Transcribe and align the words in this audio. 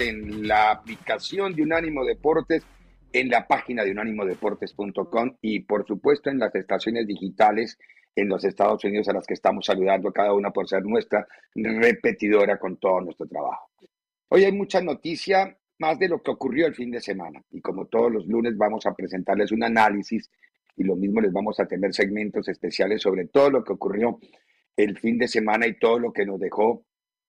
en 0.00 0.46
la 0.46 0.70
aplicación 0.70 1.54
de 1.54 1.62
Unánimo 1.62 2.04
Deportes, 2.04 2.64
en 3.12 3.28
la 3.28 3.46
página 3.46 3.84
de 3.84 3.90
unánimodeportes.com 3.90 5.36
y 5.42 5.60
por 5.60 5.86
supuesto 5.86 6.30
en 6.30 6.38
las 6.38 6.54
estaciones 6.54 7.06
digitales 7.06 7.78
en 8.14 8.28
los 8.28 8.44
Estados 8.44 8.84
Unidos 8.84 9.08
a 9.08 9.12
las 9.12 9.26
que 9.26 9.34
estamos 9.34 9.66
saludando 9.66 10.12
cada 10.12 10.32
una 10.32 10.50
por 10.50 10.68
ser 10.68 10.84
nuestra 10.84 11.26
repetidora 11.54 12.58
con 12.58 12.76
todo 12.76 13.00
nuestro 13.00 13.26
trabajo. 13.26 13.70
Hoy 14.28 14.44
hay 14.44 14.52
mucha 14.52 14.80
noticia 14.80 15.58
más 15.78 15.98
de 15.98 16.08
lo 16.08 16.22
que 16.22 16.30
ocurrió 16.30 16.66
el 16.66 16.74
fin 16.74 16.90
de 16.90 17.00
semana 17.00 17.42
y 17.50 17.60
como 17.60 17.86
todos 17.86 18.10
los 18.10 18.26
lunes 18.26 18.56
vamos 18.56 18.86
a 18.86 18.94
presentarles 18.94 19.52
un 19.52 19.62
análisis 19.62 20.30
y 20.76 20.84
lo 20.84 20.96
mismo 20.96 21.20
les 21.20 21.32
vamos 21.32 21.60
a 21.60 21.66
tener 21.66 21.92
segmentos 21.92 22.48
especiales 22.48 23.02
sobre 23.02 23.26
todo 23.26 23.50
lo 23.50 23.64
que 23.64 23.72
ocurrió 23.72 24.18
el 24.76 24.98
fin 24.98 25.18
de 25.18 25.28
semana 25.28 25.66
y 25.66 25.78
todo 25.78 25.98
lo 25.98 26.12
que 26.12 26.24
nos 26.24 26.40
dejó 26.40 26.84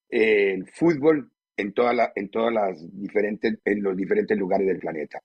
el 0.10 0.66
fútbol 0.68 1.33
en, 1.58 1.74
toda 1.74 1.94
la, 1.94 2.12
en 2.16 2.30
todas 2.30 2.54
las 2.54 3.00
diferentes, 3.00 3.60
en 3.66 3.84
los 3.84 3.96
diferentes 3.96 4.38
lugares 4.38 4.68
del 4.68 4.80
planeta. 4.80 5.22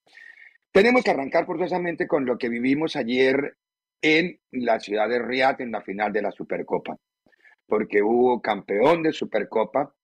Tenemos 0.71 1.03
que 1.03 1.11
arrancar 1.11 1.47
forzosamente 1.47 2.07
con 2.07 2.25
lo 2.25 2.39
que 2.39 2.49
vivimos 2.49 2.97
ayer 2.97 3.57
en 4.03 4.39
la 4.53 4.79
ciudad 4.81 5.09
de 5.09 5.19
Riyadh 5.19 5.61
en 5.61 5.73
la 5.73 5.81
final 5.81 6.13
de 6.13 6.23
la 6.23 6.31
Supercopa, 6.31 6.97
porque 7.67 8.03
hubo 8.03 8.41
campeón 8.41 9.03
de 9.03 9.13
Supercopa, 9.13 9.95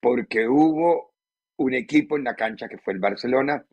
porque 0.00 0.48
hubo 0.48 1.14
un 1.56 1.74
equipo 1.74 2.16
en 2.16 2.24
la 2.24 2.36
cancha 2.36 2.68
que 2.68 2.78
fue 2.78 2.94
el 2.94 3.00
Barcelona 3.00 3.64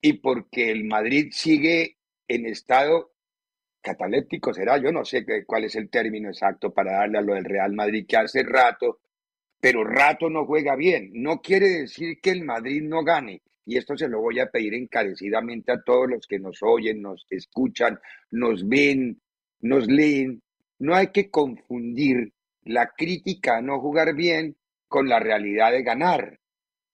y 0.00 0.14
porque 0.14 0.70
el 0.70 0.84
Madrid 0.84 1.28
sigue 1.32 1.96
en 2.28 2.46
estado 2.46 3.12
cataléptico, 3.82 4.52
será, 4.52 4.78
yo 4.78 4.92
no 4.92 5.04
sé 5.04 5.24
cuál 5.46 5.64
es 5.64 5.74
el 5.74 5.88
término 5.88 6.28
exacto 6.28 6.72
para 6.72 6.92
darle 6.92 7.18
a 7.18 7.22
lo 7.22 7.34
del 7.34 7.44
Real 7.44 7.72
Madrid, 7.72 8.06
que 8.06 8.16
hace 8.16 8.42
rato 8.42 9.00
pero 9.60 9.84
rato 9.84 10.30
no 10.30 10.46
juega 10.46 10.74
bien. 10.74 11.10
No 11.12 11.40
quiere 11.40 11.68
decir 11.68 12.20
que 12.20 12.30
el 12.30 12.44
Madrid 12.44 12.82
no 12.82 13.04
gane. 13.04 13.42
Y 13.66 13.76
esto 13.76 13.96
se 13.96 14.08
lo 14.08 14.20
voy 14.20 14.40
a 14.40 14.50
pedir 14.50 14.74
encarecidamente 14.74 15.70
a 15.70 15.82
todos 15.82 16.08
los 16.08 16.26
que 16.26 16.38
nos 16.38 16.62
oyen, 16.62 17.02
nos 17.02 17.26
escuchan, 17.30 18.00
nos 18.30 18.66
ven, 18.66 19.20
nos 19.60 19.86
leen. 19.86 20.42
No 20.78 20.94
hay 20.94 21.08
que 21.08 21.30
confundir 21.30 22.32
la 22.64 22.90
crítica 22.96 23.58
a 23.58 23.62
no 23.62 23.78
jugar 23.80 24.14
bien 24.14 24.56
con 24.88 25.08
la 25.08 25.20
realidad 25.20 25.72
de 25.72 25.82
ganar. 25.82 26.40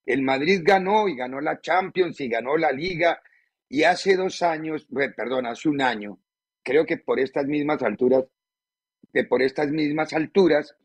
El 0.04 0.22
Madrid 0.22 0.60
ganó 0.62 1.08
y 1.08 1.16
ganó 1.16 1.40
la 1.40 1.60
Champions 1.60 2.20
y 2.20 2.28
ganó 2.28 2.56
la 2.56 2.72
Liga. 2.72 3.20
Y 3.68 3.84
hace 3.84 4.16
dos 4.16 4.42
años, 4.42 4.86
perdón, 5.16 5.46
hace 5.46 5.68
un 5.68 5.80
año, 5.80 6.20
creo 6.62 6.84
que 6.84 6.98
por 6.98 7.18
estas 7.18 7.46
mismas 7.46 7.82
alturas, 7.82 8.24
que 9.12 9.24
por 9.24 9.42
estas 9.42 9.70
mismas 9.70 10.12
alturas, 10.12 10.76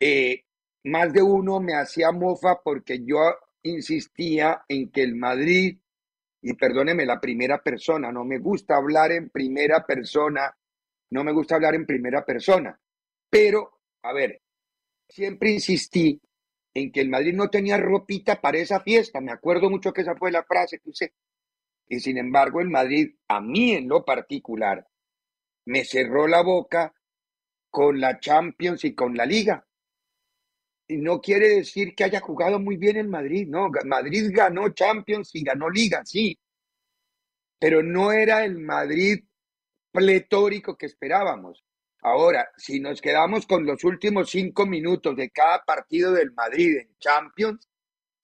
eh, 0.00 0.44
más 0.84 1.12
de 1.12 1.22
uno 1.22 1.60
me 1.60 1.74
hacía 1.74 2.12
mofa 2.12 2.60
porque 2.62 3.04
yo 3.04 3.18
insistía 3.62 4.62
en 4.68 4.90
que 4.90 5.02
el 5.02 5.14
Madrid, 5.16 5.78
y 6.40 6.54
perdóneme 6.54 7.04
la 7.04 7.20
primera 7.20 7.62
persona, 7.62 8.12
no 8.12 8.24
me 8.24 8.38
gusta 8.38 8.76
hablar 8.76 9.12
en 9.12 9.30
primera 9.30 9.84
persona, 9.84 10.56
no 11.10 11.24
me 11.24 11.32
gusta 11.32 11.56
hablar 11.56 11.74
en 11.74 11.86
primera 11.86 12.24
persona, 12.24 12.78
pero, 13.28 13.80
a 14.02 14.12
ver, 14.12 14.40
siempre 15.08 15.50
insistí 15.50 16.20
en 16.74 16.92
que 16.92 17.00
el 17.00 17.08
Madrid 17.08 17.34
no 17.34 17.50
tenía 17.50 17.76
ropita 17.76 18.40
para 18.40 18.58
esa 18.58 18.80
fiesta, 18.80 19.20
me 19.20 19.32
acuerdo 19.32 19.68
mucho 19.68 19.92
que 19.92 20.02
esa 20.02 20.14
fue 20.14 20.30
la 20.30 20.44
frase 20.44 20.78
que 20.78 20.90
usé, 20.90 21.12
y 21.88 21.98
sin 22.00 22.18
embargo 22.18 22.60
el 22.60 22.68
Madrid, 22.68 23.16
a 23.26 23.40
mí 23.40 23.72
en 23.72 23.88
lo 23.88 24.04
particular, 24.04 24.86
me 25.66 25.84
cerró 25.84 26.28
la 26.28 26.42
boca 26.42 26.94
con 27.70 28.00
la 28.00 28.18
Champions 28.20 28.84
y 28.84 28.94
con 28.94 29.14
la 29.14 29.26
Liga 29.26 29.67
no 30.96 31.20
quiere 31.20 31.48
decir 31.48 31.94
que 31.94 32.04
haya 32.04 32.20
jugado 32.20 32.58
muy 32.58 32.76
bien 32.76 32.96
el 32.96 33.08
Madrid, 33.08 33.46
no, 33.48 33.70
Madrid 33.84 34.30
ganó 34.32 34.70
Champions 34.70 35.34
y 35.34 35.42
ganó 35.44 35.68
Liga, 35.68 36.02
sí, 36.04 36.38
pero 37.58 37.82
no 37.82 38.12
era 38.12 38.44
el 38.44 38.58
Madrid 38.58 39.24
pletórico 39.92 40.76
que 40.76 40.86
esperábamos. 40.86 41.64
Ahora, 42.00 42.48
si 42.56 42.80
nos 42.80 43.00
quedamos 43.00 43.46
con 43.46 43.66
los 43.66 43.82
últimos 43.84 44.30
cinco 44.30 44.66
minutos 44.66 45.16
de 45.16 45.30
cada 45.30 45.64
partido 45.64 46.12
del 46.12 46.32
Madrid 46.32 46.78
en 46.78 46.96
Champions, 46.98 47.68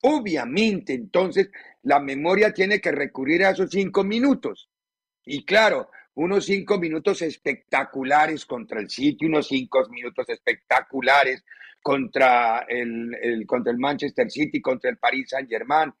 obviamente 0.01 0.93
entonces 0.93 1.49
la 1.83 1.99
memoria 1.99 2.53
tiene 2.53 2.79
que 2.79 2.91
recurrir 2.91 3.43
a 3.43 3.51
esos 3.51 3.69
cinco 3.69 4.03
minutos. 4.03 4.69
Y 5.25 5.43
claro, 5.43 5.89
unos 6.15 6.45
cinco 6.45 6.79
minutos 6.79 7.21
espectaculares 7.21 8.45
contra 8.45 8.79
el 8.79 8.89
City, 8.89 9.25
unos 9.25 9.47
cinco 9.47 9.87
minutos 9.89 10.27
espectaculares 10.29 11.43
contra 11.81 12.65
el, 12.67 13.45
contra 13.45 13.71
el 13.71 13.77
Manchester 13.77 14.31
City, 14.31 14.61
contra 14.61 14.89
el 14.89 14.97
Paris 14.97 15.29
Saint 15.29 15.49
Germain, 15.49 15.93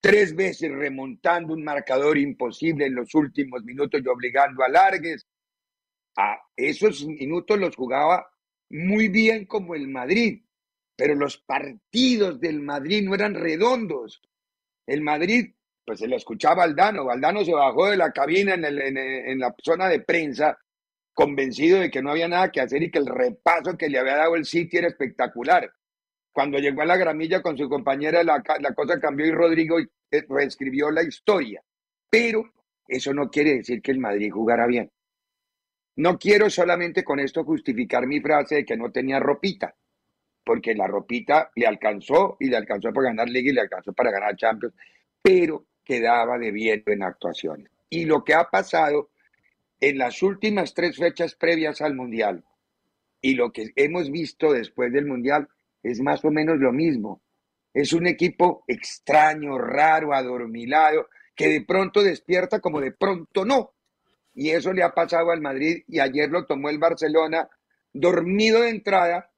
tres 0.00 0.36
veces 0.36 0.70
remontando 0.70 1.54
un 1.54 1.64
marcador 1.64 2.18
imposible 2.18 2.86
en 2.86 2.94
los 2.94 3.14
últimos 3.14 3.64
minutos 3.64 4.00
y 4.04 4.08
obligando 4.08 4.62
a 4.62 4.68
largues. 4.68 5.26
A 6.16 6.36
esos 6.54 7.04
minutos 7.06 7.58
los 7.58 7.74
jugaba 7.74 8.30
muy 8.70 9.08
bien 9.08 9.46
como 9.46 9.74
el 9.74 9.88
Madrid, 9.88 10.42
pero 10.94 11.14
los 11.14 11.38
partidos 11.38 12.38
del 12.38 12.60
Madrid 12.60 13.02
no 13.02 13.14
eran 13.14 13.34
redondos. 13.34 14.22
El 14.86 15.00
Madrid, 15.00 15.54
pues 15.84 16.00
se 16.00 16.08
lo 16.08 16.16
escuchaba 16.16 16.64
Aldano, 16.64 17.10
Aldano 17.10 17.44
se 17.44 17.52
bajó 17.52 17.90
de 17.90 17.96
la 17.96 18.12
cabina 18.12 18.54
en, 18.54 18.64
en 18.64 19.38
la 19.38 19.54
zona 19.62 19.88
de 19.88 20.00
prensa 20.00 20.58
convencido 21.14 21.80
de 21.80 21.90
que 21.90 22.02
no 22.02 22.10
había 22.10 22.28
nada 22.28 22.50
que 22.50 22.60
hacer 22.60 22.82
y 22.82 22.90
que 22.90 22.98
el 22.98 23.06
repaso 23.06 23.78
que 23.78 23.88
le 23.88 23.98
había 23.98 24.16
dado 24.16 24.34
el 24.34 24.44
City 24.44 24.78
era 24.78 24.88
espectacular. 24.88 25.72
Cuando 26.32 26.58
llegó 26.58 26.82
a 26.82 26.86
la 26.86 26.96
gramilla 26.96 27.40
con 27.40 27.56
su 27.56 27.68
compañera, 27.68 28.24
la, 28.24 28.42
cosa 28.74 28.98
cambió 29.00 29.24
y 29.24 29.30
Rodrigo 29.30 29.78
eh, 29.78 30.26
reescribió 30.28 30.90
la 30.90 31.04
historia. 31.04 31.62
Pero 32.10 32.52
eso 32.88 33.14
no 33.14 33.30
quiere 33.30 33.54
decir 33.54 33.80
que 33.80 33.92
el 33.92 34.00
Madrid 34.00 34.32
jugara 34.32 34.66
bien. 34.66 34.90
No 35.96 36.18
quiero 36.18 36.50
solamente 36.50 37.04
con 37.04 37.20
esto 37.20 37.44
justificar 37.44 38.06
mi 38.08 38.20
frase 38.20 38.56
de 38.56 38.64
que 38.64 38.76
no 38.76 38.90
tenía 38.90 39.20
ropita, 39.20 39.76
porque 40.44 40.74
la 40.74 40.88
ropita 40.88 41.52
le 41.54 41.68
alcanzó 41.68 42.36
y 42.40 42.48
le 42.48 42.56
alcanzó 42.56 42.92
para 42.92 43.10
ganar 43.10 43.28
Liga 43.28 43.50
y 43.50 43.54
le 43.54 43.60
alcanzó 43.60 43.92
para 43.92 44.10
ganar 44.10 44.34
Champions, 44.36 44.74
pero 45.22 45.64
quedaba 45.84 46.38
debiendo 46.38 46.92
en 46.92 47.02
actuaciones. 47.02 47.70
Y 47.90 48.06
lo 48.06 48.24
que 48.24 48.34
ha 48.34 48.44
pasado 48.44 49.10
en 49.80 49.98
las 49.98 50.22
últimas 50.22 50.74
tres 50.74 50.96
fechas 50.96 51.34
previas 51.34 51.80
al 51.80 51.94
Mundial 51.94 52.44
y 53.20 53.34
lo 53.34 53.52
que 53.52 53.70
hemos 53.76 54.10
visto 54.10 54.52
después 54.52 54.92
del 54.92 55.06
Mundial 55.06 55.48
es 55.82 56.00
más 56.00 56.24
o 56.24 56.30
menos 56.30 56.58
lo 56.58 56.72
mismo. 56.72 57.22
Es 57.72 57.92
un 57.92 58.06
equipo 58.06 58.64
extraño, 58.66 59.58
raro, 59.58 60.14
adormilado, 60.14 61.08
que 61.34 61.48
de 61.48 61.62
pronto 61.62 62.02
despierta 62.02 62.60
como 62.60 62.80
de 62.80 62.92
pronto 62.92 63.44
no. 63.44 63.72
Y 64.34 64.50
eso 64.50 64.72
le 64.72 64.82
ha 64.82 64.90
pasado 64.90 65.30
al 65.30 65.40
Madrid 65.40 65.82
y 65.86 66.00
ayer 66.00 66.30
lo 66.30 66.46
tomó 66.46 66.70
el 66.70 66.78
Barcelona 66.78 67.48
dormido 67.92 68.62
de 68.62 68.70
entrada 68.70 69.30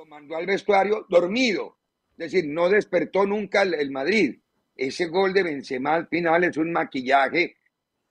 lo 0.00 0.06
mandó 0.06 0.36
al 0.36 0.46
vestuario 0.46 1.04
dormido. 1.10 1.76
Es 2.12 2.32
decir, 2.32 2.46
no 2.48 2.70
despertó 2.70 3.26
nunca 3.26 3.62
el, 3.62 3.90
Madrid. 3.90 4.40
Ese 4.80 5.08
gol 5.08 5.34
de 5.34 5.42
Benzema 5.42 5.94
al 5.94 6.08
final 6.08 6.42
es 6.44 6.56
un 6.56 6.72
maquillaje 6.72 7.56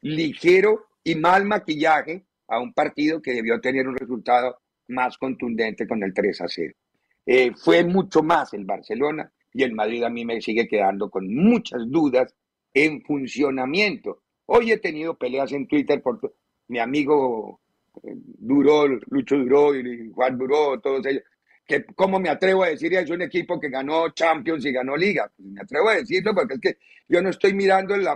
ligero 0.02 0.86
y 1.04 1.16
mal 1.16 1.44
maquillaje 1.44 2.28
a 2.48 2.60
un 2.60 2.74
partido 2.74 3.24
que 3.24 3.34
debió 3.34 3.60
tener 3.60 3.88
un 3.88 3.98
resultado 3.98 4.60
más 4.90 5.18
contundente 5.18 5.88
con 5.88 6.04
el 6.04 6.14
3 6.14 6.42
a 6.42 6.48
0. 6.48 6.74
Eh, 7.26 7.54
fue 7.56 7.84
mucho 7.84 8.22
más 8.22 8.54
el 8.54 8.66
Barcelona 8.66 9.32
y 9.52 9.64
el 9.64 9.74
Madrid 9.74 10.04
a 10.04 10.12
mí 10.12 10.24
me 10.26 10.42
sigue 10.42 10.68
quedando 10.68 11.10
con 11.10 11.34
muchas 11.34 11.90
dudas 11.90 12.36
en 12.72 13.02
funcionamiento. 13.02 14.22
Hoy 14.46 14.72
he 14.72 14.78
tenido 14.78 15.18
peleas 15.18 15.52
en 15.52 15.66
Twitter 15.66 16.04
por 16.04 16.36
mi 16.68 16.78
amigo 16.78 17.62
eh, 18.04 18.14
Duró, 18.14 18.88
Lucho 18.88 19.38
Duró 19.38 19.76
y 19.76 20.12
Juan 20.12 20.38
Duró, 20.38 20.80
todos 20.80 21.04
ellos, 21.08 21.24
que 21.70 21.86
cómo 21.94 22.20
me 22.20 22.30
atrevo 22.30 22.64
a 22.64 22.70
decir 22.70 22.92
es 22.96 23.12
un 23.12 23.22
equipo 23.22 23.60
que 23.60 23.70
ganó 23.70 24.10
Champions 24.10 24.66
y 24.66 24.72
ganó 24.72 24.98
Liga. 24.98 25.32
Pues 25.38 25.48
me 25.48 25.62
atrevo 25.62 25.90
a 25.90 25.98
decirlo 25.98 26.34
porque 26.34 26.56
es 26.56 26.60
que 26.60 26.78
yo 27.08 27.22
no 27.22 27.30
estoy 27.30 27.54
mirando 27.54 27.94
el 27.94 28.08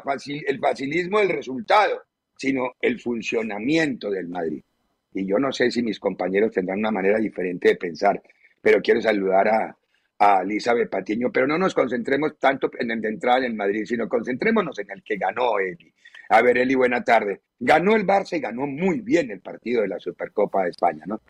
facilismo 0.59 1.19
del 1.19 1.29
resultado, 1.29 2.01
sino 2.35 2.71
el 2.81 2.99
funcionamiento 2.99 4.09
del 4.09 4.27
Madrid. 4.27 4.63
Y 5.13 5.27
yo 5.27 5.37
no 5.37 5.51
sé 5.51 5.69
si 5.69 5.83
mis 5.83 5.99
compañeros 5.99 6.51
tendrán 6.51 6.79
una 6.79 6.89
manera 6.89 7.19
diferente 7.19 7.67
de 7.69 7.75
pensar, 7.75 8.19
pero 8.59 8.81
quiero 8.81 8.99
saludar 8.99 9.47
a, 9.47 9.77
a 10.17 10.41
Elizabeth 10.41 10.89
Patiño, 10.89 11.31
pero 11.31 11.45
no 11.45 11.59
nos 11.59 11.75
concentremos 11.75 12.39
tanto 12.39 12.71
en 12.79 12.89
el 12.89 13.01
de 13.01 13.09
entrada 13.09 13.45
en 13.45 13.55
Madrid, 13.55 13.85
sino 13.85 14.09
concentrémonos 14.09 14.79
en 14.79 14.89
el 14.89 15.03
que 15.03 15.17
ganó 15.17 15.59
Eli. 15.59 15.93
A 16.29 16.41
ver, 16.41 16.57
Eli, 16.57 16.73
buena 16.73 17.03
tarde. 17.03 17.41
Ganó 17.59 17.95
el 17.95 18.07
Barça 18.07 18.35
y 18.35 18.39
ganó 18.39 18.65
muy 18.65 19.01
bien 19.01 19.29
el 19.29 19.41
partido 19.41 19.83
de 19.83 19.89
la 19.89 19.99
Supercopa 19.99 20.63
de 20.63 20.71
España, 20.71 21.03
¿no? 21.05 21.21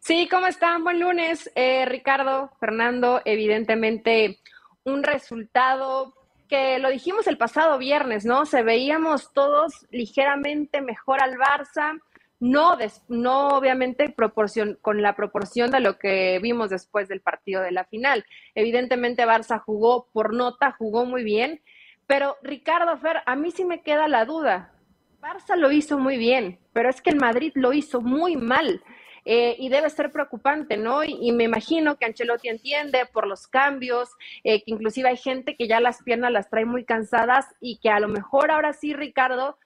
Sí, 0.00 0.28
¿cómo 0.28 0.46
están? 0.46 0.82
Buen 0.82 0.98
lunes, 0.98 1.50
eh, 1.54 1.84
Ricardo, 1.84 2.50
Fernando. 2.58 3.20
Evidentemente, 3.24 4.40
un 4.84 5.02
resultado 5.02 6.14
que 6.48 6.78
lo 6.78 6.88
dijimos 6.88 7.26
el 7.26 7.36
pasado 7.36 7.78
viernes, 7.78 8.24
¿no? 8.24 8.46
Se 8.46 8.62
veíamos 8.62 9.32
todos 9.34 9.86
ligeramente 9.90 10.80
mejor 10.80 11.22
al 11.22 11.36
Barça 11.36 12.00
no, 12.40 12.78
no 13.08 13.48
obviamente 13.48 14.08
proporción, 14.08 14.78
con 14.80 15.02
la 15.02 15.14
proporción 15.14 15.70
de 15.70 15.80
lo 15.80 15.98
que 15.98 16.38
vimos 16.42 16.70
después 16.70 17.06
del 17.06 17.20
partido 17.20 17.60
de 17.60 17.70
la 17.70 17.84
final. 17.84 18.24
Evidentemente 18.54 19.26
Barça 19.26 19.60
jugó 19.60 20.08
por 20.12 20.32
nota, 20.32 20.72
jugó 20.72 21.04
muy 21.04 21.22
bien, 21.22 21.60
pero 22.06 22.36
Ricardo 22.42 22.96
Fer, 22.96 23.18
a 23.26 23.36
mí 23.36 23.50
sí 23.50 23.66
me 23.66 23.82
queda 23.82 24.08
la 24.08 24.24
duda. 24.24 24.72
Barça 25.20 25.54
lo 25.54 25.70
hizo 25.70 25.98
muy 25.98 26.16
bien, 26.16 26.58
pero 26.72 26.88
es 26.88 27.02
que 27.02 27.10
el 27.10 27.20
Madrid 27.20 27.52
lo 27.54 27.74
hizo 27.74 28.00
muy 28.00 28.36
mal. 28.36 28.82
Eh, 29.24 29.56
y 29.58 29.68
debe 29.68 29.90
ser 29.90 30.10
preocupante, 30.10 30.76
¿no? 30.76 31.04
Y, 31.04 31.32
me 31.32 31.44
imagino 31.44 31.96
que 31.96 32.06
Ancelotti 32.06 32.48
entiende 32.48 33.06
por 33.12 33.26
los 33.26 33.46
cambios, 33.46 34.10
eh, 34.44 34.62
que 34.62 34.70
inclusive 34.70 35.08
hay 35.08 35.16
gente 35.16 35.56
que 35.56 35.68
ya 35.68 35.80
las 35.80 36.02
piernas 36.02 36.32
las 36.32 36.48
trae 36.48 36.64
muy 36.64 36.84
cansadas 36.84 37.46
y 37.60 37.78
que 37.78 37.90
a 37.90 38.00
lo 38.00 38.08
mejor 38.08 38.50
ahora 38.50 38.72
sí, 38.72 38.94
Ricardo, 38.94 39.58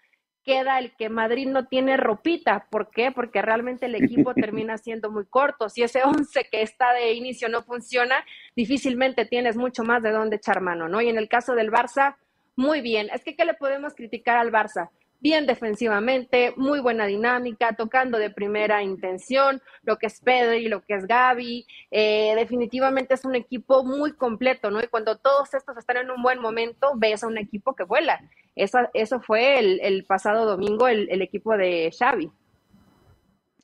queda 0.44 0.78
el 0.78 0.94
que 0.94 1.08
Madrid 1.08 1.48
no 1.48 1.66
tiene 1.66 1.96
ropita. 1.96 2.66
¿Por 2.70 2.90
qué? 2.90 3.10
Porque 3.10 3.42
realmente 3.42 3.86
el 3.86 3.94
equipo 3.94 4.34
termina 4.34 4.78
siendo 4.78 5.10
muy 5.10 5.24
corto. 5.24 5.68
Si 5.68 5.82
ese 5.82 6.02
11 6.04 6.48
que 6.50 6.62
está 6.62 6.92
de 6.92 7.12
inicio 7.14 7.48
no 7.48 7.62
funciona, 7.62 8.24
difícilmente 8.54 9.24
tienes 9.24 9.56
mucho 9.56 9.82
más 9.82 10.02
de 10.02 10.12
dónde 10.12 10.36
echar 10.36 10.60
mano, 10.60 10.88
¿no? 10.88 11.00
Y 11.00 11.08
en 11.08 11.18
el 11.18 11.28
caso 11.28 11.54
del 11.54 11.72
Barça, 11.72 12.16
muy 12.56 12.82
bien. 12.82 13.08
Es 13.12 13.24
que, 13.24 13.34
¿qué 13.34 13.44
le 13.44 13.54
podemos 13.54 13.94
criticar 13.94 14.36
al 14.36 14.52
Barça? 14.52 14.90
Bien 15.24 15.46
defensivamente, 15.46 16.52
muy 16.58 16.80
buena 16.80 17.06
dinámica, 17.06 17.72
tocando 17.72 18.18
de 18.18 18.28
primera 18.28 18.82
intención, 18.82 19.62
lo 19.82 19.96
que 19.96 20.06
es 20.06 20.20
Pedri, 20.20 20.68
lo 20.68 20.82
que 20.82 20.96
es 20.96 21.06
Gaby, 21.06 21.66
eh, 21.90 22.34
definitivamente 22.36 23.14
es 23.14 23.24
un 23.24 23.34
equipo 23.34 23.84
muy 23.84 24.12
completo, 24.12 24.70
¿no? 24.70 24.82
Y 24.82 24.88
cuando 24.88 25.16
todos 25.16 25.54
estos 25.54 25.78
están 25.78 25.96
en 25.96 26.10
un 26.10 26.22
buen 26.22 26.40
momento, 26.42 26.92
ves 26.96 27.24
a 27.24 27.26
un 27.26 27.38
equipo 27.38 27.74
que 27.74 27.84
vuela. 27.84 28.20
Eso, 28.54 28.80
eso 28.92 29.18
fue 29.18 29.60
el, 29.60 30.04
pasado 30.04 30.44
domingo 30.44 30.88
el, 30.88 31.22
equipo 31.22 31.56
de 31.56 31.90
Xavi. 31.98 32.30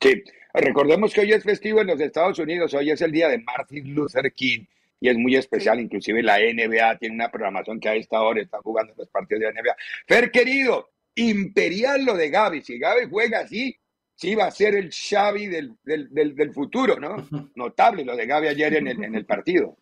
Sí, 0.01 0.23
recordemos 0.55 1.13
que 1.13 1.21
hoy 1.21 1.31
es 1.31 1.43
festivo 1.43 1.81
en 1.81 1.87
los 1.87 2.01
Estados 2.01 2.39
Unidos, 2.39 2.73
hoy 2.73 2.89
es 2.89 3.01
el 3.01 3.11
día 3.11 3.29
de 3.29 3.37
Martin 3.37 3.93
Luther 3.93 4.33
King 4.33 4.65
y 4.99 5.09
es 5.09 5.15
muy 5.15 5.35
especial, 5.35 5.79
inclusive 5.79 6.23
la 6.23 6.39
NBA 6.39 6.97
tiene 6.97 7.13
una 7.13 7.29
programación 7.29 7.79
que 7.79 7.89
a 7.89 7.93
esta 7.93 8.19
hora 8.19 8.41
está 8.41 8.57
jugando 8.63 8.95
los 8.97 9.09
partidos 9.09 9.41
de 9.41 9.53
la 9.53 9.61
NBA. 9.61 9.75
Fer, 10.07 10.31
querido, 10.31 10.89
imperial 11.15 12.05
lo 12.05 12.15
de 12.15 12.29
Gaby. 12.29 12.61
Si 12.61 12.79
Gaby 12.79 13.07
juega 13.09 13.39
así, 13.39 13.75
sí 14.15 14.35
va 14.35 14.45
a 14.45 14.51
ser 14.51 14.75
el 14.75 14.91
Xavi 14.91 15.47
del, 15.47 15.77
del, 15.83 16.53
futuro, 16.53 16.99
¿no? 16.99 17.27
Notable 17.55 18.05
lo 18.05 18.15
de 18.15 18.25
Gaby 18.25 18.47
ayer 18.47 18.75
en 18.75 18.87
el, 18.87 19.03
en 19.03 19.15
el 19.15 19.25
partido. 19.25 19.77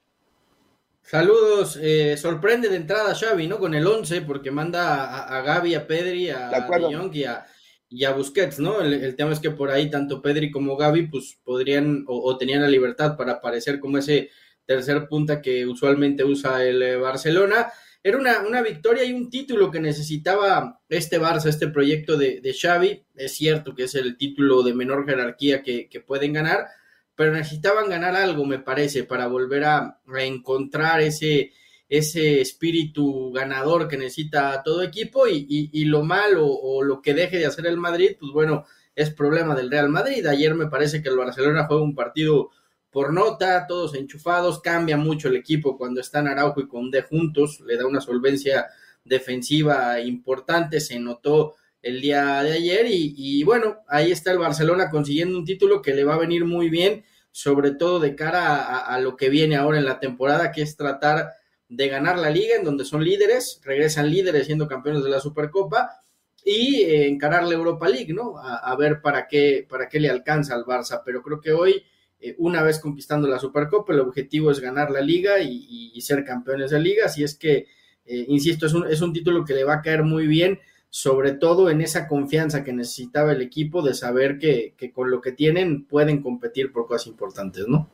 Saludos, 1.01 1.79
eh, 1.81 2.17
sorprende 2.17 2.69
de 2.69 2.75
entrada 2.75 3.15
Xavi, 3.15 3.47
¿no? 3.47 3.57
Con 3.57 3.73
el 3.73 3.87
11, 3.87 4.21
porque 4.21 4.51
manda 4.51 5.05
a, 5.05 5.37
a 5.37 5.41
Gaby, 5.41 5.75
a 5.75 5.87
Pedri, 5.87 6.29
a, 6.29 6.49
a 6.49 7.09
y 7.11 7.23
a, 7.23 7.45
y 7.89 8.03
a 8.05 8.13
Busquets, 8.13 8.59
¿no? 8.59 8.81
El, 8.81 9.15
tema 9.15 9.33
es 9.33 9.39
que 9.39 9.49
por 9.49 9.71
ahí 9.71 9.89
tanto 9.89 10.21
Pedri 10.21 10.51
como 10.51 10.77
Gaby, 10.77 11.07
pues 11.07 11.39
podrían 11.43 12.05
o, 12.07 12.37
tenían 12.37 12.61
la 12.61 12.67
libertad 12.67 13.17
para 13.17 13.33
aparecer 13.33 13.79
como 13.79 13.97
ese 13.97 14.29
tercer 14.65 15.07
punta 15.07 15.41
que 15.41 15.65
usualmente 15.65 16.23
usa 16.23 16.63
el 16.63 16.81
eh, 16.83 16.95
Barcelona 16.97 17.71
era 18.01 18.17
una, 18.17 18.61
victoria 18.61 19.03
y 19.03 19.11
un 19.11 19.29
título 19.29 19.69
que 19.69 19.79
necesitaba 19.79 20.81
este 20.87 21.19
Barça, 21.19 21.47
este 21.47 21.67
proyecto 21.67 22.17
de, 22.17 22.39
de 22.39 22.53
Xavi. 22.53 23.03
Es 23.15 23.33
cierto 23.33 23.75
que 23.75 23.83
es 23.83 23.95
el 23.95 24.17
título 24.17 24.63
de 24.63 24.73
menor 24.73 25.05
jerarquía 25.05 25.61
que, 25.61 26.03
pueden 26.07 26.31
ganar, 26.33 26.67
pero 27.15 27.33
necesitaban 27.33 27.89
ganar 27.89 28.15
algo, 28.15 28.45
me 28.45 28.59
parece, 28.59 29.03
para 29.03 29.27
volver 29.27 29.65
a 29.65 29.99
reencontrar 30.05 31.01
ese, 31.01 31.51
ese 31.89 32.39
espíritu 32.39 33.33
ganador 33.33 33.89
que 33.89 33.97
necesita 33.97 34.63
todo 34.63 34.81
equipo 34.81 35.27
y, 35.27 35.83
lo 35.85 36.03
malo 36.03 36.47
o, 36.47 36.81
lo 36.83 37.01
que 37.01 37.13
deje 37.13 37.37
de 37.37 37.47
hacer 37.47 37.65
el 37.67 37.77
Madrid, 37.77 38.15
pues 38.17 38.31
bueno, 38.31 38.65
es 38.95 39.09
problema 39.09 39.55
del 39.55 39.69
Real 39.69 39.89
Madrid. 39.89 40.25
Ayer 40.25 40.55
me 40.55 40.67
parece 40.67 41.03
que 41.03 41.09
el 41.09 41.17
Barcelona 41.17 41.67
fue 41.67 41.81
un 41.81 41.95
partido 41.95 42.51
por 42.91 43.13
nota, 43.13 43.67
todos 43.67 43.95
enchufados, 43.95 44.61
cambia 44.61 44.97
mucho 44.97 45.27
el 45.27 45.35
equipo 45.35 45.77
cuando 45.77 46.01
están 46.01 46.27
Araujo 46.27 46.61
y 46.61 46.67
Conde 46.67 47.03
juntos, 47.03 47.59
le 47.61 47.77
da 47.77 47.85
una 47.85 48.01
solvencia 48.01 48.67
defensiva 49.03 49.99
importante, 49.99 50.79
se 50.79 50.99
notó 50.99 51.55
el 51.81 52.01
día 52.01 52.43
de 52.43 52.53
ayer 52.53 52.85
y, 52.89 53.43
bueno, 53.43 53.77
ahí 53.87 54.11
está 54.11 54.31
el 54.31 54.37
Barcelona 54.37 54.89
consiguiendo 54.89 55.37
un 55.37 55.45
título 55.45 55.81
que 55.81 55.93
le 55.93 56.03
va 56.03 56.15
a 56.15 56.19
venir 56.19 56.45
muy 56.45 56.69
bien, 56.69 57.05
sobre 57.31 57.71
todo 57.71 57.99
de 57.99 58.15
cara 58.15 58.79
a, 58.79 58.99
lo 58.99 59.15
que 59.15 59.29
viene 59.29 59.55
ahora 59.55 59.77
en 59.77 59.85
la 59.85 59.99
temporada, 59.99 60.51
que 60.51 60.61
es 60.61 60.75
tratar 60.75 61.33
de 61.69 61.87
ganar 61.87 62.17
la 62.17 62.29
liga 62.29 62.55
en 62.55 62.65
donde 62.65 62.83
son 62.83 63.03
líderes, 63.03 63.61
regresan 63.63 64.09
líderes 64.09 64.47
siendo 64.47 64.67
campeones 64.67 65.03
de 65.03 65.09
la 65.09 65.19
Supercopa 65.19 66.01
y 66.43 66.81
eh, 66.81 67.07
encarar 67.07 67.43
la 67.43 67.53
Europa 67.53 67.87
League, 67.87 68.13
¿no? 68.13 68.37
A, 68.37 68.57
a, 68.57 68.75
ver 68.75 69.01
para 69.01 69.27
qué, 69.27 69.67
para 69.69 69.87
qué 69.87 69.99
le 69.99 70.09
alcanza 70.09 70.55
al 70.55 70.65
Barça, 70.65 71.03
pero 71.05 71.21
creo 71.21 71.39
que 71.39 71.51
hoy 71.51 71.83
eh, 72.19 72.35
una 72.37 72.63
vez 72.63 72.79
conquistando 72.79 73.27
la 73.27 73.39
Supercopa, 73.39 73.93
el 73.93 73.99
objetivo 73.99 74.51
es 74.51 74.59
ganar 74.59 74.91
la 74.91 75.01
liga 75.01 75.39
y, 75.39 75.99
ser 76.01 76.23
campeones 76.23 76.71
de 76.71 76.79
liga, 76.79 77.05
así 77.05 77.23
es 77.23 77.35
que, 77.35 77.67
eh, 78.05 78.25
insisto, 78.29 78.65
es 78.65 78.73
un, 78.73 78.87
es 78.87 79.01
un 79.01 79.11
título 79.11 79.43
que 79.43 79.53
le 79.53 79.65
va 79.65 79.75
a 79.75 79.81
caer 79.81 80.03
muy 80.03 80.27
bien, 80.27 80.59
sobre 80.89 81.33
todo 81.33 81.69
en 81.69 81.81
esa 81.81 82.07
confianza 82.07 82.63
que 82.63 82.73
necesitaba 82.73 83.31
el 83.31 83.41
equipo 83.41 83.81
de 83.81 83.93
saber 83.93 84.39
que, 84.39 84.73
con 84.93 85.11
lo 85.11 85.21
que 85.21 85.31
tienen 85.31 85.85
pueden 85.85 86.21
competir 86.21 86.71
por 86.71 86.87
cosas 86.87 87.07
importantes, 87.07 87.67
¿no? 87.67 87.89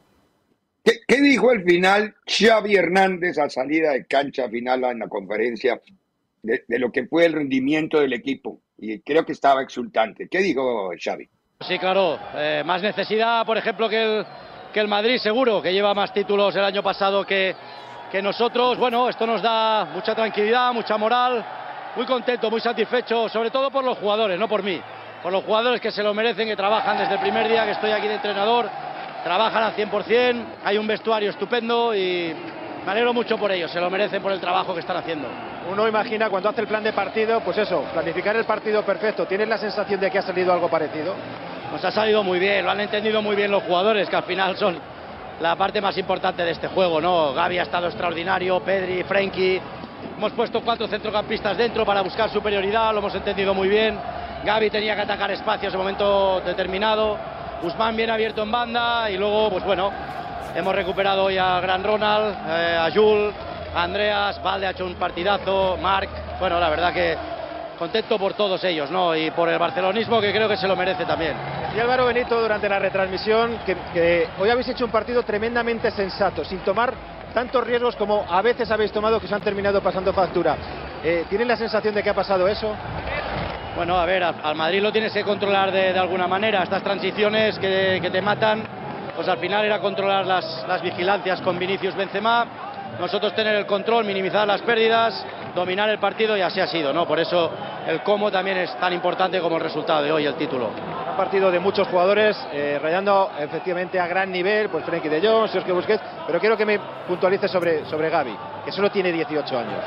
¿Qué, 0.83 1.21
dijo 1.21 1.49
al 1.49 1.63
final 1.63 2.15
Xavi 2.25 2.75
Hernández 2.75 3.37
a 3.39 3.49
salida 3.49 3.91
de 3.91 4.05
cancha 4.05 4.47
final 4.49 4.83
en 4.83 4.99
la 4.99 5.09
conferencia 5.09 5.81
de, 6.43 6.63
lo 6.79 6.91
que 6.91 7.07
fue 7.07 7.25
el 7.25 7.33
rendimiento 7.33 7.99
del 7.99 8.13
equipo? 8.13 8.61
Y 8.77 8.99
creo 8.99 9.25
que 9.25 9.31
estaba 9.31 9.63
exultante. 9.63 10.27
¿Qué 10.29 10.39
dijo 10.39 10.91
Xavi? 10.97 11.27
Sí, 11.61 11.79
claro. 11.79 12.19
Eh, 12.35 12.63
más 12.65 12.81
necesidad, 12.81 13.45
por 13.45 13.57
ejemplo, 13.57 13.87
que 13.87 14.03
el, 14.03 14.25
que 14.73 14.79
el 14.81 14.89
Madrid, 14.89 15.17
seguro, 15.17 15.61
que 15.61 15.71
lleva 15.71 15.93
más 15.93 16.11
títulos 16.11 16.53
el 16.55 16.65
año 16.65 16.83
pasado 16.83 17.25
que, 17.25 17.55
que 18.11 18.21
nosotros. 18.21 18.77
Bueno, 18.77 19.07
esto 19.07 19.25
nos 19.25 19.41
da 19.41 19.85
mucha 19.85 20.13
tranquilidad, 20.13 20.73
mucha 20.73 20.97
moral. 20.97 21.45
Muy 21.95 22.05
contento, 22.05 22.51
muy 22.51 22.59
satisfecho, 22.59 23.29
sobre 23.29 23.51
todo 23.51 23.71
por 23.71 23.85
los 23.85 23.97
jugadores, 23.97 24.37
no 24.37 24.49
por 24.49 24.63
mí. 24.63 24.81
Por 25.23 25.31
los 25.31 25.45
jugadores 25.45 25.79
que 25.79 25.91
se 25.91 26.03
lo 26.03 26.13
merecen, 26.13 26.47
que 26.47 26.57
trabajan 26.57 26.97
desde 26.97 27.13
el 27.13 27.21
primer 27.21 27.47
día 27.47 27.63
que 27.63 27.71
estoy 27.71 27.91
aquí 27.91 28.07
de 28.07 28.15
entrenador. 28.15 28.69
Trabajan 29.23 29.63
al 29.63 29.75
100%, 29.75 30.45
hay 30.63 30.77
un 30.77 30.85
vestuario 30.85 31.29
estupendo 31.29 31.95
y 31.95 32.35
me 32.85 33.13
mucho 33.13 33.37
por 33.37 33.51
ellos, 33.51 33.71
se 33.71 33.79
lo 33.79 33.89
merecen 33.89 34.21
por 34.21 34.31
el 34.31 34.39
trabajo 34.39 34.73
que 34.73 34.81
están 34.81 34.97
haciendo. 34.97 35.54
Uno 35.71 35.87
imagina 35.87 36.29
cuando 36.29 36.49
hace 36.49 36.61
el 36.61 36.67
plan 36.67 36.83
de 36.83 36.93
partido, 36.93 37.41
pues 37.41 37.57
eso, 37.57 37.83
planificar 37.93 38.35
el 38.35 38.45
partido 38.45 38.83
perfecto. 38.83 39.25
¿Tienes 39.25 39.47
la 39.47 39.57
sensación 39.57 39.99
de 39.99 40.11
que 40.11 40.19
ha 40.19 40.21
salido 40.21 40.53
algo 40.53 40.69
parecido? 40.69 41.15
nos 41.75 41.83
ha 41.83 41.91
salido 41.91 42.23
muy 42.23 42.39
bien, 42.39 42.63
lo 42.63 42.71
han 42.71 42.79
entendido 42.79 43.21
muy 43.21 43.35
bien 43.35 43.51
los 43.51 43.63
jugadores, 43.63 44.07
que 44.07 44.15
al 44.15 44.23
final 44.23 44.55
son 44.55 44.77
la 45.41 45.57
parte 45.57 45.81
más 45.81 45.97
importante 45.97 46.45
de 46.45 46.51
este 46.51 46.69
juego, 46.69 47.01
¿no? 47.01 47.33
Gaby 47.33 47.59
ha 47.59 47.63
estado 47.63 47.87
extraordinario, 47.87 48.61
Pedri, 48.61 49.03
Frenkie. 49.03 49.61
Hemos 50.15 50.31
puesto 50.31 50.61
cuatro 50.61 50.87
centrocampistas 50.87 51.57
dentro 51.57 51.85
para 51.85 51.99
buscar 51.99 52.29
superioridad, 52.29 52.93
lo 52.93 52.99
hemos 52.99 53.13
entendido 53.13 53.53
muy 53.53 53.67
bien. 53.67 53.99
Gaby 54.45 54.69
tenía 54.69 54.95
que 54.95 55.01
atacar 55.01 55.29
espacios 55.31 55.73
en 55.73 55.77
momento 55.77 56.39
determinado. 56.45 57.17
Guzmán 57.61 57.95
bien 57.97 58.09
abierto 58.09 58.43
en 58.43 58.51
banda 58.51 59.09
y 59.09 59.17
luego, 59.17 59.49
pues 59.49 59.65
bueno, 59.65 59.91
hemos 60.55 60.73
recuperado 60.73 61.25
hoy 61.25 61.37
a 61.37 61.59
Gran 61.59 61.83
Ronald, 61.83 62.37
eh, 62.47 62.77
a 62.79 62.89
Jules, 62.89 63.33
Andreas, 63.75 64.41
Valde 64.41 64.67
ha 64.67 64.71
hecho 64.71 64.85
un 64.85 64.95
partidazo, 64.95 65.77
Marc. 65.81 66.09
Bueno, 66.39 66.59
la 66.61 66.69
verdad 66.69 66.93
que 66.93 67.17
contento 67.77 68.17
por 68.17 68.33
todos 68.33 68.63
ellos, 68.63 68.89
¿no? 68.89 69.13
Y 69.13 69.31
por 69.31 69.49
el 69.49 69.59
barcelonismo 69.59 70.21
que 70.21 70.31
creo 70.31 70.47
que 70.47 70.55
se 70.55 70.65
lo 70.65 70.77
merece 70.77 71.05
también. 71.05 71.33
Y 71.75 71.79
Álvaro 71.79 72.05
Benito 72.05 72.41
durante 72.41 72.69
la 72.69 72.79
retransmisión 72.79 73.59
que, 73.65 74.29
hoy 74.39 74.49
habéis 74.49 74.69
hecho 74.69 74.85
un 74.85 74.91
partido 74.91 75.23
tremendamente 75.23 75.91
sensato, 75.91 76.45
sin 76.45 76.59
tomar 76.59 76.93
tantos 77.33 77.65
riesgos 77.65 77.97
como 77.97 78.25
a 78.29 78.41
veces 78.41 78.71
habéis 78.71 78.93
tomado 78.93 79.19
que 79.19 79.27
se 79.27 79.35
han 79.35 79.41
terminado 79.41 79.81
pasando 79.81 80.13
factura. 80.13 80.55
Eh, 81.03 81.25
¿Tienen 81.27 81.49
la 81.49 81.57
sensación 81.57 81.93
de 81.93 82.01
que 82.01 82.09
ha 82.09 82.13
pasado 82.13 82.47
eso? 82.47 82.73
Bueno, 83.75 83.97
a 83.97 84.05
ver, 84.05 84.23
al 84.23 84.55
Madrid 84.55 84.81
lo 84.81 84.93
tienes 84.93 85.11
que 85.11 85.23
controlar 85.25 85.69
de, 85.73 85.99
alguna 85.99 86.29
manera. 86.29 86.63
Estas 86.63 86.81
transiciones 86.81 87.59
que, 87.59 87.99
que, 88.01 88.09
te 88.09 88.21
matan, 88.21 88.63
pues 89.17 89.27
al 89.27 89.37
final 89.37 89.65
era 89.65 89.81
controlar 89.81 90.25
las, 90.25 90.65
las 90.65 90.81
vigilancias 90.81 91.41
con 91.41 91.59
Vinicius 91.59 91.93
Benzema 91.93 92.47
nosotros 92.99 93.33
tener 93.35 93.55
el 93.55 93.65
control, 93.65 94.05
minimizar 94.05 94.47
las 94.47 94.61
pérdidas, 94.61 95.25
dominar 95.53 95.89
el 95.89 95.99
partido 95.99 96.37
y 96.37 96.41
así 96.41 96.59
ha 96.59 96.67
sido, 96.67 96.93
¿no? 96.93 97.07
Por 97.07 97.19
eso 97.19 97.51
el 97.87 98.01
cómo 98.01 98.31
también 98.31 98.57
es 98.57 98.75
tan 98.79 98.93
importante 98.93 99.39
como 99.39 99.57
el 99.57 99.63
resultado 99.63 100.03
de 100.03 100.11
hoy, 100.11 100.25
el 100.25 100.35
título. 100.35 100.69
Un 101.09 101.17
partido 101.17 101.51
de 101.51 101.59
muchos 101.59 101.87
jugadores, 101.87 102.37
eh, 102.51 102.79
rayando 102.81 103.31
efectivamente 103.39 103.99
a 103.99 104.07
gran 104.07 104.31
nivel, 104.31 104.69
pues 104.69 104.85
Frenkie 104.85 105.09
de 105.09 105.25
Jong, 105.25 105.49
Sergio 105.49 105.75
Busquets, 105.75 106.03
pero 106.25 106.39
quiero 106.39 106.57
que 106.57 106.65
me 106.65 106.79
puntualice 107.07 107.47
sobre, 107.47 107.85
sobre 107.85 108.09
Gaby, 108.09 108.35
que 108.65 108.71
solo 108.71 108.89
tiene 108.91 109.11
18 109.11 109.57
años. 109.57 109.83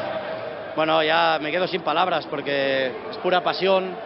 Bueno, 0.76 1.02
ya 1.02 1.38
me 1.40 1.50
quedo 1.50 1.66
sin 1.66 1.82
palabras 1.82 2.26
porque 2.30 2.92
es 3.10 3.16
pura 3.18 3.42
pasión, 3.42 3.96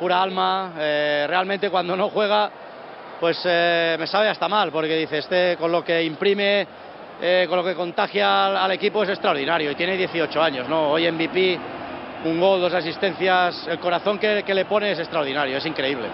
pura 0.00 0.20
alma. 0.20 0.72
Eh, 0.78 1.26
realmente 1.28 1.70
cuando 1.70 1.94
no 1.94 2.08
juega, 2.08 2.50
pues 3.20 3.40
eh, 3.44 3.96
me 3.98 4.06
sabe 4.06 4.28
hasta 4.28 4.48
mal, 4.48 4.72
porque 4.72 4.96
dice, 4.96 5.18
este 5.18 5.56
con 5.56 5.70
lo 5.70 5.84
que 5.84 6.02
imprime 6.02 6.66
eh, 7.22 7.46
con 7.48 7.58
lo 7.58 7.64
que 7.64 7.74
contagia 7.74 8.64
al, 8.64 8.72
equipo 8.72 9.02
es 9.02 9.10
extraordinario 9.10 9.70
y 9.70 9.74
tiene 9.74 9.96
18 9.96 10.42
años, 10.42 10.68
¿no? 10.68 10.90
Hoy 10.90 11.10
MVP, 11.10 11.58
un 12.24 12.40
gol, 12.40 12.60
dos 12.60 12.72
asistencias, 12.72 13.66
el 13.68 13.78
corazón 13.78 14.18
que, 14.18 14.42
le 14.42 14.64
pone 14.64 14.92
es 14.92 14.98
extraordinario, 14.98 15.58
es 15.58 15.66
increíble. 15.66 16.08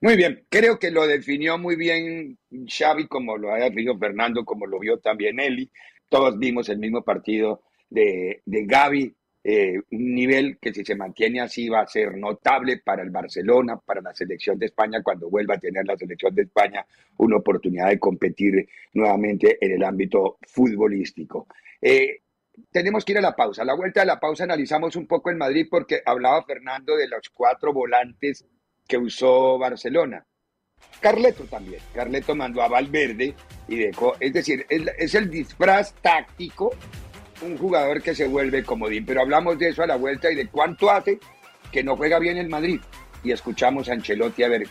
Muy 0.00 0.16
bien, 0.16 0.44
creo 0.48 0.78
que 0.78 0.90
lo 0.90 1.06
definió 1.06 1.58
muy 1.58 1.76
bien 1.76 2.38
Xavi, 2.66 3.06
como 3.06 3.36
lo 3.36 3.52
ha 3.52 3.56
definido 3.56 3.98
Fernando, 3.98 4.44
como 4.44 4.66
lo 4.66 4.78
vio 4.78 4.98
también 4.98 5.40
Eli. 5.40 5.70
Todos 6.08 6.38
vimos 6.38 6.68
el 6.68 6.78
mismo 6.78 7.02
partido 7.02 7.62
de, 7.90 8.42
de 8.44 8.64
Gaby 8.66 9.14
eh, 9.46 9.78
un 9.90 10.14
nivel 10.14 10.56
que 10.58 10.72
si 10.72 10.82
se 10.82 10.96
mantiene 10.96 11.42
así 11.42 11.68
va 11.68 11.82
a 11.82 11.86
ser 11.86 12.16
notable 12.16 12.78
para 12.78 13.02
el 13.02 13.10
Barcelona, 13.10 13.76
para 13.76 14.00
la 14.00 14.14
selección 14.14 14.58
de 14.58 14.66
España, 14.66 15.02
cuando 15.02 15.28
vuelva 15.28 15.56
a 15.56 15.58
tener 15.58 15.84
la 15.84 15.98
selección 15.98 16.34
de 16.34 16.42
España 16.42 16.86
una 17.18 17.36
oportunidad 17.36 17.90
de 17.90 17.98
competir 17.98 18.66
nuevamente 18.94 19.58
en 19.60 19.72
el 19.72 19.84
ámbito 19.84 20.38
futbolístico. 20.48 21.46
Eh, 21.78 22.22
tenemos 22.70 23.04
que 23.04 23.12
ir 23.12 23.18
a 23.18 23.20
la 23.20 23.36
pausa. 23.36 23.60
A 23.60 23.66
la 23.66 23.74
vuelta 23.74 24.00
de 24.00 24.06
la 24.06 24.18
pausa 24.18 24.44
analizamos 24.44 24.96
un 24.96 25.06
poco 25.06 25.28
el 25.28 25.36
Madrid 25.36 25.66
porque 25.70 26.00
hablaba 26.06 26.42
Fernando 26.44 26.96
de 26.96 27.08
los 27.08 27.28
cuatro 27.28 27.74
volantes 27.74 28.46
que 28.88 28.96
usó 28.96 29.58
Barcelona. 29.58 30.24
Carleto 31.00 31.44
también. 31.44 31.82
Carleto 31.92 32.34
mandó 32.34 32.62
a 32.62 32.68
Valverde 32.68 33.34
y 33.68 33.76
dejó, 33.76 34.14
es 34.20 34.32
decir, 34.32 34.64
es 34.68 35.14
el 35.14 35.28
disfraz 35.28 35.94
táctico 36.00 36.70
un 37.42 37.58
jugador 37.58 38.02
que 38.02 38.14
se 38.14 38.26
vuelve 38.26 38.64
comodín. 38.64 39.04
Pero 39.04 39.22
hablamos 39.22 39.58
de 39.58 39.68
eso 39.68 39.82
a 39.82 39.86
la 39.86 39.96
vuelta 39.96 40.30
y 40.30 40.34
de 40.34 40.48
cuánto 40.48 40.90
hace 40.90 41.18
que 41.72 41.82
no 41.82 41.96
juega 41.96 42.18
bien 42.18 42.36
el 42.36 42.48
Madrid. 42.48 42.80
Y 43.22 43.32
escuchamos 43.32 43.88
a 43.88 43.92
Ancelotti 43.92 44.42
a 44.42 44.48
ver 44.48 44.66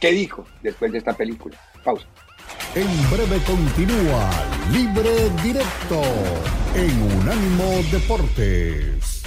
qué 0.00 0.12
dijo 0.12 0.46
después 0.62 0.92
de 0.92 0.98
esta 0.98 1.14
película. 1.14 1.56
Pausa. 1.84 2.06
En 2.74 3.10
breve 3.10 3.42
continúa 3.44 4.30
Libre 4.72 5.30
Directo 5.42 6.02
en 6.74 7.02
Unánimo 7.18 7.82
Deportes. 7.90 9.22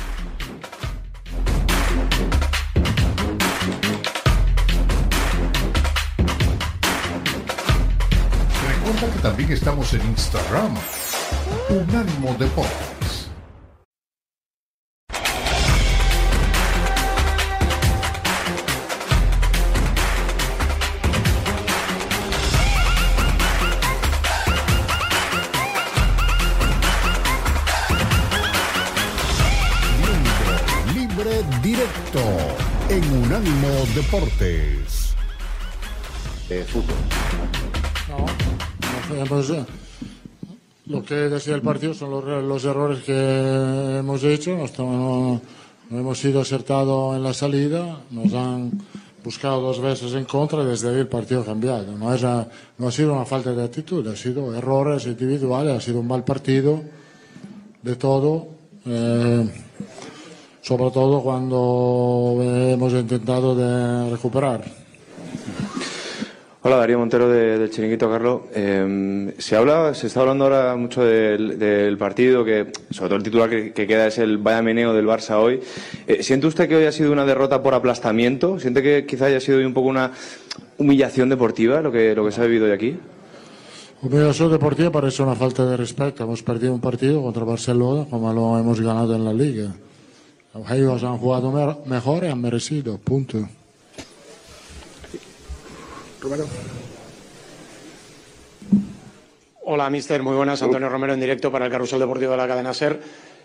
Recuerda 8.68 9.16
que 9.16 9.22
también 9.22 9.52
estamos 9.52 9.94
en 9.94 10.02
Instagram 10.02 10.76
Unánimo 11.70 12.36
Deportes. 12.38 13.30
Libre, 30.94 31.44
directo 31.62 32.20
en 32.90 33.24
Unánimo 33.24 33.70
Deportes. 33.96 35.16
Eh, 36.50 36.66
fútbol. 36.68 36.96
No, 38.10 38.18
no, 39.16 39.26
no, 39.26 39.66
lo 40.92 41.04
que 41.04 41.16
decía 41.16 41.56
el 41.56 41.62
partido 41.62 41.94
son 41.94 42.12
los, 42.12 42.66
errores 42.66 43.04
que 43.04 43.98
hemos 44.00 44.24
hecho. 44.24 44.58
No, 44.78 45.42
hemos 45.90 46.20
sido 46.20 46.42
acertados 46.42 47.16
en 47.16 47.24
la 47.24 47.34
salida. 47.34 48.02
Nos 48.12 48.34
han 48.34 48.72
buscado 49.24 49.62
dos 49.62 49.80
veces 49.80 50.14
en 50.14 50.26
contra 50.26 50.64
desde 50.66 50.90
ahí 50.90 51.00
el 51.00 51.08
partido 51.08 51.42
ha 51.42 51.46
cambiado. 51.46 51.98
No, 51.98 52.16
no 52.78 52.88
ha 52.88 52.92
sido 52.92 53.14
una 53.14 53.26
falta 53.26 53.54
de 53.54 53.64
actitud, 53.64 54.06
ha 54.08 54.16
sido 54.16 54.54
errores 54.54 55.06
individuales, 55.06 55.78
ha 55.78 55.82
sido 55.82 56.02
un 56.02 56.08
mal 56.08 56.24
partido 56.24 56.82
de 57.82 57.96
todo. 57.96 58.48
Eh, 58.86 59.50
sobre 60.62 60.92
todo 60.92 61.22
cuando 61.22 62.38
hemos 62.40 62.94
intentado 62.94 63.56
de 63.56 64.12
recuperar. 64.12 64.81
Hola, 66.64 66.76
Darío 66.76 67.00
Montero 67.00 67.28
del 67.28 67.72
Chiringuito, 67.72 68.08
Carlos. 68.08 68.42
Eh, 68.54 69.34
se 69.40 69.56
habla, 69.56 69.96
se 69.96 70.06
está 70.06 70.20
hablando 70.20 70.44
ahora 70.44 70.76
mucho 70.76 71.04
del, 71.04 71.98
partido, 71.98 72.46
que 72.46 72.72
sobre 72.92 73.10
todo 73.10 73.16
el 73.16 73.24
titular 73.24 73.50
que, 73.50 73.74
queda 73.74 74.06
es 74.06 74.20
el 74.20 74.38
vaya 74.38 74.62
meneo 74.62 74.94
del 74.94 75.08
Barça 75.08 75.38
hoy. 75.38 75.60
Eh, 76.06 76.22
¿Siente 76.22 76.46
usted 76.46 76.70
que 76.70 76.76
hoy 76.76 76.86
ha 76.86 76.92
sido 76.92 77.12
una 77.12 77.26
derrota 77.26 77.64
por 77.64 77.74
aplastamiento? 77.74 78.60
¿Siente 78.60 78.84
que 78.84 79.08
quizá 79.08 79.26
haya 79.26 79.40
sido 79.40 79.58
hoy 79.58 79.66
un 79.66 79.74
poco 79.74 79.88
una 79.88 80.12
humillación 80.78 81.30
deportiva 81.30 81.82
lo 81.82 81.92
que, 81.92 82.14
lo 82.14 82.24
que 82.26 82.32
se 82.32 82.42
ha 82.42 82.46
vivido 82.46 82.66
hoy 82.66 82.74
aquí? 82.74 82.96
Humillación 84.04 84.52
deportiva 84.52 84.92
parece 84.92 85.24
una 85.24 85.34
falta 85.34 85.66
de 85.66 85.76
respeto. 85.76 86.24
Hemos 86.24 86.44
perdido 86.44 86.76
un 86.76 86.82
partido 86.82 87.24
contra 87.24 87.44
Barcelona 87.44 88.06
como 88.08 88.32
lo 88.32 88.60
hemos 88.60 88.80
ganado 88.80 89.16
en 89.16 89.26
la 89.26 89.34
Liga. 89.34 89.74
Ellos 90.70 91.04
han 91.04 91.18
jugado 91.18 91.82
mejor 91.88 92.24
y 92.24 92.28
han 92.28 92.40
merecido, 92.40 93.00
punto. 93.00 93.48
Hola, 99.64 99.90
mister. 99.90 100.22
Muy 100.22 100.36
buenas. 100.36 100.62
Antonio 100.62 100.88
Romero 100.88 101.14
en 101.14 101.20
directo 101.20 101.52
para 101.52 101.66
el 101.66 101.72
Carrusel 101.72 102.00
Deportivo 102.00 102.32
de 102.32 102.38
la 102.38 102.48
cadena 102.48 102.74
SER. 102.74 103.00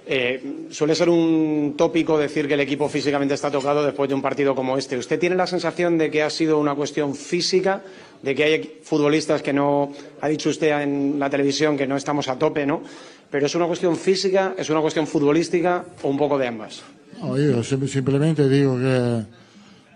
Eh, 0.09 0.66
suele 0.71 0.95
ser 0.95 1.09
un 1.09 1.75
tópico 1.76 2.18
decir 2.18 2.47
que 2.47 2.54
el 2.54 2.61
equipo 2.61 2.88
físicamente 2.88 3.35
está 3.35 3.50
tocado 3.50 3.85
después 3.85 4.09
de 4.09 4.14
un 4.14 4.23
partido 4.23 4.54
como 4.54 4.76
este. 4.76 4.97
¿Usted 4.97 5.18
tiene 5.18 5.35
la 5.37 5.47
sensación 5.47 5.99
de 5.99 6.11
que 6.11 6.23
ha 6.23 6.30
sido 6.30 6.59
una 6.59 6.75
cuestión 6.75 7.14
física, 7.14 7.83
de 8.23 8.35
que 8.35 8.45
hay 8.45 8.80
futbolistas 8.83 9.42
que 9.42 9.52
no, 9.52 9.92
ha 10.21 10.28
dicho 10.28 10.50
usted 10.50 10.80
en 10.80 11.18
la 11.18 11.30
televisión 11.30 11.76
que 11.76 11.87
no 11.87 11.97
estamos 11.97 12.28
a 12.28 12.38
tope, 12.38 12.66
¿no? 12.66 12.83
Pero 13.30 13.47
es 13.47 13.54
una 13.54 13.66
cuestión 13.66 13.97
física, 13.97 14.54
es 14.56 14.71
una 14.71 14.80
cuestión 14.80 15.06
futbolística 15.06 15.85
o 16.02 16.09
un 16.09 16.18
poco 16.18 16.38
de 16.38 16.47
ambas. 16.47 16.83
yo 17.21 17.62
simplemente 17.64 18.49
digo 18.49 18.78
que 18.78 19.25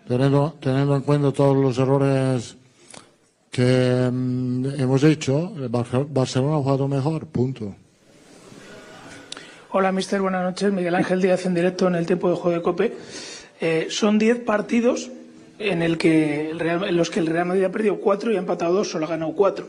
teniendo, 0.09 0.57
teniendo 0.61 0.97
en 0.97 1.03
cuenta 1.03 1.31
todos 1.31 1.57
los 1.57 1.79
errores 1.79 2.57
que 3.51 4.09
mm, 4.11 4.81
hemos 4.81 5.03
hecho, 5.03 5.53
Barcelona 5.69 6.57
ha 6.57 6.63
jugado 6.63 6.89
mejor, 6.89 7.27
punto. 7.27 7.75
Hola, 9.73 9.93
mister, 9.93 10.21
buenas 10.21 10.43
noches. 10.43 10.73
Miguel 10.73 10.95
Ángel 10.95 11.21
Díaz 11.21 11.47
en 11.47 11.55
directo 11.55 11.87
en 11.89 11.95
el 11.95 12.07
tiempo 12.07 12.29
de 12.31 12.37
juego 12.37 12.57
de 12.57 12.63
COPE. 12.63 12.97
Eh, 13.61 13.87
son 13.91 14.19
10 14.19 14.41
partidos 14.41 15.11
en, 15.59 15.83
el 15.83 15.99
que 15.99 16.51
en 16.51 16.97
los 16.97 17.11
que 17.11 17.21
el 17.21 17.27
Real 17.27 17.47
Madrid 17.47 17.65
ha 17.65 17.71
perdido 17.71 18.01
4 18.01 18.33
y 18.33 18.37
ha 18.37 18.39
empatado 18.39 18.75
2, 18.75 18.91
solo 18.91 19.07
ha 19.07 19.11
ganado 19.11 19.33
4. 19.33 19.69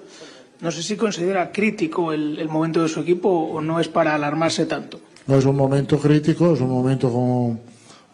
No 0.61 0.71
sé 0.71 0.81
si 0.83 0.95
considera 0.95 1.51
crítico 1.51 2.13
el, 2.13 2.47
momento 2.47 2.83
de 2.83 2.89
su 2.89 3.01
equipo 3.01 3.29
o 3.29 3.61
no 3.61 3.79
es 3.79 3.87
para 3.87 4.15
alarmarse 4.15 4.65
tanto. 4.65 4.99
No 5.27 5.37
es 5.37 5.45
un 5.45 5.55
momento 5.55 5.99
crítico, 5.99 6.53
es 6.53 6.61
un 6.61 6.69
momento 6.69 7.57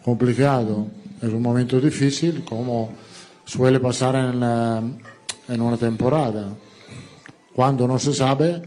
complicado, 0.04 0.88
es 1.22 1.28
un 1.28 1.42
momento 1.42 1.80
difícil, 1.80 2.44
como 2.44 2.92
suele 3.44 3.80
pasar 3.80 4.14
en, 4.16 4.98
en 5.48 5.60
una 5.60 5.76
temporada. 5.76 6.54
Cuando 7.54 7.88
no 7.88 7.98
se 7.98 8.14
sabe, 8.14 8.62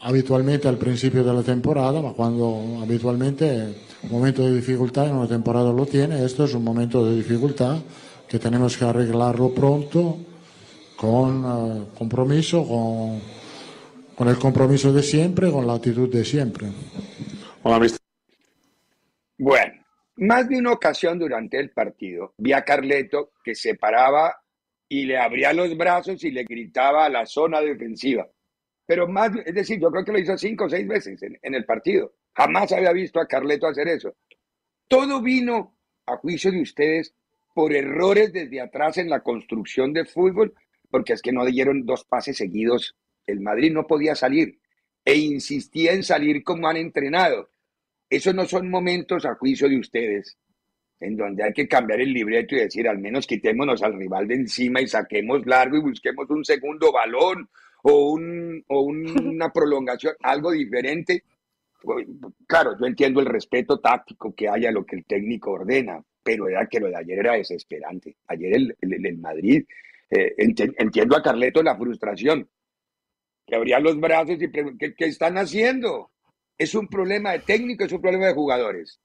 habitualmente 0.00 0.68
al 0.68 0.78
principio 0.78 1.24
de 1.24 1.32
la 1.32 1.42
temporada, 1.42 2.00
ma 2.00 2.12
cuando 2.12 2.78
habitualmente 2.82 3.74
un 4.02 4.10
momento 4.10 4.42
de 4.42 4.54
dificultad 4.54 5.08
en 5.08 5.14
una 5.14 5.28
temporada 5.28 5.72
lo 5.72 5.86
tiene, 5.86 6.24
esto 6.24 6.44
es 6.44 6.54
un 6.54 6.64
momento 6.64 7.04
de 7.04 7.16
dificultad 7.16 7.78
que 8.28 8.38
tenemos 8.38 8.76
que 8.76 8.84
arreglarlo 8.84 9.54
pronto 9.54 10.18
con 10.96 11.44
uh, 11.44 11.86
compromiso, 11.98 12.66
con, 12.66 13.20
con, 14.14 14.28
el 14.28 14.38
compromiso 14.38 14.92
de 14.92 15.02
siempre, 15.02 15.50
con 15.50 15.66
la 15.66 15.74
actitud 15.74 16.08
de 16.08 16.24
siempre. 16.24 16.68
Bueno, 19.38 19.72
más 20.16 20.48
de 20.48 20.58
una 20.58 20.72
ocasión 20.72 21.18
durante 21.18 21.58
el 21.58 21.70
partido 21.70 22.34
vi 22.38 22.52
a 22.52 22.64
Carleto 22.64 23.32
que 23.42 23.54
se 23.54 23.74
paraba 23.74 24.36
y 24.92 25.06
le 25.06 25.16
abría 25.16 25.54
los 25.54 25.74
brazos 25.74 26.22
y 26.22 26.30
le 26.30 26.44
gritaba 26.44 27.06
a 27.06 27.08
la 27.08 27.24
zona 27.24 27.62
defensiva. 27.62 28.28
Pero 28.84 29.08
más, 29.08 29.30
es 29.46 29.54
decir, 29.54 29.80
yo 29.80 29.90
creo 29.90 30.04
que 30.04 30.12
lo 30.12 30.18
hizo 30.18 30.36
cinco 30.36 30.66
o 30.66 30.68
seis 30.68 30.86
veces 30.86 31.18
en, 31.22 31.54
el 31.54 31.64
partido. 31.64 32.12
Jamás 32.34 32.72
había 32.72 32.92
visto 32.92 33.18
a 33.18 33.26
Carleto 33.26 33.66
hacer 33.66 33.88
eso. 33.88 34.14
Todo 34.86 35.22
vino, 35.22 35.78
a 36.04 36.18
juicio 36.18 36.52
de 36.52 36.60
ustedes, 36.60 37.14
por 37.54 37.72
errores 37.72 38.34
desde 38.34 38.60
atrás 38.60 38.98
en 38.98 39.08
la 39.08 39.22
construcción 39.22 39.94
de 39.94 40.04
fútbol, 40.04 40.52
porque 40.90 41.14
es 41.14 41.22
que 41.22 41.32
no 41.32 41.46
dieron 41.46 41.86
dos 41.86 42.04
pases 42.04 42.36
seguidos. 42.36 42.94
El 43.26 43.40
Madrid 43.40 43.72
no 43.72 43.86
podía 43.86 44.14
salir 44.14 44.58
e 45.06 45.16
insistía 45.16 45.94
en 45.94 46.02
salir 46.02 46.44
como 46.44 46.68
han 46.68 46.76
entrenado. 46.76 47.48
Esos 48.10 48.34
no 48.34 48.44
son 48.44 48.68
momentos, 48.68 49.24
a 49.24 49.36
juicio 49.36 49.70
de 49.70 49.78
ustedes, 49.78 50.36
en 51.02 51.16
donde 51.16 51.42
hay 51.42 51.52
que 51.52 51.66
cambiar 51.66 52.00
el 52.00 52.12
libreto 52.12 52.54
y 52.54 52.60
decir, 52.60 52.88
al 52.88 52.98
menos 52.98 53.26
quitémonos 53.26 53.82
al 53.82 53.98
rival 53.98 54.28
de 54.28 54.36
encima 54.36 54.80
y 54.80 54.86
saquemos 54.86 55.44
largo 55.46 55.76
y 55.76 55.80
busquemos 55.80 56.30
un 56.30 56.44
segundo 56.44 56.92
balón 56.92 57.48
o, 57.82 58.12
un, 58.12 58.64
o 58.68 58.82
una 58.82 59.52
prolongación, 59.52 60.14
algo 60.20 60.52
diferente. 60.52 61.24
Claro, 62.46 62.76
yo 62.78 62.86
entiendo 62.86 63.18
el 63.18 63.26
respeto 63.26 63.80
táctico 63.80 64.32
que 64.32 64.48
haya 64.48 64.70
lo 64.70 64.86
que 64.86 64.96
el 64.96 65.04
técnico 65.04 65.50
ordena, 65.50 66.00
pero 66.22 66.48
era 66.48 66.66
que 66.66 66.78
lo 66.78 66.86
de 66.86 66.96
ayer 66.96 67.18
era 67.18 67.32
desesperante. 67.32 68.14
Ayer 68.28 68.54
el, 68.54 68.76
el, 68.80 69.18
Madrid, 69.18 69.64
eh, 70.08 70.34
entiendo 70.36 71.16
a 71.16 71.22
Carleto 71.22 71.60
la 71.64 71.76
frustración, 71.76 72.48
que 73.44 73.56
abría 73.56 73.80
los 73.80 73.98
brazos 73.98 74.40
y 74.40 74.48
¿qué, 74.52 74.94
¿qué 74.96 75.04
están 75.06 75.36
haciendo? 75.36 76.12
¿Es 76.56 76.76
un 76.76 76.86
problema 76.86 77.32
de 77.32 77.40
técnico, 77.40 77.82
es 77.82 77.90
un 77.90 78.00
problema 78.00 78.28
de 78.28 78.34
jugadores? 78.34 79.00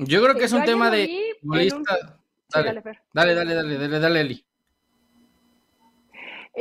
Yo 0.00 0.22
creo 0.22 0.34
que 0.34 0.44
es 0.44 0.52
un 0.52 0.64
tema 0.64 0.90
de... 0.90 1.36
Dale, 1.42 2.82
dale, 3.12 3.34
dale, 3.34 3.34
dale, 3.34 3.78
dale, 3.78 4.00
dale, 4.00 4.20
Eli. 4.20 4.44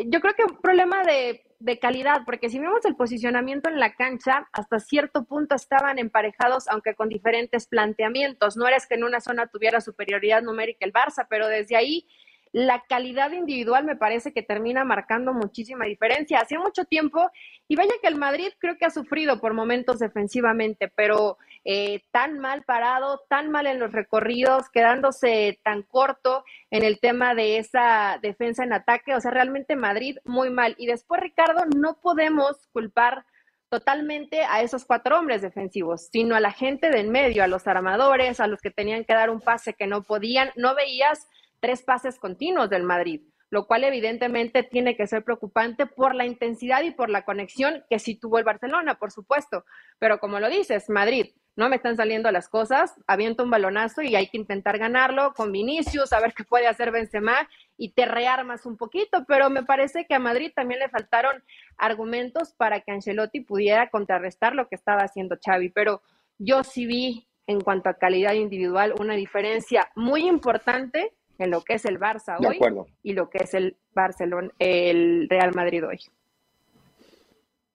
Yo 0.06 0.22
creo 0.22 0.34
que 0.36 0.44
un 0.44 0.62
problema 0.62 1.04
de 1.04 1.44
de 1.60 1.78
calidad, 1.78 2.22
porque 2.26 2.50
si 2.50 2.58
vemos 2.58 2.86
el 2.86 2.96
posicionamiento 2.96 3.70
en 3.70 3.80
la 3.80 3.94
cancha, 3.94 4.48
hasta 4.54 4.80
cierto 4.80 5.26
punto 5.26 5.56
estaban 5.56 6.00
emparejados, 6.00 6.70
aunque 6.70 6.96
con 6.96 7.10
diferentes 7.10 7.68
planteamientos. 7.68 8.56
No 8.56 8.66
eres 8.66 8.88
que 8.88 8.96
en 8.96 9.04
una 9.04 9.20
zona 9.20 9.48
tuviera 9.48 9.82
superioridad 9.82 10.42
numérica 10.42 10.86
el 10.86 10.94
Barça, 10.94 11.28
pero 11.30 11.48
desde 11.48 11.76
ahí 11.76 12.08
la 12.52 12.84
calidad 12.88 13.32
individual 13.32 13.84
me 13.84 13.98
parece 13.98 14.32
que 14.32 14.42
termina 14.42 14.86
marcando 14.86 15.34
muchísima 15.34 15.86
diferencia. 15.86 16.40
Hace 16.40 16.58
mucho 16.58 16.86
tiempo, 16.86 17.30
y 17.68 17.76
vaya 17.76 17.94
que 18.02 18.08
el 18.08 18.16
Madrid 18.16 18.52
creo 18.58 18.78
que 18.78 18.86
ha 18.86 18.90
sufrido 18.90 19.42
por 19.42 19.54
momentos 19.54 20.00
defensivamente, 20.00 20.88
pero 20.88 21.38
eh, 21.66 22.04
tan 22.12 22.40
mal 22.40 22.64
parado, 22.64 23.22
tan 23.30 23.52
mal 23.52 23.68
en 23.68 23.80
los 23.80 23.92
recorridos, 23.92 24.70
quedándose 24.70 25.60
tan 25.64 25.84
corto 25.84 26.44
en 26.72 26.84
el 26.84 27.00
tema 27.00 27.36
de 27.36 27.58
esa 27.58 28.20
defensa 28.22 28.64
en 28.64 28.74
ataque. 28.74 29.16
O 29.16 29.22
sea, 29.22 29.32
realmente 29.32 29.76
Madrid 29.76 30.18
muy 30.26 30.50
mal. 30.50 30.76
Y 30.78 30.88
después, 30.88 31.22
Ricardo, 31.22 31.66
no 31.76 32.00
podemos 32.02 32.68
culpar 32.72 33.26
totalmente 33.70 34.42
a 34.42 34.62
esos 34.62 34.86
cuatro 34.86 35.20
hombres 35.20 35.42
defensivos, 35.42 36.10
sino 36.12 36.36
a 36.36 36.40
la 36.40 36.52
gente 36.52 36.90
del 36.90 37.08
medio, 37.08 37.44
a 37.44 37.48
los 37.48 37.68
armadores, 37.68 38.40
a 38.40 38.48
los 38.48 38.60
que 38.62 38.72
tenían 38.72 39.06
que 39.06 39.14
dar 39.14 39.30
un 39.30 39.42
pase 39.42 39.76
que 39.76 39.88
no 39.88 40.04
podían. 40.04 40.52
No 40.56 40.76
veías 40.76 41.28
tres 41.60 41.84
pases 41.84 42.18
continuos 42.20 42.70
del 42.70 42.84
Madrid, 42.84 43.22
lo 43.52 43.68
cual 43.68 43.84
evidentemente 43.84 44.64
tiene 44.64 44.96
que 44.96 45.08
ser 45.08 45.24
preocupante 45.24 45.86
por 45.86 46.16
la 46.16 46.26
intensidad 46.26 46.82
y 46.82 46.92
por 46.92 47.10
la 47.10 47.26
conexión 47.26 47.84
que 47.90 48.00
sí 48.00 48.16
tuvo 48.16 48.40
el 48.40 48.44
Barcelona, 48.44 48.96
por 48.96 49.12
supuesto. 49.12 49.66
Pero 50.00 50.20
como 50.20 50.40
lo 50.40 50.50
dices, 50.50 50.90
Madrid, 50.90 51.28
no 51.60 51.68
me 51.68 51.76
están 51.76 51.98
saliendo 51.98 52.32
las 52.32 52.48
cosas, 52.48 52.96
aviento 53.06 53.44
un 53.44 53.50
balonazo 53.50 54.02
y 54.02 54.16
hay 54.16 54.28
que 54.28 54.38
intentar 54.38 54.78
ganarlo 54.78 55.34
con 55.34 55.52
Vinicius, 55.52 56.14
a 56.14 56.22
ver 56.22 56.34
qué 56.34 56.46
puede 56.46 56.68
hacer 56.68 56.92
Benzema 56.92 57.50
y 57.78 57.92
te 57.92 58.06
rearmas 58.06 58.66
un 58.66 58.78
poquito, 58.78 59.26
pero 59.28 59.50
me 59.50 59.64
parece 59.64 60.06
que 60.06 60.16
a 60.16 60.20
Madrid 60.20 60.52
también 60.56 60.80
le 60.80 60.88
faltaron 60.88 61.44
argumentos 61.78 62.54
para 62.54 62.80
que 62.80 62.92
Ancelotti 62.92 63.42
pudiera 63.42 63.90
contrarrestar 63.90 64.56
lo 64.56 64.70
que 64.70 64.76
estaba 64.76 65.02
haciendo 65.02 65.38
Xavi, 65.44 65.70
pero 65.70 66.02
yo 66.38 66.64
sí 66.64 66.86
vi 66.86 67.28
en 67.46 67.60
cuanto 67.60 67.90
a 67.90 67.96
calidad 67.96 68.34
individual 68.34 68.94
una 68.98 69.16
diferencia 69.16 69.92
muy 69.96 70.28
importante 70.28 71.12
en 71.40 71.52
lo 71.52 71.62
que 71.62 71.74
es 71.74 71.84
el 71.84 72.00
Barça 72.00 72.38
hoy 72.40 72.86
y 73.04 73.14
lo 73.14 73.30
que 73.30 73.40
es 73.44 73.54
el 73.54 73.76
Barcelona, 73.94 74.50
el 74.60 75.28
Real 75.30 75.54
Madrid 75.54 75.86
hoy. 75.86 76.00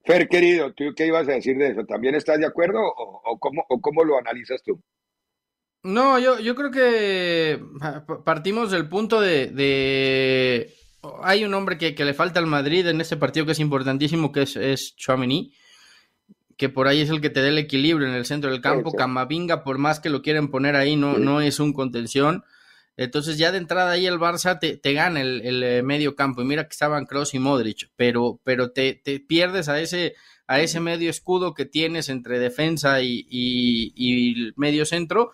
Fer, 0.04 0.28
querido, 0.28 0.72
¿tú 0.74 0.84
qué 0.94 1.06
ibas 1.06 1.28
a 1.28 1.32
decir 1.32 1.56
de 1.56 1.68
eso? 1.68 1.84
¿También 1.86 2.14
estás 2.14 2.38
de 2.38 2.46
acuerdo 2.46 2.78
o, 2.80 3.38
cómo, 3.38 3.64
cómo 3.80 4.04
lo 4.04 4.18
analizas 4.18 4.62
tú? 4.62 4.82
No, 5.82 6.18
yo, 6.18 6.38
yo 6.38 6.54
creo 6.54 6.70
que 6.70 7.62
partimos 8.24 8.70
del 8.70 8.88
punto 8.88 9.20
de, 9.20 10.74
hay 11.22 11.44
un 11.44 11.52
hombre 11.54 11.76
que, 11.78 12.04
le 12.04 12.14
falta 12.14 12.40
al 12.40 12.46
Madrid 12.46 12.86
en 12.86 13.00
ese 13.00 13.16
partido 13.16 13.44
que 13.46 13.52
es 13.52 13.60
importantísimo, 13.60 14.32
que 14.32 14.42
es, 14.42 14.56
es 14.56 14.96
Chouameni, 14.96 15.52
que 16.56 16.68
por 16.68 16.88
ahí 16.88 17.00
es 17.00 17.10
el 17.10 17.20
que 17.20 17.30
te 17.30 17.40
da 17.40 17.48
el 17.48 17.58
equilibrio 17.58 18.06
en 18.06 18.14
el 18.14 18.24
centro 18.24 18.50
del 18.50 18.60
campo. 18.60 18.92
Camavinga, 18.92 19.64
por 19.64 19.78
más 19.78 20.00
que 20.00 20.10
lo 20.10 20.22
quieren 20.22 20.48
poner 20.48 20.76
ahí, 20.76 20.96
no, 20.96 21.18
no 21.18 21.40
es 21.40 21.60
un 21.60 21.72
contención. 21.72 22.44
Entonces 22.96 23.38
ya 23.38 23.50
de 23.50 23.58
entrada 23.58 23.92
ahí 23.92 24.06
el 24.06 24.18
Barça 24.18 24.58
te, 24.58 24.76
te 24.76 24.92
gana 24.92 25.20
el, 25.20 25.62
eh, 25.62 25.82
medio 25.82 26.14
campo. 26.14 26.42
Y 26.42 26.44
mira 26.44 26.64
que 26.64 26.72
estaban 26.72 27.06
Kroos 27.06 27.34
y 27.34 27.38
Modric, 27.38 27.90
pero, 27.96 28.40
pero 28.44 28.70
te, 28.70 29.00
te, 29.02 29.18
pierdes 29.20 29.68
a 29.68 29.80
ese, 29.80 30.14
a 30.46 30.60
ese 30.60 30.80
medio 30.80 31.10
escudo 31.10 31.54
que 31.54 31.64
tienes 31.64 32.08
entre 32.08 32.38
defensa 32.38 33.00
y, 33.02 33.26
y, 33.28 34.52
medio 34.56 34.86
centro. 34.86 35.32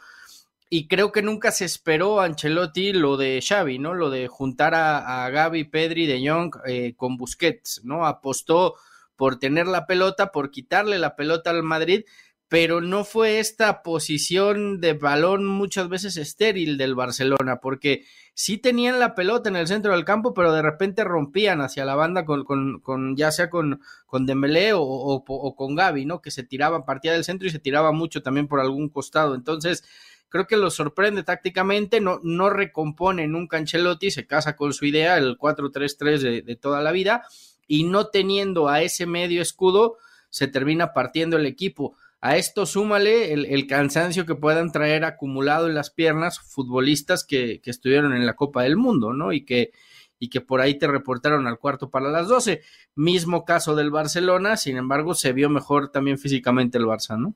Y 0.71 0.87
creo 0.87 1.13
que 1.13 1.23
nunca 1.23 1.51
se 1.51 1.65
esperó 1.65 2.21
Ancelotti 2.21 2.93
lo 2.93 3.17
de 3.17 3.43
Xavi, 3.47 3.79
¿no? 3.79 3.93
Lo 3.93 4.09
de 4.09 4.29
juntar 4.29 4.75
a, 4.75 5.25
a 5.25 5.31
Gaby, 5.31 5.65
Pedri, 5.65 6.07
De 6.07 6.27
Jong 6.27 6.55
eh, 6.67 6.95
con 6.97 7.17
Busquets, 7.17 7.83
¿no? 7.85 8.07
Apostó 8.07 8.77
por 9.17 9.39
tener 9.39 9.67
la 9.67 9.87
pelota, 9.87 10.33
por 10.33 10.51
quitarle 10.51 10.99
la 10.99 11.17
pelota 11.17 11.51
al 11.51 11.63
Madrid 11.63 12.05
pero 12.51 12.81
no 12.81 13.05
fue 13.05 13.39
esta 13.39 13.81
posición 13.85 14.81
de 14.81 14.95
balón 14.95 15.47
muchas 15.47 15.89
veces 15.89 16.17
estéril 16.17 16.79
del 16.79 16.97
Barcelona, 16.97 17.61
porque 17.63 18.05
sí 18.35 18.59
tenían 18.59 18.99
la 18.99 19.15
pelota 19.15 19.49
en 19.49 19.55
el 19.55 19.69
centro 19.69 19.93
del 19.93 20.05
campo, 20.05 20.35
pero 20.35 20.53
de 20.53 20.61
repente 20.61 21.05
rompían 21.05 21.61
hacia 21.61 21.85
la 21.85 21.95
banda 21.95 22.25
con, 22.25 22.45
con, 22.81 23.17
ya 23.17 23.31
sea 23.31 23.51
con, 23.51 23.81
con 24.05 24.27
Dembélé 24.27 24.73
o, 24.73 24.83
o, 24.83 25.55
con 25.55 25.77
Gaby, 25.77 26.07
¿no? 26.07 26.21
Que 26.21 26.33
se 26.33 26.43
tiraba, 26.43 26.85
partía 26.85 27.13
del 27.13 27.23
centro 27.23 27.47
y 27.47 27.53
se 27.53 27.61
tiraba 27.61 27.93
mucho 27.93 28.21
también 28.21 28.49
por 28.49 28.59
algún 28.59 28.89
costado. 28.89 29.37
Entonces, 29.37 29.85
creo 30.29 30.49
que 30.49 30.57
lo 30.57 30.71
sorprende 30.71 31.23
tácticamente, 31.23 32.01
no, 32.01 32.19
no 32.25 32.51
recompone 32.51 33.29
nunca 33.29 33.59
Ancelotti, 33.59 34.11
se 34.11 34.27
casa 34.27 34.57
con 34.57 34.73
su 34.73 34.87
idea, 34.87 35.19
el 35.19 35.39
4-3-3 35.39 36.19
de, 36.19 36.43
de 36.43 36.57
toda 36.57 36.83
la 36.83 36.91
vida, 36.91 37.23
y 37.69 37.85
no 37.85 38.09
teniendo 38.09 38.69
a 38.69 38.83
ese 38.83 39.07
medio 39.07 39.41
escudo, 39.41 39.99
se 40.31 40.49
termina 40.49 40.93
partiendo 40.93 41.37
el 41.37 41.47
equipo 41.47 41.97
a 42.23 42.37
esto 42.37 42.67
súmale 42.67 43.33
el, 43.33 43.67
cansancio 43.67 44.27
que 44.27 44.35
puedan 44.35 44.73
traer 44.73 45.05
acumulado 45.05 45.69
en 45.69 45.75
las 45.75 45.91
piernas 45.91 46.39
futbolistas 46.39 47.25
que, 47.25 47.63
estuvieron 47.65 48.15
en 48.15 48.27
la 48.27 48.35
Copa 48.35 48.63
del 48.63 48.77
Mundo, 48.77 49.15
¿no? 49.15 49.33
Y 49.33 49.47
que, 49.47 49.73
y 50.19 50.29
que 50.29 50.43
por 50.43 50.61
ahí 50.61 50.77
te 50.77 50.87
reportaron 50.87 51.47
al 51.47 51.59
cuarto 51.59 51.89
para 51.89 52.11
las 52.11 52.29
doce. 52.29 52.61
Mismo 52.95 53.47
caso 53.47 53.75
del 53.75 53.91
Barcelona, 53.91 54.59
sin 54.59 54.77
embargo, 54.77 55.15
se 55.15 55.33
vio 55.33 55.49
mejor 55.49 55.91
también 55.91 56.19
físicamente 56.19 56.77
el 56.77 56.85
Barça, 56.85 57.19
¿no? 57.19 57.35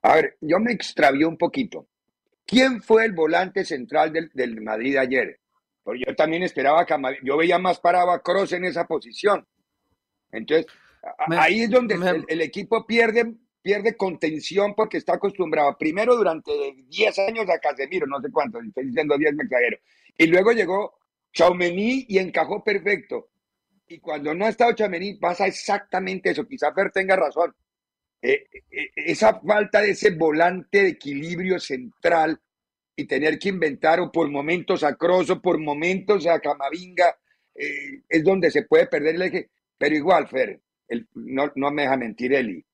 A 0.00 0.14
ver, 0.14 0.36
yo 0.40 0.58
me 0.58 0.72
extravió 0.72 1.28
un 1.28 1.36
poquito. 1.36 1.86
¿Quién 2.46 2.82
fue 2.82 3.04
el 3.04 3.12
volante 3.12 3.64
central 3.64 4.12
del, 4.12 4.60
Madrid 4.62 4.96
ayer? 4.96 5.40
Porque 5.82 6.02
yo 6.06 6.14
también 6.14 6.42
esperaba 6.42 6.86
que 6.86 6.94
yo 7.22 7.36
veía 7.36 7.58
más 7.58 7.78
parado 7.78 8.10
a 8.10 8.22
Cross 8.22 8.52
en 8.52 8.64
esa 8.64 8.86
posición. 8.86 9.46
Entonces, 10.30 10.66
Ahí 11.28 11.62
es 11.62 11.70
donde 11.70 12.24
el, 12.28 12.40
equipo 12.40 12.86
pierde, 12.86 13.34
pierde 13.62 13.96
contención 13.96 14.74
porque 14.74 14.98
está 14.98 15.14
acostumbrado 15.14 15.76
primero 15.78 16.16
durante 16.16 16.52
10 16.88 17.18
años 17.20 17.48
a 17.48 17.58
Casemiro, 17.58 18.06
no 18.06 18.20
sé 18.20 18.30
cuánto, 18.30 18.60
estoy 18.60 18.86
diciendo 18.86 19.16
10 19.16 19.34
me 19.34 19.44
Y 20.16 20.26
luego 20.26 20.52
llegó 20.52 20.98
Chaumení 21.32 22.06
y 22.08 22.18
encajó 22.18 22.62
perfecto. 22.62 23.30
Y 23.86 23.98
cuando 23.98 24.34
no 24.34 24.46
ha 24.46 24.48
estado 24.48 24.72
Chaumení 24.72 25.14
pasa 25.14 25.46
exactamente 25.46 26.30
eso. 26.30 26.46
Quizá 26.46 26.72
Fer 26.72 26.90
tenga 26.90 27.16
razón. 27.16 27.54
Eh, 28.22 28.46
eh, 28.70 28.90
esa 28.96 29.38
falta 29.40 29.82
de 29.82 29.90
ese 29.90 30.10
volante 30.12 30.82
de 30.82 30.88
equilibrio 30.90 31.58
central 31.60 32.40
y 32.96 33.04
tener 33.04 33.38
que 33.38 33.50
inventar 33.50 34.00
o 34.00 34.10
por 34.10 34.30
momentos 34.30 34.82
a 34.82 34.94
Crosso, 34.94 35.42
por 35.42 35.58
momentos 35.58 36.26
a 36.26 36.40
Camavinga, 36.40 37.18
eh, 37.54 38.02
es 38.08 38.24
donde 38.24 38.50
se 38.50 38.62
puede 38.62 38.86
perder 38.86 39.16
el 39.16 39.22
eje. 39.22 39.50
Pero 39.76 39.96
igual, 39.96 40.28
Fer, 40.28 40.60
no, 41.14 41.52
no 41.54 41.70
me 41.70 41.82
deja 41.82 41.96
mentir 41.96 42.32
Eli. 42.34 42.64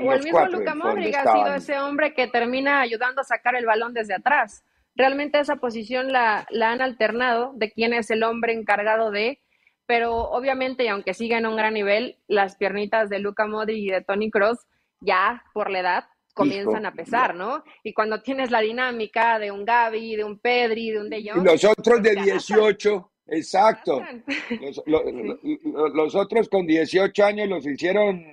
O 0.00 0.12
el 0.12 0.22
mismo 0.22 0.46
Luca 0.46 0.74
Modric 0.74 1.14
ha 1.14 1.32
sido 1.32 1.54
ese 1.54 1.78
hombre 1.78 2.14
que 2.14 2.26
termina 2.26 2.80
ayudando 2.80 3.20
a 3.20 3.24
sacar 3.24 3.54
el 3.54 3.66
balón 3.66 3.92
desde 3.92 4.14
atrás. 4.14 4.64
Realmente 4.94 5.40
esa 5.40 5.56
posición 5.56 6.12
la, 6.12 6.46
la 6.50 6.70
han 6.70 6.80
alternado 6.80 7.52
de 7.54 7.70
quién 7.70 7.92
es 7.92 8.10
el 8.10 8.22
hombre 8.22 8.52
encargado 8.52 9.10
de, 9.10 9.40
pero 9.86 10.14
obviamente, 10.14 10.84
y 10.84 10.88
aunque 10.88 11.14
siga 11.14 11.36
en 11.36 11.46
un 11.46 11.56
gran 11.56 11.74
nivel, 11.74 12.16
las 12.28 12.56
piernitas 12.56 13.10
de 13.10 13.18
Luca 13.18 13.46
Modric 13.46 13.76
y 13.76 13.90
de 13.90 14.02
Tony 14.02 14.30
Cross 14.30 14.66
ya 15.00 15.42
por 15.52 15.70
la 15.70 15.80
edad 15.80 16.04
comienzan 16.32 16.84
a 16.84 16.92
pesar, 16.92 17.34
¿no? 17.34 17.62
Y 17.82 17.92
cuando 17.94 18.20
tienes 18.20 18.50
la 18.50 18.60
dinámica 18.60 19.38
de 19.38 19.52
un 19.52 19.64
Gaby, 19.64 20.16
de 20.16 20.24
un 20.24 20.38
Pedri, 20.38 20.90
de 20.90 21.00
un 21.00 21.08
De 21.08 21.24
Jong... 21.24 21.44
Los 21.44 21.64
otros 21.64 22.02
de 22.02 22.16
18, 22.16 23.12
exacto. 23.26 24.02
Los, 24.86 26.14
otros 26.14 26.48
con 26.48 26.66
18 26.66 27.24
años 27.24 27.48
los 27.48 27.66
hicieron 27.66 28.24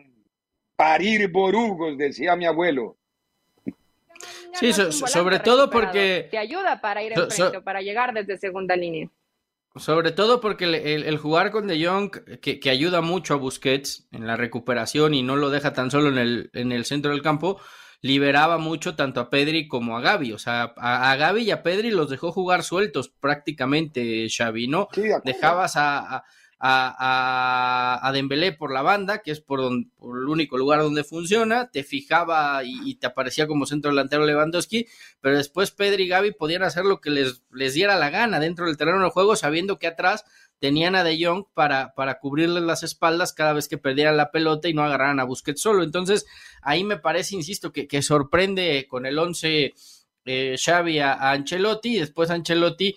parir 0.76 1.32
borugos, 1.32 1.98
decía 1.98 2.36
mi 2.36 2.46
abuelo. 2.46 2.98
Sí, 4.54 4.74
sobre 4.74 5.40
todo 5.40 5.70
porque... 5.70 6.28
Te 6.30 6.38
ayuda 6.38 6.82
para 6.82 7.04
ir 7.04 7.14
en 7.14 7.32
frente, 7.32 7.62
para 7.62 7.82
llegar 7.82 8.14
desde 8.14 8.38
segunda 8.38 8.76
línea. 8.76 9.10
Sobre 9.76 10.12
todo 10.12 10.42
porque 10.42 10.66
el, 10.66 11.18
jugar 11.18 11.52
con 11.52 11.68
De 11.68 11.86
Jong, 11.86 12.12
que, 12.42 12.60
que, 12.60 12.70
ayuda 12.70 13.00
mucho 13.00 13.34
a 13.34 13.38
Busquets 13.38 14.06
en 14.12 14.28
la 14.28 14.36
recuperación 14.36 15.14
y 15.14 15.24
no 15.24 15.38
lo 15.38 15.50
deja 15.50 15.72
tan 15.72 15.90
solo 15.90 16.10
en 16.10 16.18
el, 16.18 16.50
en 16.54 16.74
el 16.74 16.84
centro 16.84 17.12
del 17.12 17.22
campo, 17.22 17.58
liberaba 18.02 18.58
mucho 18.58 18.96
tanto 18.96 19.20
a 19.20 19.30
Pedri 19.30 19.68
como 19.68 19.98
a 19.98 20.02
Gaby. 20.02 20.34
O 20.34 20.40
sea, 20.40 20.74
a, 20.78 21.12
a 21.12 21.16
Gaby 21.16 21.44
y 21.44 21.52
a 21.52 21.64
Pedri 21.64 21.92
los 21.92 22.10
dejó 22.10 22.32
jugar 22.32 22.64
sueltos 22.64 23.10
prácticamente, 23.10 24.28
Xavi, 24.30 24.68
¿no? 24.68 24.88
Dejabas 25.24 25.76
a, 25.76 26.24
a, 26.64 28.08
a, 28.08 28.12
Dembélé 28.12 28.54
por 28.54 28.72
la 28.72 28.84
banda, 28.84 29.20
que 29.20 29.32
es 29.32 29.42
por, 29.42 29.62
el 29.62 30.28
único 30.28 30.58
lugar 30.58 30.82
donde 30.82 31.04
funciona, 31.04 31.72
te 31.72 31.84
fijaba 31.84 32.62
y, 32.64 32.96
te 32.96 33.08
aparecía 33.08 33.48
como 33.48 33.66
centro 33.66 33.90
delantero 33.90 34.26
Lewandowski, 34.26 34.88
pero 35.22 35.38
después 35.38 35.72
Pedri 35.72 36.04
y 36.04 36.08
Gaby 36.08 36.34
podían 36.34 36.62
hacer 36.62 36.86
lo 36.86 37.02
que 37.02 37.10
les, 37.10 37.42
les 37.52 37.74
diera 37.74 37.96
la 37.96 38.12
gana 38.12 38.40
dentro 38.40 38.68
del 38.68 38.78
terreno 38.78 39.02
del 39.02 39.10
juego, 39.10 39.36
sabiendo 39.36 39.80
que 39.80 39.88
atrás 39.88 40.24
tenían 40.62 40.96
a 40.96 41.04
De 41.04 41.18
Jong 41.22 41.46
para, 41.56 41.96
para 41.96 42.20
cubrirles 42.20 42.62
las 42.62 42.84
espaldas 42.84 43.34
cada 43.34 43.52
vez 43.52 43.68
que 43.68 43.80
perdieran 43.80 44.16
la 44.16 44.30
pelota 44.30 44.70
y 44.70 44.76
no 44.76 44.84
agarraran 44.84 45.20
a 45.20 45.24
Busquets 45.24 45.60
solo. 45.60 45.82
Entonces, 45.82 46.28
ahí 46.62 46.84
me 46.84 46.98
parece, 46.98 47.36
insisto, 47.36 47.72
que, 47.74 47.88
que 47.88 48.04
sorprende 48.04 48.86
con 48.88 49.08
el 49.08 49.18
11 49.18 49.74
eh, 50.26 50.56
Xavi 50.64 51.00
a, 51.00 51.32
Ancelotti 51.32 51.96
y 51.96 52.00
después 52.00 52.30
Ancelotti 52.30 52.96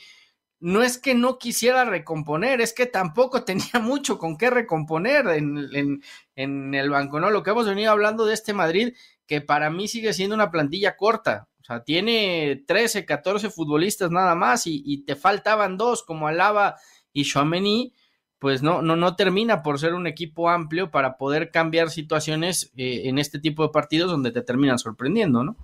no 0.61 0.83
es 0.83 0.99
que 0.99 1.15
no 1.15 1.39
quisiera 1.39 1.87
recomponer, 1.87 2.61
es 2.61 2.75
que 2.75 2.85
tampoco 2.85 3.45
tenía 3.47 3.81
mucho 3.81 4.19
con 4.19 4.37
qué 4.37 4.51
recomponer 4.51 5.27
en, 5.29 6.03
en, 6.37 6.75
el 6.75 6.91
banco, 6.91 7.19
¿no? 7.19 7.31
Lo 7.31 7.43
que 7.43 7.51
hemos 7.51 7.67
venido 7.67 7.91
hablando 7.93 8.27
de 8.27 8.35
este 8.35 8.53
Madrid, 8.53 8.93
que 9.27 9.41
para 9.41 9.71
mí 9.71 9.89
sigue 9.89 10.13
siendo 10.13 10.35
una 10.35 10.51
plantilla 10.51 10.99
corta, 10.99 11.49
o 11.63 11.65
sea, 11.65 11.83
tiene 11.83 12.63
13, 12.67 13.07
14 13.07 13.49
futbolistas 13.49 14.11
nada 14.11 14.35
más 14.35 14.67
y, 14.67 14.83
y 14.85 15.07
te 15.07 15.17
faltaban 15.17 15.79
dos 15.79 16.03
como 16.03 16.29
Alaba 16.29 16.77
y 17.15 17.25
Chouameni, 17.25 17.95
pues 18.39 18.63
no, 18.63 18.83
no, 18.83 18.97
no 18.97 19.17
termina 19.17 19.63
por 19.63 19.79
ser 19.79 19.95
un 19.95 20.07
equipo 20.07 20.51
amplio 20.51 20.91
para 20.91 21.17
poder 21.17 21.51
cambiar 21.51 21.89
situaciones 21.89 22.71
eh, 22.77 23.03
en 23.05 23.19
este 23.19 23.39
tipo 23.39 23.63
de 23.63 23.73
partidos 23.73 24.11
donde 24.11 24.33
te 24.33 24.43
terminan 24.43 24.79
sorprendiendo, 24.79 25.43
¿no? 25.43 25.57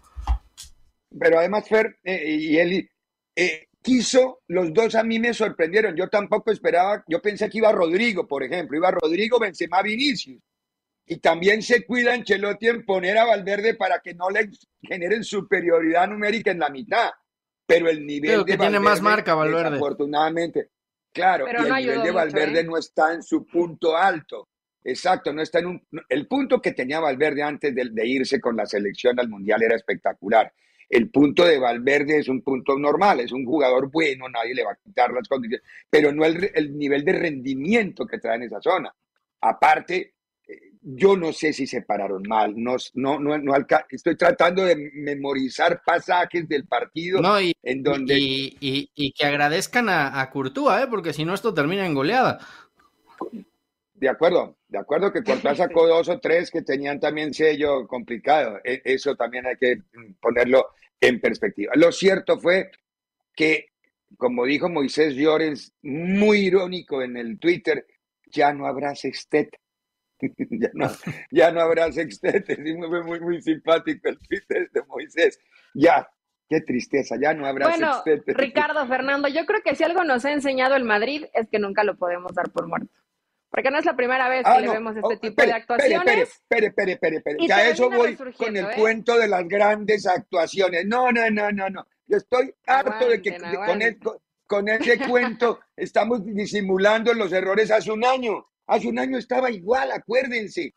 Pero 1.18 1.40
además, 1.40 1.68
Fer 1.68 1.98
eh, 2.04 2.36
y 2.38 2.56
Eli, 2.56 2.88
eh, 3.36 3.66
quiso, 3.82 4.40
los 4.46 4.72
dos 4.72 4.94
a 4.94 5.02
mí 5.02 5.18
me 5.18 5.34
sorprendieron. 5.34 5.96
Yo 5.96 6.08
tampoco 6.08 6.52
esperaba, 6.52 7.04
yo 7.08 7.20
pensé 7.20 7.50
que 7.50 7.58
iba 7.58 7.72
Rodrigo, 7.72 8.26
por 8.26 8.44
ejemplo, 8.44 8.78
iba 8.78 8.92
Rodrigo, 8.92 9.38
Benzema, 9.38 9.82
Vinicius. 9.82 10.40
Y 11.06 11.16
también 11.18 11.60
se 11.60 11.84
cuida 11.84 12.14
Ancelotti 12.14 12.68
en 12.68 12.84
poner 12.84 13.18
a 13.18 13.24
Valverde 13.24 13.74
para 13.74 13.98
que 13.98 14.14
no 14.14 14.30
le 14.30 14.48
generen 14.80 15.24
superioridad 15.24 16.06
numérica 16.06 16.52
en 16.52 16.60
la 16.60 16.70
mitad. 16.70 17.10
Pero 17.66 17.88
el 17.88 18.06
nivel 18.06 18.44
que 18.44 18.56
tiene 18.56 18.78
más 18.78 19.02
marca 19.02 19.34
Valverde. 19.34 19.76
Afortunadamente, 19.76 20.70
Claro, 21.12 21.46
y 21.48 21.50
el 21.50 21.72
nivel 21.72 22.02
de 22.02 22.10
Valverde 22.12 22.60
¿eh? 22.60 22.64
no 22.64 22.76
está 22.76 23.14
en 23.14 23.22
su 23.22 23.46
punto 23.46 23.96
alto. 23.96 24.48
Exacto, 24.82 25.32
no 25.32 25.42
está 25.42 25.58
en 25.58 25.66
un. 25.66 25.86
El 26.08 26.26
punto 26.26 26.60
que 26.60 26.72
tenía 26.72 27.00
Valverde 27.00 27.42
antes 27.42 27.74
de, 27.74 28.06
irse 28.06 28.40
con 28.40 28.56
la 28.56 28.66
selección 28.66 29.18
al 29.18 29.28
mundial 29.28 29.62
era 29.62 29.76
espectacular. 29.76 30.52
El 30.88 31.10
punto 31.10 31.44
de 31.44 31.58
Valverde 31.58 32.18
es 32.18 32.28
un 32.28 32.42
punto 32.42 32.78
normal, 32.78 33.20
es 33.20 33.32
un 33.32 33.44
jugador 33.44 33.90
bueno, 33.90 34.28
nadie 34.28 34.54
le 34.54 34.64
va 34.64 34.72
a 34.72 34.78
quitar 34.82 35.12
las 35.12 35.28
condiciones, 35.28 35.64
pero 35.88 36.12
no 36.12 36.24
el, 36.24 36.50
el 36.54 36.76
nivel 36.76 37.04
de 37.04 37.12
rendimiento 37.12 38.06
que 38.06 38.18
trae 38.18 38.36
en 38.36 38.44
esa 38.44 38.60
zona. 38.60 38.92
Aparte, 39.40 40.14
yo 40.82 41.16
no 41.16 41.32
sé 41.32 41.52
si 41.52 41.66
se 41.66 41.82
pararon 41.82 42.22
mal, 42.26 42.54
no, 42.56 42.76
no, 42.94 43.18
no, 43.18 43.36
no 43.36 43.52
estoy 43.90 44.16
tratando 44.16 44.64
de 44.64 44.76
memorizar 44.94 45.82
pasajes 45.84 46.48
del 46.48 46.66
partido 46.66 47.20
y, 47.40 47.54
en 47.62 47.82
donde... 47.82 48.16
Y, 48.18 49.12
que 49.12 49.26
agradezcan 49.26 49.88
a, 49.88 50.20
a 50.20 50.30
Courtois, 50.30 50.84
¿eh? 50.84 50.86
porque 50.88 51.12
si 51.12 51.24
no 51.24 51.34
esto 51.34 51.52
termina 51.52 51.84
en 51.84 51.94
goleada. 51.94 52.38
De 53.94 54.08
acuerdo, 54.08 54.56
de 54.68 54.78
acuerdo 54.78 55.12
que 55.12 55.22
Courtois 55.22 55.58
sacó 55.58 55.86
dos 55.86 56.08
o 56.08 56.18
tres 56.18 56.50
que 56.50 56.62
tenían 56.62 56.98
también 56.98 57.34
sello 57.34 57.86
complicado, 57.86 58.58
e, 58.64 58.80
eso 58.84 59.14
también 59.14 59.46
hay 59.46 59.56
que 59.56 59.82
ponerlo 60.20 60.68
en 60.98 61.20
perspectiva. 61.20 61.74
Lo 61.76 61.92
cierto 61.92 62.38
fue 62.38 62.70
que, 63.34 63.66
como 64.16 64.46
dijo 64.46 64.70
Moisés 64.70 65.14
Llorens, 65.14 65.74
muy 65.82 66.46
irónico 66.46 67.02
en 67.02 67.18
el 67.18 67.38
Twitter, 67.38 67.86
ya 68.32 68.54
no 68.54 68.66
habrá 68.66 68.94
sextet 68.94 69.50
ya, 70.50 70.70
no, 70.74 70.90
ya 71.30 71.50
no 71.50 71.60
habrá 71.60 71.90
sextetes. 71.92 72.58
Y 72.64 72.74
muy, 72.74 73.02
muy, 73.02 73.20
muy 73.20 73.42
simpático 73.42 74.08
el 74.08 74.18
Twitter 74.18 74.70
de 74.70 74.82
Moisés. 74.84 75.38
Ya, 75.74 76.08
qué 76.48 76.60
tristeza, 76.60 77.16
ya 77.20 77.32
no 77.34 77.46
habrá 77.46 77.68
bueno, 77.68 78.02
Ricardo, 78.26 78.86
Fernando, 78.86 79.28
yo 79.28 79.46
creo 79.46 79.60
que 79.62 79.74
si 79.74 79.84
algo 79.84 80.04
nos 80.04 80.24
ha 80.24 80.32
enseñado 80.32 80.76
el 80.76 80.84
Madrid 80.84 81.26
es 81.32 81.48
que 81.48 81.58
nunca 81.58 81.84
lo 81.84 81.96
podemos 81.96 82.34
dar 82.34 82.50
por 82.50 82.66
muerto. 82.66 82.92
Porque 83.50 83.70
no 83.70 83.78
es 83.78 83.84
la 83.84 83.96
primera 83.96 84.28
vez 84.28 84.44
que 84.44 84.50
ah, 84.50 84.60
le 84.60 84.68
vemos 84.68 84.94
este 84.94 85.14
oh, 85.14 85.18
tipo 85.18 85.42
de 85.42 85.52
actuaciones. 85.52 86.28
Espere, 86.28 86.66
espere, 86.68 86.92
espere, 86.92 87.16
espere. 87.16 87.36
Ya 87.48 87.68
eso 87.68 87.90
voy 87.90 88.16
con 88.16 88.56
el 88.56 88.64
¿eh? 88.64 88.74
cuento 88.76 89.18
de 89.18 89.26
las 89.26 89.46
grandes 89.48 90.06
actuaciones. 90.06 90.86
No, 90.86 91.10
no, 91.10 91.28
no, 91.30 91.50
no, 91.50 91.68
no. 91.68 91.86
Yo 92.06 92.16
estoy 92.16 92.54
harto 92.66 93.08
de 93.08 93.20
que 93.20 93.36
con, 93.38 93.80
con 94.46 94.68
ese 94.68 94.98
cuento 94.98 95.60
estamos 95.76 96.24
disimulando 96.24 97.12
los 97.12 97.32
errores 97.32 97.72
hace 97.72 97.90
un 97.90 98.04
año. 98.04 98.49
Hace 98.70 98.86
un 98.86 99.00
año 99.00 99.18
estaba 99.18 99.50
igual, 99.50 99.90
acuérdense. 99.90 100.74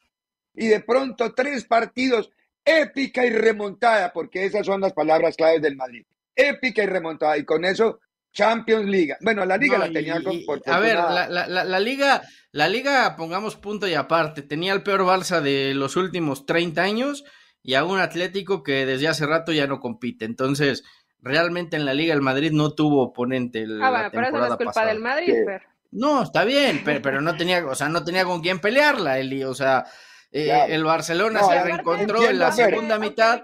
Y 0.55 0.67
de 0.67 0.79
pronto 0.79 1.31
tres 1.35 1.63
partidos, 1.65 2.31
épica 2.65 3.23
y 3.23 3.29
remontada, 3.29 4.11
porque 4.11 4.45
esas 4.45 4.65
son 4.65 4.81
las 4.81 4.93
palabras 4.93 5.35
claves 5.35 5.61
del 5.61 5.75
Madrid. 5.75 6.03
Épica 6.35 6.83
y 6.83 6.87
remontada. 6.87 7.37
Y 7.37 7.45
con 7.45 7.63
eso, 7.63 7.99
Champions 8.31 8.87
League. 8.87 9.15
Bueno, 9.21 9.45
la 9.45 9.57
liga 9.57 9.77
la 9.77 9.91
tenía 9.91 10.19
con, 10.23 10.41
A 10.65 10.79
ver, 10.79 10.95
la, 10.95 11.47
la, 11.47 11.79
liga, 11.79 12.23
la 12.51 12.67
liga, 12.67 13.15
pongamos 13.15 13.57
punto 13.57 13.87
y 13.87 13.93
aparte, 13.93 14.41
tenía 14.41 14.73
el 14.73 14.81
peor 14.81 15.01
Barça 15.01 15.39
de 15.39 15.75
los 15.75 15.95
últimos 15.95 16.47
30 16.47 16.81
años 16.81 17.23
y 17.61 17.75
a 17.75 17.85
un 17.85 17.99
Atlético 17.99 18.63
que 18.63 18.87
desde 18.87 19.07
hace 19.07 19.27
rato 19.27 19.51
ya 19.51 19.67
no 19.67 19.79
compite. 19.79 20.25
Entonces, 20.25 20.83
realmente 21.19 21.77
en 21.77 21.85
la 21.85 21.93
liga 21.93 22.15
el 22.15 22.21
Madrid 22.21 22.53
no 22.53 22.73
tuvo 22.73 23.03
oponente. 23.03 23.67
ah, 23.83 23.91
bueno, 23.91 24.09
pero 24.11 24.27
eso 24.29 24.37
no 24.39 24.47
es 24.47 24.55
culpa 24.55 24.85
del 24.87 24.99
Madrid, 24.99 25.35
pero... 25.45 25.72
No, 25.93 26.23
está 26.23 26.43
bien, 26.43 26.81
pero, 26.83 27.21
no 27.21 27.37
tenía, 27.37 27.65
o 27.65 27.75
sea, 27.75 27.87
no 27.87 28.03
tenía 28.03 28.25
con 28.25 28.41
quién 28.41 28.59
pelearla, 28.59 29.19
Eli, 29.19 29.43
o 29.43 29.53
sea, 29.53 29.85
eh, 30.31 30.65
el 30.69 30.83
Barcelona 30.83 31.43
se 31.43 31.63
reencontró 31.63 32.27
en 32.27 32.39
la 32.39 32.51
segunda 32.51 32.97
mitad. 32.97 33.43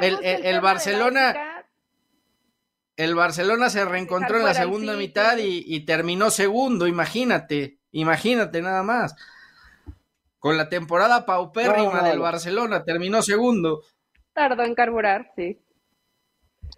el, 0.00 0.60
Barcelona 0.60 1.54
el 2.96 3.14
Barcelona 3.14 3.70
se 3.70 3.84
reencontró 3.84 4.38
en 4.38 4.44
la 4.44 4.54
segunda 4.54 4.94
mitad 4.94 5.36
y, 5.38 5.80
terminó 5.84 6.30
segundo, 6.30 6.86
imagínate, 6.86 7.78
imagínate 7.92 8.62
nada 8.62 8.82
más. 8.82 9.14
Con 10.38 10.56
la 10.56 10.68
temporada 10.68 11.24
paupérrima 11.24 12.02
del 12.02 12.18
Barcelona, 12.18 12.84
terminó 12.84 13.22
segundo. 13.22 13.82
Tardó 14.32 14.62
en 14.62 14.74
carburar, 14.74 15.32
sí. 15.36 15.60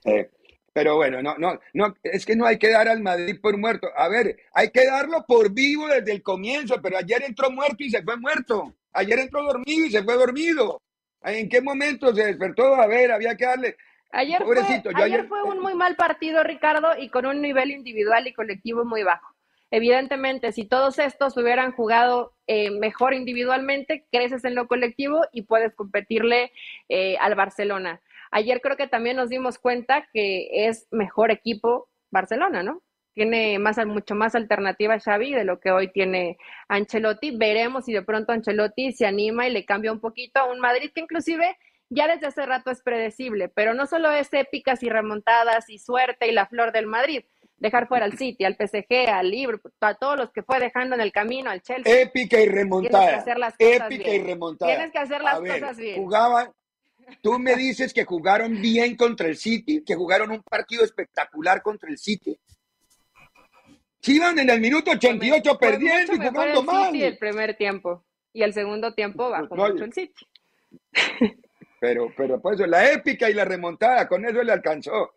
Eh, 0.04 0.30
pero 0.76 0.96
bueno, 0.96 1.22
no, 1.22 1.38
no, 1.38 1.58
no, 1.72 1.94
es 2.02 2.26
que 2.26 2.36
no 2.36 2.44
hay 2.44 2.58
que 2.58 2.68
dar 2.70 2.86
al 2.86 3.00
Madrid 3.00 3.38
por 3.40 3.56
muerto. 3.56 3.88
A 3.96 4.10
ver, 4.10 4.36
hay 4.52 4.70
que 4.70 4.84
darlo 4.84 5.24
por 5.26 5.50
vivo 5.50 5.88
desde 5.88 6.12
el 6.12 6.22
comienzo, 6.22 6.82
pero 6.82 6.98
ayer 6.98 7.22
entró 7.22 7.50
muerto 7.50 7.76
y 7.82 7.88
se 7.88 8.02
fue 8.02 8.18
muerto. 8.18 8.74
Ayer 8.92 9.20
entró 9.20 9.42
dormido 9.42 9.86
y 9.86 9.90
se 9.90 10.04
fue 10.04 10.16
dormido. 10.16 10.82
¿En 11.22 11.48
qué 11.48 11.62
momento 11.62 12.14
se 12.14 12.26
despertó? 12.26 12.74
A 12.74 12.86
ver, 12.86 13.10
había 13.10 13.34
que 13.38 13.46
darle. 13.46 13.76
Ayer, 14.10 14.42
fue, 14.44 14.58
ayer, 14.96 15.26
fue 15.28 15.42
un 15.44 15.60
muy 15.60 15.72
mal 15.72 15.96
partido, 15.96 16.44
Ricardo, 16.44 16.88
y 16.98 17.08
con 17.08 17.24
un 17.24 17.40
nivel 17.40 17.70
individual 17.70 18.26
y 18.26 18.34
colectivo 18.34 18.84
muy 18.84 19.02
bajo. 19.02 19.34
Evidentemente, 19.70 20.52
si 20.52 20.66
todos 20.66 20.98
estos 20.98 21.38
hubieran 21.38 21.72
jugado 21.72 22.34
eh, 22.46 22.70
mejor 22.70 23.14
individualmente, 23.14 24.04
creces 24.12 24.44
en 24.44 24.54
lo 24.54 24.68
colectivo 24.68 25.22
y 25.32 25.42
puedes 25.42 25.74
competirle 25.74 26.52
eh, 26.90 27.16
al 27.18 27.34
Barcelona. 27.34 28.02
Ayer 28.30 28.60
creo 28.60 28.76
que 28.76 28.88
también 28.88 29.16
nos 29.16 29.28
dimos 29.28 29.58
cuenta 29.58 30.08
que 30.12 30.68
es 30.68 30.86
mejor 30.90 31.30
equipo 31.30 31.88
Barcelona, 32.10 32.62
¿no? 32.62 32.82
Tiene 33.14 33.58
más, 33.58 33.78
mucho 33.86 34.14
más 34.14 34.34
alternativa 34.34 35.00
Xavi 35.00 35.32
de 35.32 35.44
lo 35.44 35.58
que 35.58 35.70
hoy 35.70 35.90
tiene 35.90 36.36
Ancelotti. 36.68 37.36
Veremos 37.36 37.86
si 37.86 37.92
de 37.92 38.02
pronto 38.02 38.32
Ancelotti 38.32 38.92
se 38.92 39.06
anima 39.06 39.46
y 39.46 39.52
le 39.52 39.64
cambia 39.64 39.90
un 39.90 40.00
poquito 40.00 40.40
a 40.40 40.44
un 40.44 40.60
Madrid 40.60 40.90
que 40.94 41.00
inclusive 41.00 41.56
ya 41.88 42.08
desde 42.08 42.26
hace 42.26 42.44
rato 42.44 42.70
es 42.70 42.82
predecible, 42.82 43.48
pero 43.48 43.74
no 43.74 43.86
solo 43.86 44.10
es 44.10 44.32
épicas 44.32 44.82
y 44.82 44.88
remontadas 44.88 45.70
y 45.70 45.78
suerte 45.78 46.28
y 46.28 46.32
la 46.32 46.46
flor 46.46 46.72
del 46.72 46.86
Madrid, 46.86 47.24
dejar 47.58 47.88
fuera 47.88 48.04
al 48.04 48.18
City, 48.18 48.44
al 48.44 48.56
PSG, 48.56 49.08
al 49.08 49.30
Liverpool, 49.30 49.72
a 49.80 49.94
todos 49.94 50.16
los 50.16 50.32
que 50.32 50.42
fue 50.42 50.58
dejando 50.58 50.94
en 50.94 51.00
el 51.00 51.12
camino, 51.12 51.50
al 51.50 51.62
Chelsea. 51.62 52.02
Épica 52.02 52.40
y 52.40 52.48
remontada. 52.48 52.90
Tienes 52.90 53.14
que 53.14 53.20
hacer 53.20 53.38
las 53.38 53.56
cosas 53.56 53.92
Épica 53.92 54.10
y 54.10 54.22
remontada. 54.22 54.72
Tienes 54.72 54.92
que 54.92 54.98
hacer 54.98 55.22
las 55.22 55.40
cosas 55.40 55.76
bien. 55.76 55.96
Jugaban, 55.96 56.52
tú 57.20 57.38
me 57.38 57.56
dices 57.56 57.92
que 57.92 58.04
jugaron 58.04 58.60
bien 58.60 58.96
contra 58.96 59.28
el 59.28 59.36
City, 59.36 59.82
que 59.84 59.94
jugaron 59.94 60.30
un 60.30 60.42
partido 60.42 60.84
espectacular 60.84 61.62
contra 61.62 61.90
el 61.90 61.98
City. 61.98 62.38
Si 64.00 64.16
iban 64.16 64.38
en 64.38 64.50
el 64.50 64.60
minuto 64.60 64.92
88 64.92 65.58
perdiendo 65.58 66.12
y 66.12 66.16
jugando 66.16 66.60
el 66.60 66.66
mal. 66.66 66.92
City 66.92 67.04
el 67.04 67.18
primer 67.18 67.56
tiempo 67.56 68.04
y 68.32 68.42
el 68.42 68.52
segundo 68.52 68.92
tiempo 68.94 69.30
bajó 69.30 69.48
pues, 69.48 69.72
mucho 69.72 69.84
el 69.84 69.92
City. 69.92 70.26
Pero, 71.78 72.12
pero 72.16 72.40
pues 72.40 72.58
la 72.60 72.90
épica 72.90 73.28
y 73.28 73.34
la 73.34 73.44
remontada, 73.44 74.08
con 74.08 74.24
eso 74.24 74.42
le 74.42 74.52
alcanzó. 74.52 75.14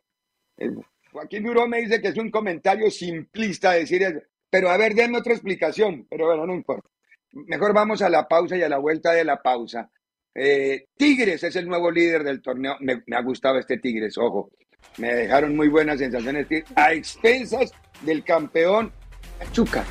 Joaquín 1.12 1.43
Duró 1.43 1.67
me 1.67 1.80
dice 1.82 2.02
que 2.02 2.10
es 2.10 2.17
un 2.17 2.30
comentario 2.30 2.91
simplista 2.91 3.71
decir 3.71 4.04
eso. 4.04 4.19
Pero 4.49 4.69
a 4.69 4.78
ver, 4.78 4.93
denme 4.93 5.19
otra 5.19 5.34
explicación. 5.34 6.06
Pero 6.10 6.28
bueno, 6.28 6.45
no 6.45 6.54
importa. 6.54 6.89
Mejor 7.32 7.73
vamos 7.73 8.02
a 8.02 8.10
la 8.10 8.28
pausa 8.28 8.58
y 8.58 8.63
a 8.63 8.69
la 8.69 8.78
vuelta 8.78 9.12
de 9.12 9.23
la 9.23 9.41
pausa. 9.41 9.89
Eh, 10.41 10.88
Tigres 10.95 11.43
es 11.43 11.54
el 11.58 11.67
nuevo 11.67 11.91
líder 11.91 12.23
del 12.23 12.41
torneo. 12.41 12.78
Me, 12.80 13.04
ha 13.13 13.21
gustado 13.21 13.60
este 13.60 13.78
Tigres, 13.78 14.17
ojo. 14.17 14.49
Me 14.95 15.13
dejaron 15.13 15.54
muy 15.54 15.67
buenas 15.67 15.99
sensaciones 15.99 16.47
a 16.75 16.93
expensas 16.93 17.73
del 18.04 18.23
campeón 18.23 18.93
Pachuca. 19.38 19.84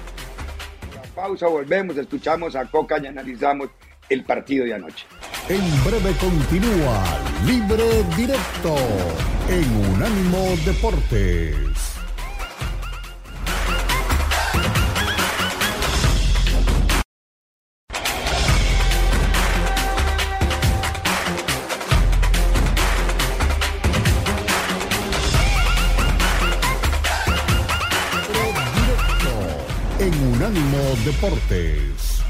Pausa, 1.15 1.49
volvemos, 1.49 1.99
escuchamos 1.99 2.57
a 2.57 2.65
Coca 2.65 2.99
y 2.99 3.07
analizamos 3.07 3.69
el 4.09 4.25
partido 4.25 4.65
de 4.65 4.73
anoche. 4.73 5.05
En 5.51 5.85
breve 5.85 6.17
continúa 6.19 7.05
Libre 7.45 8.05
Directo 8.17 8.75
en 9.51 9.95
Unánimo 9.95 10.57
Deportes. 10.65 11.88
Deportes. 31.09 32.23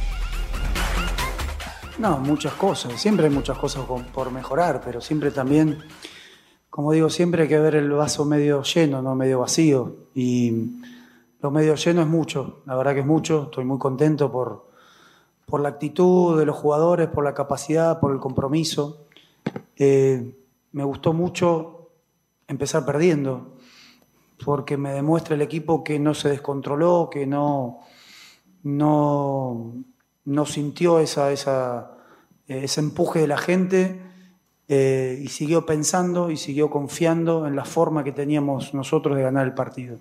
No, 1.98 2.18
muchas 2.18 2.52
cosas, 2.54 3.00
siempre 3.00 3.26
hay 3.26 3.32
muchas 3.32 3.58
cosas 3.58 3.84
por 4.14 4.30
mejorar, 4.30 4.80
pero 4.84 5.00
siempre 5.00 5.30
también 5.30 5.78
como 6.78 6.92
digo 6.92 7.10
siempre, 7.10 7.42
hay 7.42 7.48
que 7.48 7.58
ver 7.58 7.74
el 7.74 7.90
vaso 7.90 8.24
medio 8.24 8.62
lleno, 8.62 9.02
no 9.02 9.16
medio 9.16 9.40
vacío. 9.40 9.96
Y 10.14 10.76
lo 11.40 11.50
medio 11.50 11.74
lleno 11.74 12.02
es 12.02 12.06
mucho, 12.06 12.62
la 12.66 12.76
verdad 12.76 12.94
que 12.94 13.00
es 13.00 13.06
mucho. 13.06 13.44
Estoy 13.46 13.64
muy 13.64 13.78
contento 13.78 14.30
por, 14.30 14.68
por 15.44 15.60
la 15.60 15.70
actitud 15.70 16.38
de 16.38 16.46
los 16.46 16.56
jugadores, 16.56 17.08
por 17.08 17.24
la 17.24 17.34
capacidad, 17.34 17.98
por 17.98 18.12
el 18.12 18.20
compromiso. 18.20 19.06
Eh, 19.76 20.36
me 20.70 20.84
gustó 20.84 21.12
mucho 21.12 21.90
empezar 22.46 22.86
perdiendo, 22.86 23.56
porque 24.44 24.76
me 24.76 24.92
demuestra 24.92 25.34
el 25.34 25.42
equipo 25.42 25.82
que 25.82 25.98
no 25.98 26.14
se 26.14 26.28
descontroló, 26.28 27.08
que 27.10 27.26
no, 27.26 27.80
no, 28.62 29.74
no 30.24 30.46
sintió 30.46 31.00
esa, 31.00 31.32
esa, 31.32 31.92
ese 32.46 32.80
empuje 32.80 33.20
de 33.20 33.26
la 33.26 33.38
gente 33.38 34.00
eh, 34.68 35.18
y 35.22 35.28
siguió 35.28 35.64
pensando 35.64 36.30
y 36.30 36.36
siguió 36.36 36.68
confiando 36.68 37.46
en 37.46 37.56
la 37.56 37.64
forma 37.64 38.04
que 38.04 38.12
teníamos 38.12 38.74
nosotros 38.74 39.16
de 39.16 39.22
ganar 39.22 39.46
el 39.46 39.54
partido. 39.54 39.98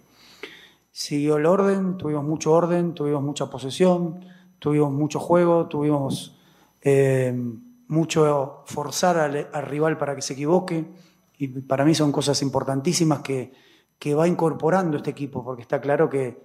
Siguió 0.92 1.38
el 1.38 1.46
orden, 1.46 1.98
tuvimos 1.98 2.26
mucho 2.26 2.52
orden, 2.52 2.94
tuvimos 2.94 3.24
mucha 3.24 3.50
posesión, 3.50 4.26
tuvimos 4.60 4.92
mucho 4.92 5.20
juego, 5.20 5.68
tuvimos 5.68 6.38
eh, 6.82 7.34
mucho 7.88 8.64
forzar 8.66 9.18
al, 9.18 9.66
rival 9.68 9.98
para 9.98 10.16
que 10.16 10.22
se 10.22 10.34
equivoque 10.34 10.86
y 11.38 11.48
para 11.48 11.86
mí 11.86 11.96
son 11.96 12.12
cosas 12.12 12.42
importantísimas 12.42 13.20
que, 13.20 13.54
que 14.00 14.16
va 14.16 14.28
incorporando 14.28 14.98
este 14.98 15.12
equipo 15.12 15.44
porque 15.44 15.62
está 15.62 15.80
claro 15.80 16.10
que 16.10 16.42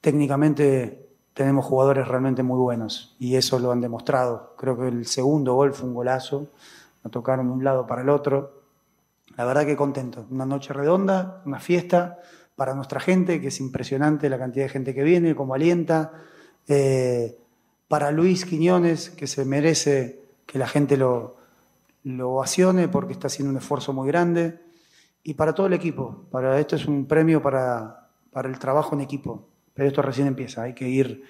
técnicamente 0.00 1.11
tenemos 1.34 1.64
jugadores 1.64 2.08
realmente 2.08 2.42
muy 2.42 2.58
buenos 2.58 3.16
y 3.18 3.36
eso 3.36 3.58
lo 3.58 3.72
han 3.72 3.80
demostrado. 3.80 4.54
Creo 4.56 4.78
que 4.78 4.88
el 4.88 5.06
segundo 5.06 5.54
gol 5.54 5.72
fue 5.72 5.88
un 5.88 5.94
golazo 5.94 6.48
nos 7.02 7.10
tocaron 7.10 7.46
de 7.46 7.52
un 7.52 7.64
lado 7.64 7.86
para 7.86 8.02
el 8.02 8.08
otro. 8.08 8.62
La 9.36 9.44
verdad 9.44 9.66
que 9.66 9.76
contento. 9.76 10.26
Una 10.30 10.46
noche 10.46 10.72
redonda, 10.72 11.42
una 11.44 11.58
fiesta 11.58 12.18
para 12.54 12.74
nuestra 12.74 13.00
gente, 13.00 13.40
que 13.40 13.48
es 13.48 13.60
impresionante 13.60 14.28
la 14.28 14.38
cantidad 14.38 14.66
de 14.66 14.70
gente 14.70 14.94
que 14.94 15.02
viene, 15.02 15.34
como 15.34 15.54
alienta. 15.54 16.12
Eh, 16.68 17.38
para 17.88 18.10
Luis 18.10 18.44
Quiñones, 18.44 19.10
que 19.10 19.26
se 19.26 19.44
merece 19.44 20.22
que 20.46 20.58
la 20.58 20.68
gente 20.68 20.96
lo, 20.96 21.36
lo 22.04 22.32
ovacione 22.32 22.88
porque 22.88 23.12
está 23.12 23.26
haciendo 23.26 23.50
un 23.50 23.56
esfuerzo 23.56 23.92
muy 23.92 24.06
grande. 24.06 24.60
Y 25.24 25.34
para 25.34 25.54
todo 25.54 25.66
el 25.66 25.72
equipo. 25.72 26.24
Para, 26.30 26.58
esto 26.58 26.76
es 26.76 26.86
un 26.86 27.06
premio 27.06 27.42
para, 27.42 28.10
para 28.30 28.48
el 28.48 28.58
trabajo 28.58 28.94
en 28.94 29.00
equipo. 29.00 29.48
Pero 29.74 29.88
esto 29.88 30.02
recién 30.02 30.26
empieza. 30.26 30.62
Hay 30.62 30.74
que 30.74 30.88
ir 30.88 31.24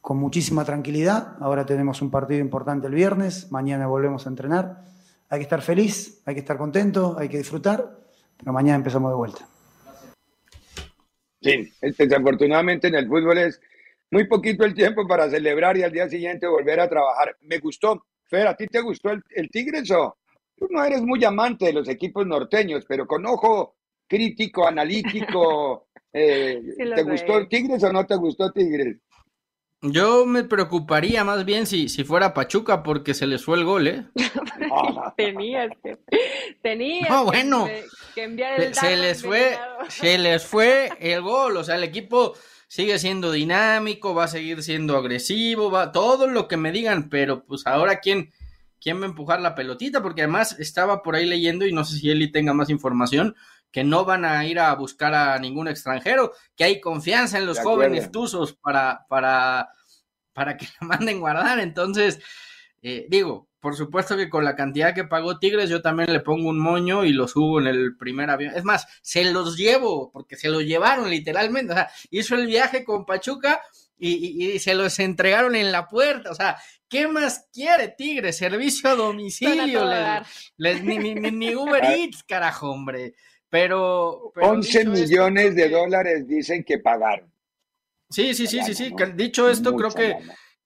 con 0.00 0.18
muchísima 0.18 0.64
tranquilidad. 0.64 1.36
Ahora 1.40 1.66
tenemos 1.66 2.02
un 2.02 2.10
partido 2.10 2.40
importante 2.40 2.86
el 2.86 2.94
viernes. 2.94 3.50
Mañana 3.50 3.86
volvemos 3.86 4.26
a 4.26 4.30
entrenar 4.30 4.84
hay 5.28 5.38
que 5.38 5.44
estar 5.44 5.62
feliz, 5.62 6.22
hay 6.24 6.34
que 6.34 6.40
estar 6.40 6.56
contento, 6.56 7.16
hay 7.18 7.28
que 7.28 7.38
disfrutar, 7.38 7.98
pero 8.38 8.52
mañana 8.52 8.76
empezamos 8.76 9.10
de 9.10 9.16
vuelta. 9.16 9.48
Sí, 11.40 11.72
desafortunadamente 11.80 12.88
en 12.88 12.94
el 12.96 13.06
fútbol 13.06 13.38
es 13.38 13.60
muy 14.10 14.26
poquito 14.26 14.64
el 14.64 14.74
tiempo 14.74 15.06
para 15.06 15.28
celebrar 15.28 15.76
y 15.76 15.82
al 15.82 15.92
día 15.92 16.08
siguiente 16.08 16.46
volver 16.46 16.80
a 16.80 16.88
trabajar. 16.88 17.36
Me 17.42 17.58
gustó. 17.58 18.06
Fer, 18.24 18.46
¿a 18.46 18.56
ti 18.56 18.66
te 18.66 18.80
gustó 18.80 19.10
el, 19.10 19.50
Tigres 19.50 19.90
o 19.92 20.16
tú 20.56 20.66
no 20.70 20.82
eres 20.84 21.02
muy 21.02 21.24
amante 21.24 21.66
de 21.66 21.72
los 21.72 21.88
equipos 21.88 22.26
norteños, 22.26 22.84
pero 22.86 23.06
con 23.06 23.24
ojo 23.26 23.76
crítico, 24.08 24.66
analítico, 24.66 25.88
eh, 26.16 26.62
¿te 26.94 27.02
gustó 27.02 27.38
el 27.38 27.48
Tigres 27.48 27.84
o 27.84 27.92
no 27.92 28.06
te 28.06 28.16
gustó 28.16 28.50
Tigres? 28.50 28.96
Yo 29.82 30.24
me 30.24 30.44
preocuparía 30.44 31.22
más 31.22 31.44
bien 31.44 31.66
si, 31.66 31.90
si 31.90 32.04
fuera 32.04 32.32
Pachuca 32.32 32.82
porque 32.82 33.12
se 33.12 33.26
les 33.26 33.44
fue 33.44 33.58
el 33.58 33.64
gol, 33.64 33.86
¿eh? 33.86 34.06
tenías 35.16 35.70
que, 35.82 35.98
tenías 36.62 37.10
no, 37.10 37.26
bueno, 37.26 37.68
que, 38.14 38.22
enviar 38.24 38.60
el 38.60 38.74
se 38.74 38.96
les 38.96 39.22
fue, 39.22 39.58
se 39.88 40.16
les 40.16 40.44
fue 40.44 40.90
el 40.98 41.20
gol, 41.20 41.58
o 41.58 41.64
sea, 41.64 41.76
el 41.76 41.84
equipo 41.84 42.32
sigue 42.66 42.98
siendo 42.98 43.30
dinámico, 43.30 44.14
va 44.14 44.24
a 44.24 44.28
seguir 44.28 44.62
siendo 44.62 44.96
agresivo, 44.96 45.70
va 45.70 45.92
todo 45.92 46.26
lo 46.26 46.48
que 46.48 46.56
me 46.56 46.72
digan, 46.72 47.10
pero 47.10 47.44
pues 47.44 47.66
ahora 47.66 48.00
quién 48.00 48.32
quién 48.80 49.00
va 49.00 49.04
a 49.04 49.08
empujar 49.08 49.40
la 49.40 49.54
pelotita 49.54 50.02
porque 50.02 50.22
además 50.22 50.58
estaba 50.58 51.02
por 51.02 51.16
ahí 51.16 51.26
leyendo 51.26 51.66
y 51.66 51.72
no 51.72 51.84
sé 51.84 51.98
si 51.98 52.10
Eli 52.10 52.30
tenga 52.30 52.54
más 52.54 52.70
información 52.70 53.34
que 53.70 53.84
no 53.84 54.04
van 54.04 54.24
a 54.24 54.44
ir 54.46 54.58
a 54.58 54.74
buscar 54.74 55.14
a 55.14 55.38
ningún 55.38 55.68
extranjero, 55.68 56.32
que 56.56 56.64
hay 56.64 56.80
confianza 56.80 57.38
en 57.38 57.46
los 57.46 57.58
jóvenes 57.58 58.10
tuzos 58.10 58.54
para, 58.54 59.06
para, 59.08 59.70
para 60.32 60.56
que 60.56 60.66
la 60.80 60.86
manden 60.86 61.20
guardar. 61.20 61.58
Entonces, 61.58 62.20
eh, 62.82 63.06
digo, 63.08 63.48
por 63.66 63.74
supuesto 63.74 64.16
que 64.16 64.30
con 64.30 64.44
la 64.44 64.54
cantidad 64.54 64.94
que 64.94 65.02
pagó 65.02 65.40
Tigres, 65.40 65.68
yo 65.68 65.82
también 65.82 66.12
le 66.12 66.20
pongo 66.20 66.48
un 66.48 66.60
moño 66.60 67.04
y 67.04 67.12
lo 67.12 67.26
subo 67.26 67.58
en 67.60 67.66
el 67.66 67.96
primer 67.96 68.30
avión. 68.30 68.54
Es 68.54 68.62
más, 68.62 68.86
se 69.02 69.24
los 69.32 69.56
llevo, 69.56 70.12
porque 70.12 70.36
se 70.36 70.48
los 70.48 70.62
llevaron 70.62 71.10
literalmente. 71.10 71.72
O 71.72 71.74
sea, 71.74 71.90
hizo 72.10 72.36
el 72.36 72.46
viaje 72.46 72.84
con 72.84 73.04
Pachuca 73.04 73.60
y, 73.98 74.58
se 74.60 74.74
los 74.74 74.98
entregaron 75.00 75.56
en 75.56 75.72
la 75.72 75.88
puerta. 75.88 76.30
O 76.30 76.34
sea, 76.34 76.56
¿qué 76.88 77.08
más 77.08 77.48
quiere 77.52 77.88
Tigres? 77.88 78.36
Servicio 78.36 78.90
a 78.90 78.94
domicilio. 78.94 79.84
Les, 80.56 80.84
ni, 80.84 80.98
ni, 80.98 81.14
ni, 81.14 81.54
Uber 81.56 81.82
Eats, 81.82 82.22
carajo, 82.22 82.70
hombre. 82.70 83.14
Pero, 83.48 84.32
11 84.34 84.86
millones 84.86 85.54
de 85.54 85.68
dólares 85.68 86.26
dicen 86.26 86.64
que 86.64 86.78
pagaron. 86.78 87.30
Sí, 88.10 88.34
sí, 88.34 88.46
sí, 88.46 88.60
sí, 88.62 88.74
sí. 88.74 88.94
Dicho 89.14 89.48
esto, 89.48 89.74
creo 89.74 89.90
que 89.90 90.16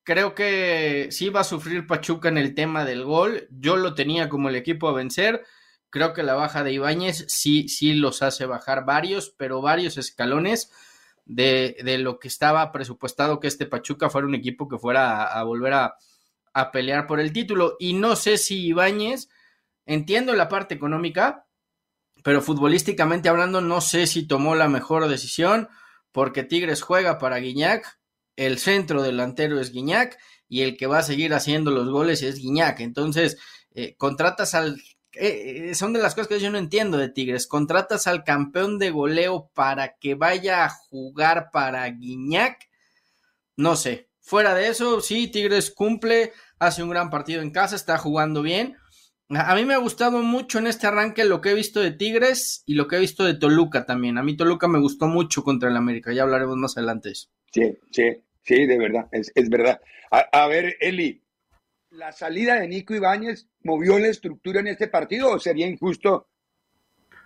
creo 0.02 0.34
que 0.34 1.08
sí 1.10 1.28
va 1.28 1.40
a 1.40 1.44
sufrir 1.44 1.86
Pachuca 1.86 2.28
en 2.28 2.38
el 2.38 2.54
tema 2.54 2.84
del 2.84 3.04
gol. 3.04 3.46
Yo 3.50 3.76
lo 3.76 3.94
tenía 3.94 4.28
como 4.28 4.48
el 4.48 4.56
equipo 4.56 4.88
a 4.88 4.92
vencer. 4.92 5.44
Creo 5.90 6.12
que 6.12 6.22
la 6.22 6.34
baja 6.34 6.64
de 6.64 6.72
Ibáñez 6.72 7.26
sí, 7.28 7.68
sí 7.68 7.94
los 7.94 8.22
hace 8.22 8.46
bajar 8.46 8.84
varios, 8.84 9.30
pero 9.30 9.60
varios 9.60 9.98
escalones 9.98 10.70
de, 11.24 11.76
de 11.84 11.98
lo 11.98 12.18
que 12.18 12.28
estaba 12.28 12.72
presupuestado 12.72 13.40
que 13.40 13.48
este 13.48 13.66
Pachuca 13.66 14.10
fuera 14.10 14.26
un 14.26 14.34
equipo 14.34 14.68
que 14.68 14.78
fuera 14.78 15.24
a, 15.24 15.42
volver 15.44 15.74
a, 15.74 15.94
a, 16.52 16.70
pelear 16.72 17.06
por 17.06 17.20
el 17.20 17.32
título. 17.32 17.76
Y 17.78 17.94
no 17.94 18.16
sé 18.16 18.38
si 18.38 18.66
Ibáñez 18.66 19.28
entiendo 19.86 20.34
la 20.34 20.48
parte 20.48 20.74
económica, 20.74 21.46
pero 22.22 22.42
futbolísticamente 22.42 23.28
hablando 23.28 23.60
no 23.60 23.80
sé 23.80 24.06
si 24.06 24.26
tomó 24.26 24.54
la 24.54 24.68
mejor 24.68 25.08
decisión 25.08 25.68
porque 26.12 26.42
Tigres 26.42 26.82
juega 26.82 27.18
para 27.18 27.38
Guiñac, 27.38 28.00
el 28.36 28.58
centro 28.58 29.02
delantero 29.02 29.60
es 29.60 29.70
Guiñac 29.70 30.18
y 30.48 30.62
el 30.62 30.76
que 30.76 30.86
va 30.86 30.98
a 30.98 31.02
seguir 31.02 31.34
haciendo 31.34 31.70
los 31.70 31.88
goles 31.88 32.22
es 32.22 32.38
Guiñac. 32.38 32.80
Entonces, 32.80 33.38
eh, 33.72 33.94
contratas 33.96 34.54
al... 34.54 34.80
Eh, 35.12 35.74
son 35.74 35.92
de 35.92 36.00
las 36.00 36.14
cosas 36.14 36.28
que 36.28 36.40
yo 36.40 36.50
no 36.50 36.58
entiendo 36.58 36.96
de 36.96 37.08
Tigres. 37.08 37.46
Contratas 37.46 38.06
al 38.06 38.24
campeón 38.24 38.78
de 38.78 38.90
goleo 38.90 39.50
para 39.54 39.96
que 39.96 40.14
vaya 40.14 40.64
a 40.64 40.70
jugar 40.70 41.50
para 41.52 41.88
Guiñac. 41.88 42.68
No 43.56 43.76
sé. 43.76 44.08
Fuera 44.20 44.54
de 44.54 44.68
eso, 44.68 45.00
sí, 45.00 45.28
Tigres 45.28 45.70
cumple, 45.70 46.32
hace 46.58 46.82
un 46.82 46.90
gran 46.90 47.10
partido 47.10 47.42
en 47.42 47.50
casa, 47.50 47.74
está 47.74 47.98
jugando 47.98 48.42
bien 48.42 48.76
a 49.36 49.54
mí 49.54 49.64
me 49.64 49.74
ha 49.74 49.78
gustado 49.78 50.22
mucho 50.22 50.58
en 50.58 50.66
este 50.66 50.88
arranque 50.88 51.24
lo 51.24 51.40
que 51.40 51.50
he 51.50 51.54
visto 51.54 51.80
de 51.80 51.92
Tigres 51.92 52.64
y 52.66 52.74
lo 52.74 52.88
que 52.88 52.96
he 52.96 53.00
visto 53.00 53.24
de 53.24 53.34
Toluca 53.34 53.86
también. 53.86 54.18
A 54.18 54.22
mí 54.22 54.36
Toluca 54.36 54.66
me 54.66 54.80
gustó 54.80 55.06
mucho 55.06 55.44
contra 55.44 55.68
el 55.68 55.76
América, 55.76 56.12
ya 56.12 56.22
hablaremos 56.22 56.56
más 56.56 56.76
adelante 56.76 57.10
de 57.10 57.12
eso. 57.12 57.28
Sí, 57.52 57.78
sí, 57.92 58.24
sí, 58.42 58.66
de 58.66 58.78
verdad, 58.78 59.08
es, 59.12 59.48
verdad. 59.48 59.80
A, 60.10 60.46
ver, 60.48 60.76
Eli, 60.80 61.22
¿la 61.90 62.10
salida 62.10 62.60
de 62.60 62.66
Nico 62.66 62.94
Ibáñez 62.94 63.48
movió 63.62 63.98
la 64.00 64.08
estructura 64.08 64.60
en 64.60 64.66
este 64.66 64.88
partido 64.88 65.30
o 65.30 65.38
sería 65.38 65.68
injusto 65.68 66.26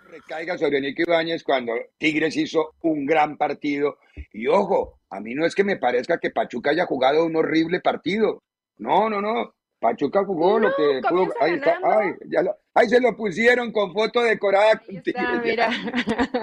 recaiga 0.07 0.57
sobre 0.57 0.79
Nico 0.79 1.01
Ibáñez 1.01 1.43
cuando 1.43 1.73
Tigres 1.97 2.37
hizo 2.37 2.75
un 2.81 3.07
gran 3.07 3.35
partido? 3.35 3.97
Y 4.31 4.45
ojo, 4.45 4.99
a 5.09 5.19
mí 5.19 5.33
no 5.33 5.45
es 5.45 5.55
que 5.55 5.63
me 5.63 5.77
parezca 5.77 6.19
que 6.19 6.29
Pachuca 6.29 6.69
haya 6.69 6.85
jugado 6.85 7.25
un 7.25 7.35
horrible 7.35 7.81
partido. 7.81 8.43
No, 8.77 9.09
no, 9.09 9.21
no. 9.21 9.55
Pachuca 9.85 10.25
jugó 10.25 10.57
lo 10.57 10.75
que 10.75 10.99
pudo. 11.07 11.31
Ahí 11.39 11.53
está, 11.53 11.79
ay, 11.83 12.13
ya 12.27 12.41
lo, 12.41 12.55
ahí 12.73 12.89
se 12.89 12.99
lo 12.99 13.15
pusieron 13.15 13.71
con 13.71 13.93
foto 13.93 14.23
decorada. 14.23 14.81
mira. 15.43 15.69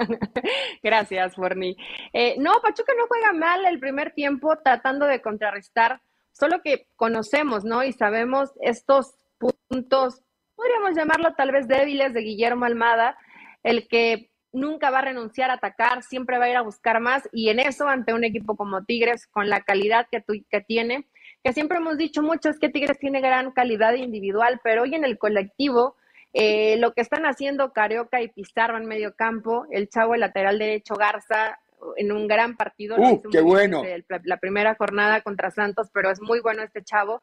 Gracias, 0.83 1.35
Forni. 1.35 1.75
Eh, 2.13 2.35
no, 2.39 2.53
Pachuca 2.61 2.93
no 2.97 3.05
juega 3.07 3.33
mal 3.33 3.65
el 3.65 3.79
primer 3.79 4.13
tiempo 4.13 4.57
tratando 4.63 5.05
de 5.07 5.21
contrarrestar, 5.21 6.01
solo 6.31 6.61
que 6.63 6.87
conocemos, 6.95 7.65
¿no? 7.65 7.83
Y 7.83 7.91
sabemos 7.91 8.51
estos 8.61 9.13
puntos, 9.37 10.21
podríamos 10.55 10.95
llamarlo 10.95 11.33
tal 11.35 11.51
vez 11.51 11.67
débiles 11.67 12.13
de 12.13 12.21
Guillermo 12.21 12.63
Almada, 12.63 13.17
el 13.61 13.89
que 13.89 14.29
nunca 14.53 14.89
va 14.89 14.99
a 14.99 15.03
renunciar 15.03 15.49
a 15.49 15.55
atacar, 15.55 16.01
siempre 16.03 16.37
va 16.37 16.45
a 16.45 16.49
ir 16.49 16.55
a 16.55 16.61
buscar 16.61 17.01
más 17.01 17.27
y 17.33 17.49
en 17.49 17.59
eso 17.59 17.89
ante 17.89 18.13
un 18.13 18.23
equipo 18.23 18.55
como 18.55 18.85
Tigres 18.85 19.27
con 19.27 19.49
la 19.49 19.61
calidad 19.61 20.07
que, 20.09 20.23
que 20.49 20.61
tiene, 20.61 21.09
que 21.43 21.53
siempre 21.53 21.77
hemos 21.77 21.97
dicho 21.97 22.21
mucho 22.21 22.49
es 22.49 22.59
que 22.59 22.69
Tigres 22.69 22.97
tiene 22.97 23.19
gran 23.19 23.51
calidad 23.51 23.93
individual, 23.93 24.61
pero 24.63 24.83
hoy 24.83 24.95
en 24.95 25.03
el 25.03 25.17
colectivo, 25.17 25.95
eh, 26.31 26.77
lo 26.77 26.93
que 26.93 27.01
están 27.01 27.25
haciendo 27.25 27.73
Carioca 27.73 28.21
y 28.21 28.29
Pizarro 28.29 28.77
en 28.77 28.85
medio 28.85 29.15
campo, 29.15 29.65
el 29.69 29.89
chavo 29.89 30.13
el 30.13 30.21
lateral 30.21 30.57
derecho 30.57 30.95
Garza 30.95 31.59
en 31.97 32.13
un 32.13 32.29
gran 32.29 32.55
partido. 32.55 32.95
Uh, 32.97 33.21
qué 33.29 33.41
bueno. 33.41 33.83
la 34.23 34.37
primera 34.37 34.75
jornada 34.75 35.19
contra 35.19 35.51
Santos, 35.51 35.89
pero 35.93 36.11
es 36.11 36.21
muy 36.21 36.39
bueno 36.39 36.63
este 36.63 36.81
chavo. 36.81 37.21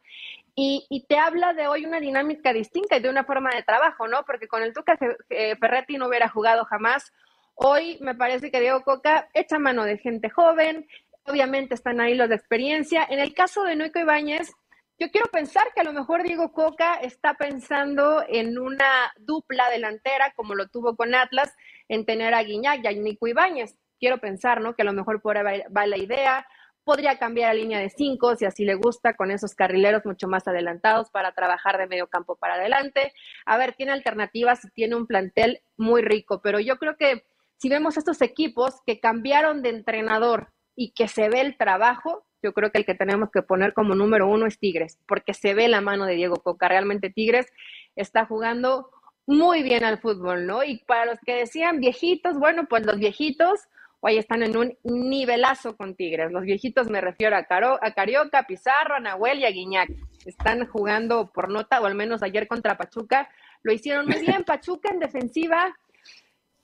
Y, 0.54 0.86
y, 0.90 1.06
te 1.06 1.16
habla 1.16 1.54
de 1.54 1.66
hoy 1.66 1.86
una 1.86 1.98
dinámica 1.98 2.52
distinta 2.52 2.98
y 2.98 3.00
de 3.00 3.08
una 3.08 3.24
forma 3.24 3.50
de 3.54 3.62
trabajo, 3.62 4.06
¿no? 4.06 4.24
Porque 4.26 4.48
con 4.48 4.62
el 4.62 4.74
Tuca 4.74 4.98
Ferretti 5.28 5.96
no 5.96 6.08
hubiera 6.08 6.28
jugado 6.28 6.66
jamás. 6.66 7.10
Hoy 7.54 7.98
me 8.00 8.14
parece 8.14 8.50
que 8.50 8.60
Diego 8.60 8.82
Coca 8.82 9.28
echa 9.32 9.58
mano 9.58 9.84
de 9.84 9.96
gente 9.98 10.28
joven, 10.28 10.86
obviamente 11.24 11.74
están 11.74 12.00
ahí 12.00 12.14
los 12.14 12.28
de 12.28 12.34
experiencia. 12.36 13.06
En 13.08 13.18
el 13.18 13.34
caso 13.34 13.64
de 13.64 13.76
Noiko 13.76 13.98
Ibáñez, 13.98 14.52
yo 15.00 15.10
quiero 15.10 15.28
pensar 15.28 15.64
que 15.74 15.80
a 15.80 15.84
lo 15.84 15.94
mejor 15.94 16.22
Diego 16.22 16.52
Coca 16.52 16.96
está 16.96 17.32
pensando 17.32 18.22
en 18.28 18.58
una 18.58 19.10
dupla 19.18 19.70
delantera, 19.70 20.34
como 20.36 20.54
lo 20.54 20.68
tuvo 20.68 20.94
con 20.94 21.14
Atlas, 21.14 21.54
en 21.88 22.04
tener 22.04 22.34
a 22.34 22.42
Guiñac 22.42 22.84
y 22.84 22.86
a 22.86 22.92
Nico 22.92 23.26
Ibáñez. 23.26 23.78
Quiero 23.98 24.18
pensar, 24.18 24.60
¿no? 24.60 24.74
Que 24.74 24.82
a 24.82 24.84
lo 24.84 24.92
mejor 24.92 25.22
por 25.22 25.38
ahí 25.38 25.62
va 25.74 25.86
la 25.86 25.96
idea. 25.96 26.46
Podría 26.84 27.18
cambiar 27.18 27.50
a 27.50 27.54
línea 27.54 27.78
de 27.78 27.88
cinco 27.88 28.36
si 28.36 28.44
así 28.44 28.66
le 28.66 28.74
gusta, 28.74 29.14
con 29.14 29.30
esos 29.30 29.54
carrileros 29.54 30.04
mucho 30.04 30.28
más 30.28 30.46
adelantados 30.46 31.10
para 31.10 31.32
trabajar 31.32 31.78
de 31.78 31.86
medio 31.86 32.08
campo 32.08 32.36
para 32.36 32.54
adelante. 32.54 33.14
A 33.46 33.56
ver, 33.56 33.74
tiene 33.74 33.92
alternativas 33.92 34.64
y 34.66 34.70
tiene 34.70 34.96
un 34.96 35.06
plantel 35.06 35.62
muy 35.78 36.02
rico, 36.02 36.42
pero 36.42 36.60
yo 36.60 36.76
creo 36.76 36.98
que 36.98 37.24
si 37.56 37.70
vemos 37.70 37.96
estos 37.96 38.20
equipos 38.20 38.82
que 38.86 39.00
cambiaron 39.00 39.62
de 39.62 39.70
entrenador 39.70 40.52
y 40.80 40.92
que 40.92 41.08
se 41.08 41.28
ve 41.28 41.42
el 41.42 41.58
trabajo, 41.58 42.24
yo 42.42 42.54
creo 42.54 42.72
que 42.72 42.78
el 42.78 42.86
que 42.86 42.94
tenemos 42.94 43.30
que 43.30 43.42
poner 43.42 43.74
como 43.74 43.94
número 43.94 44.26
uno 44.26 44.46
es 44.46 44.58
Tigres, 44.58 44.98
porque 45.06 45.34
se 45.34 45.52
ve 45.52 45.68
la 45.68 45.82
mano 45.82 46.06
de 46.06 46.14
Diego 46.14 46.36
Coca. 46.36 46.68
Realmente 46.68 47.10
Tigres 47.10 47.52
está 47.96 48.24
jugando 48.24 48.88
muy 49.26 49.62
bien 49.62 49.84
al 49.84 49.98
fútbol, 49.98 50.46
¿no? 50.46 50.64
Y 50.64 50.78
para 50.86 51.04
los 51.04 51.18
que 51.20 51.34
decían 51.34 51.80
viejitos, 51.80 52.38
bueno, 52.38 52.64
pues 52.64 52.86
los 52.86 52.96
viejitos 52.96 53.68
hoy 54.00 54.16
están 54.16 54.42
en 54.42 54.56
un 54.56 54.74
nivelazo 54.84 55.76
con 55.76 55.94
Tigres. 55.96 56.32
Los 56.32 56.44
viejitos 56.44 56.88
me 56.88 57.02
refiero 57.02 57.36
a, 57.36 57.44
Caro, 57.44 57.78
a 57.82 57.90
Carioca, 57.90 58.44
Pizarro, 58.44 58.94
a 58.94 59.00
Nahuel 59.00 59.40
y 59.40 59.44
a 59.44 59.50
Guiñac. 59.50 59.90
Están 60.24 60.66
jugando 60.66 61.30
por 61.30 61.50
nota, 61.50 61.78
o 61.82 61.84
al 61.84 61.94
menos 61.94 62.22
ayer 62.22 62.48
contra 62.48 62.78
Pachuca. 62.78 63.28
Lo 63.62 63.70
hicieron 63.70 64.06
muy 64.06 64.18
bien. 64.20 64.44
Pachuca 64.46 64.88
en 64.90 64.98
defensiva. 64.98 65.76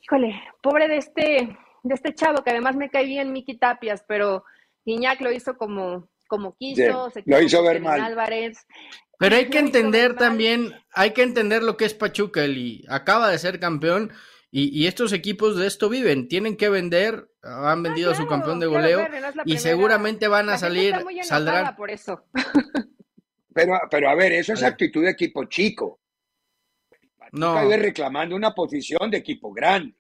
Híjole, 0.00 0.42
pobre 0.62 0.88
de 0.88 0.96
este 0.96 1.58
de 1.88 1.94
este 1.94 2.14
chavo 2.14 2.42
que 2.42 2.50
además 2.50 2.76
me 2.76 2.90
cae 2.90 3.04
bien, 3.04 3.32
Miki 3.32 3.58
Tapias, 3.58 4.04
pero 4.06 4.44
Iñak 4.84 5.20
lo 5.20 5.32
hizo 5.32 5.56
como, 5.56 6.08
como 6.28 6.56
quiso, 6.56 7.10
lo 7.24 7.40
hizo 7.40 7.62
ver 7.62 7.80
mal. 7.80 8.00
Álvarez. 8.00 8.66
Pero 9.18 9.36
hay 9.36 9.48
que 9.48 9.58
entender 9.58 10.14
también, 10.16 10.74
hay 10.92 11.12
que 11.12 11.22
entender 11.22 11.62
lo 11.62 11.76
que 11.76 11.86
es 11.86 11.94
Pachuca, 11.94 12.44
y 12.46 12.84
acaba 12.88 13.30
de 13.30 13.38
ser 13.38 13.58
campeón 13.58 14.12
y, 14.50 14.86
estos 14.86 15.12
equipos 15.12 15.56
de 15.56 15.66
esto 15.66 15.90
viven, 15.90 16.28
tienen 16.28 16.56
que 16.56 16.70
vender, 16.70 17.28
han 17.42 17.82
vendido 17.82 18.12
a 18.12 18.14
su 18.14 18.26
campeón 18.26 18.58
de 18.58 18.66
goleo 18.66 19.06
y 19.44 19.58
seguramente 19.58 20.28
van 20.28 20.48
a 20.48 20.56
salir, 20.56 20.94
saldrán. 21.22 21.76
Por 21.76 21.90
eso. 21.90 22.24
pero, 23.52 23.78
pero 23.90 24.08
a 24.08 24.14
ver, 24.14 24.32
eso 24.32 24.54
es 24.54 24.62
actitud 24.62 25.02
de 25.02 25.10
equipo 25.10 25.44
chico. 25.44 26.00
no. 27.32 27.68
reclamando 27.68 28.34
una 28.34 28.54
posición 28.54 29.10
de 29.10 29.18
equipo 29.18 29.52
grande. 29.52 29.94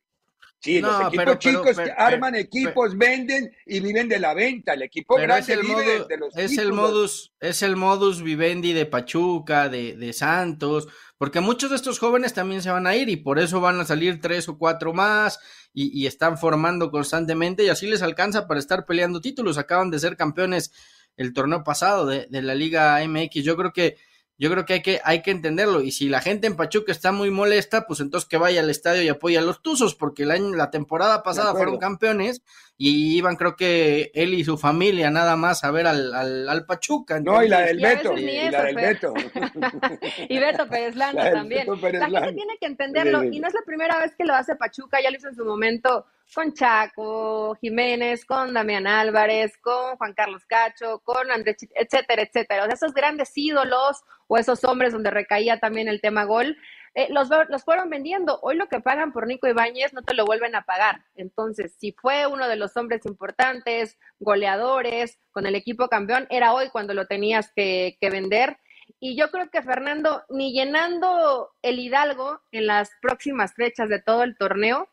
Sí, 0.58 0.80
los 0.80 1.00
equipos 1.00 1.38
chicos 1.38 1.76
arman 1.96 2.34
equipos, 2.34 2.96
venden 2.96 3.52
y 3.66 3.80
viven 3.80 4.08
de 4.08 4.18
la 4.18 4.34
venta. 4.34 4.74
El 4.74 4.82
equipo 4.82 5.16
grande 5.16 5.40
es 5.40 5.48
el 5.48 5.60
vive 5.60 6.04
de 6.08 6.16
los 6.16 6.36
es 6.36 6.58
el 6.58 6.72
modus 6.72 7.32
Es 7.40 7.62
el 7.62 7.76
modus 7.76 8.22
vivendi 8.22 8.72
de 8.72 8.86
Pachuca, 8.86 9.68
de, 9.68 9.96
de, 9.96 10.12
Santos, 10.12 10.88
porque 11.18 11.40
muchos 11.40 11.70
de 11.70 11.76
estos 11.76 11.98
jóvenes 11.98 12.34
también 12.34 12.62
se 12.62 12.70
van 12.70 12.86
a 12.86 12.96
ir 12.96 13.08
y 13.08 13.16
por 13.16 13.38
eso 13.38 13.60
van 13.60 13.78
a 13.80 13.84
salir 13.84 14.20
tres 14.20 14.48
o 14.48 14.58
cuatro 14.58 14.92
más 14.92 15.38
y, 15.72 16.02
y 16.02 16.06
están 16.06 16.38
formando 16.38 16.90
constantemente 16.90 17.62
y 17.64 17.68
así 17.68 17.86
les 17.86 18.02
alcanza 18.02 18.48
para 18.48 18.58
estar 18.58 18.86
peleando 18.86 19.20
títulos. 19.20 19.58
Acaban 19.58 19.90
de 19.90 19.98
ser 19.98 20.16
campeones 20.16 20.72
el 21.16 21.32
torneo 21.32 21.64
pasado 21.64 22.06
de, 22.06 22.26
de 22.28 22.42
la 22.42 22.54
Liga 22.54 22.98
MX. 23.06 23.44
Yo 23.44 23.56
creo 23.56 23.72
que 23.72 23.96
yo 24.38 24.50
creo 24.50 24.66
que 24.66 24.74
hay, 24.74 24.82
que 24.82 25.00
hay 25.04 25.22
que 25.22 25.30
entenderlo. 25.30 25.80
Y 25.80 25.92
si 25.92 26.08
la 26.08 26.20
gente 26.20 26.46
en 26.46 26.56
Pachuca 26.56 26.92
está 26.92 27.12
muy 27.12 27.30
molesta, 27.30 27.86
pues 27.86 28.00
entonces 28.00 28.28
que 28.28 28.36
vaya 28.36 28.60
al 28.60 28.70
estadio 28.70 29.02
y 29.02 29.08
apoye 29.08 29.38
a 29.38 29.42
los 29.42 29.62
Tuzos, 29.62 29.94
porque 29.94 30.24
el 30.24 30.30
año, 30.30 30.54
la 30.54 30.70
temporada 30.70 31.22
pasada 31.22 31.54
fueron 31.54 31.78
campeones 31.78 32.42
y 32.76 33.16
iban, 33.16 33.36
creo 33.36 33.56
que 33.56 34.10
él 34.14 34.34
y 34.34 34.44
su 34.44 34.58
familia 34.58 35.10
nada 35.10 35.36
más 35.36 35.64
a 35.64 35.70
ver 35.70 35.86
al, 35.86 36.12
al, 36.14 36.66
Pachuca. 36.66 37.18
no, 37.20 37.42
y 37.42 37.48
la 37.48 37.62
del 37.62 37.80
Beto. 37.80 38.16
Y, 38.16 38.50
la 38.50 38.64
del 38.64 38.76
Beto. 38.76 39.14
y 40.28 40.38
Beto 40.38 40.68
Pérez 40.68 40.96
Landa 40.96 41.32
también. 41.32 41.66
la 41.66 42.20
gente 42.20 42.34
tiene 42.34 42.58
que 42.60 42.66
entenderlo. 42.66 43.24
Y 43.24 43.40
no 43.40 43.48
es 43.48 43.54
la 43.54 43.62
primera 43.64 43.98
vez 43.98 44.14
que 44.16 44.24
lo 44.24 44.34
hace 44.34 44.56
Pachuca, 44.56 44.98
ya 45.02 45.10
lo 45.10 45.16
hizo 45.16 45.28
en 45.28 45.34
su 45.34 45.44
momento 45.44 46.04
con 46.34 46.52
Chaco, 46.52 47.54
Jiménez, 47.60 48.24
con 48.24 48.52
Damián 48.52 48.86
Álvarez, 48.86 49.56
con 49.58 49.96
Juan 49.96 50.14
Carlos 50.14 50.44
Cacho, 50.46 51.00
con 51.00 51.30
Andrés, 51.30 51.56
etcétera, 51.74 52.22
etcétera. 52.22 52.62
O 52.62 52.66
sea, 52.66 52.74
esos 52.74 52.94
grandes 52.94 53.32
ídolos 53.36 54.02
o 54.26 54.36
esos 54.36 54.64
hombres 54.64 54.92
donde 54.92 55.10
recaía 55.10 55.58
también 55.58 55.88
el 55.88 56.00
tema 56.00 56.24
gol, 56.24 56.56
eh, 56.94 57.08
los, 57.10 57.28
los 57.48 57.64
fueron 57.64 57.90
vendiendo. 57.90 58.38
Hoy 58.42 58.56
lo 58.56 58.68
que 58.68 58.80
pagan 58.80 59.12
por 59.12 59.26
Nico 59.26 59.46
Ibáñez 59.46 59.92
no 59.92 60.02
te 60.02 60.14
lo 60.14 60.24
vuelven 60.24 60.54
a 60.54 60.62
pagar. 60.62 61.04
Entonces, 61.14 61.76
si 61.78 61.92
fue 61.92 62.26
uno 62.26 62.48
de 62.48 62.56
los 62.56 62.76
hombres 62.76 63.04
importantes, 63.04 63.98
goleadores, 64.18 65.18
con 65.30 65.46
el 65.46 65.54
equipo 65.54 65.88
campeón, 65.88 66.26
era 66.30 66.54
hoy 66.54 66.70
cuando 66.70 66.94
lo 66.94 67.06
tenías 67.06 67.52
que, 67.54 67.98
que 68.00 68.10
vender. 68.10 68.56
Y 68.98 69.16
yo 69.16 69.30
creo 69.30 69.50
que 69.50 69.62
Fernando, 69.62 70.24
ni 70.30 70.52
llenando 70.52 71.50
el 71.60 71.78
Hidalgo 71.78 72.40
en 72.50 72.66
las 72.66 72.90
próximas 73.02 73.54
fechas 73.54 73.88
de 73.88 74.00
todo 74.00 74.22
el 74.22 74.36
torneo, 74.36 74.88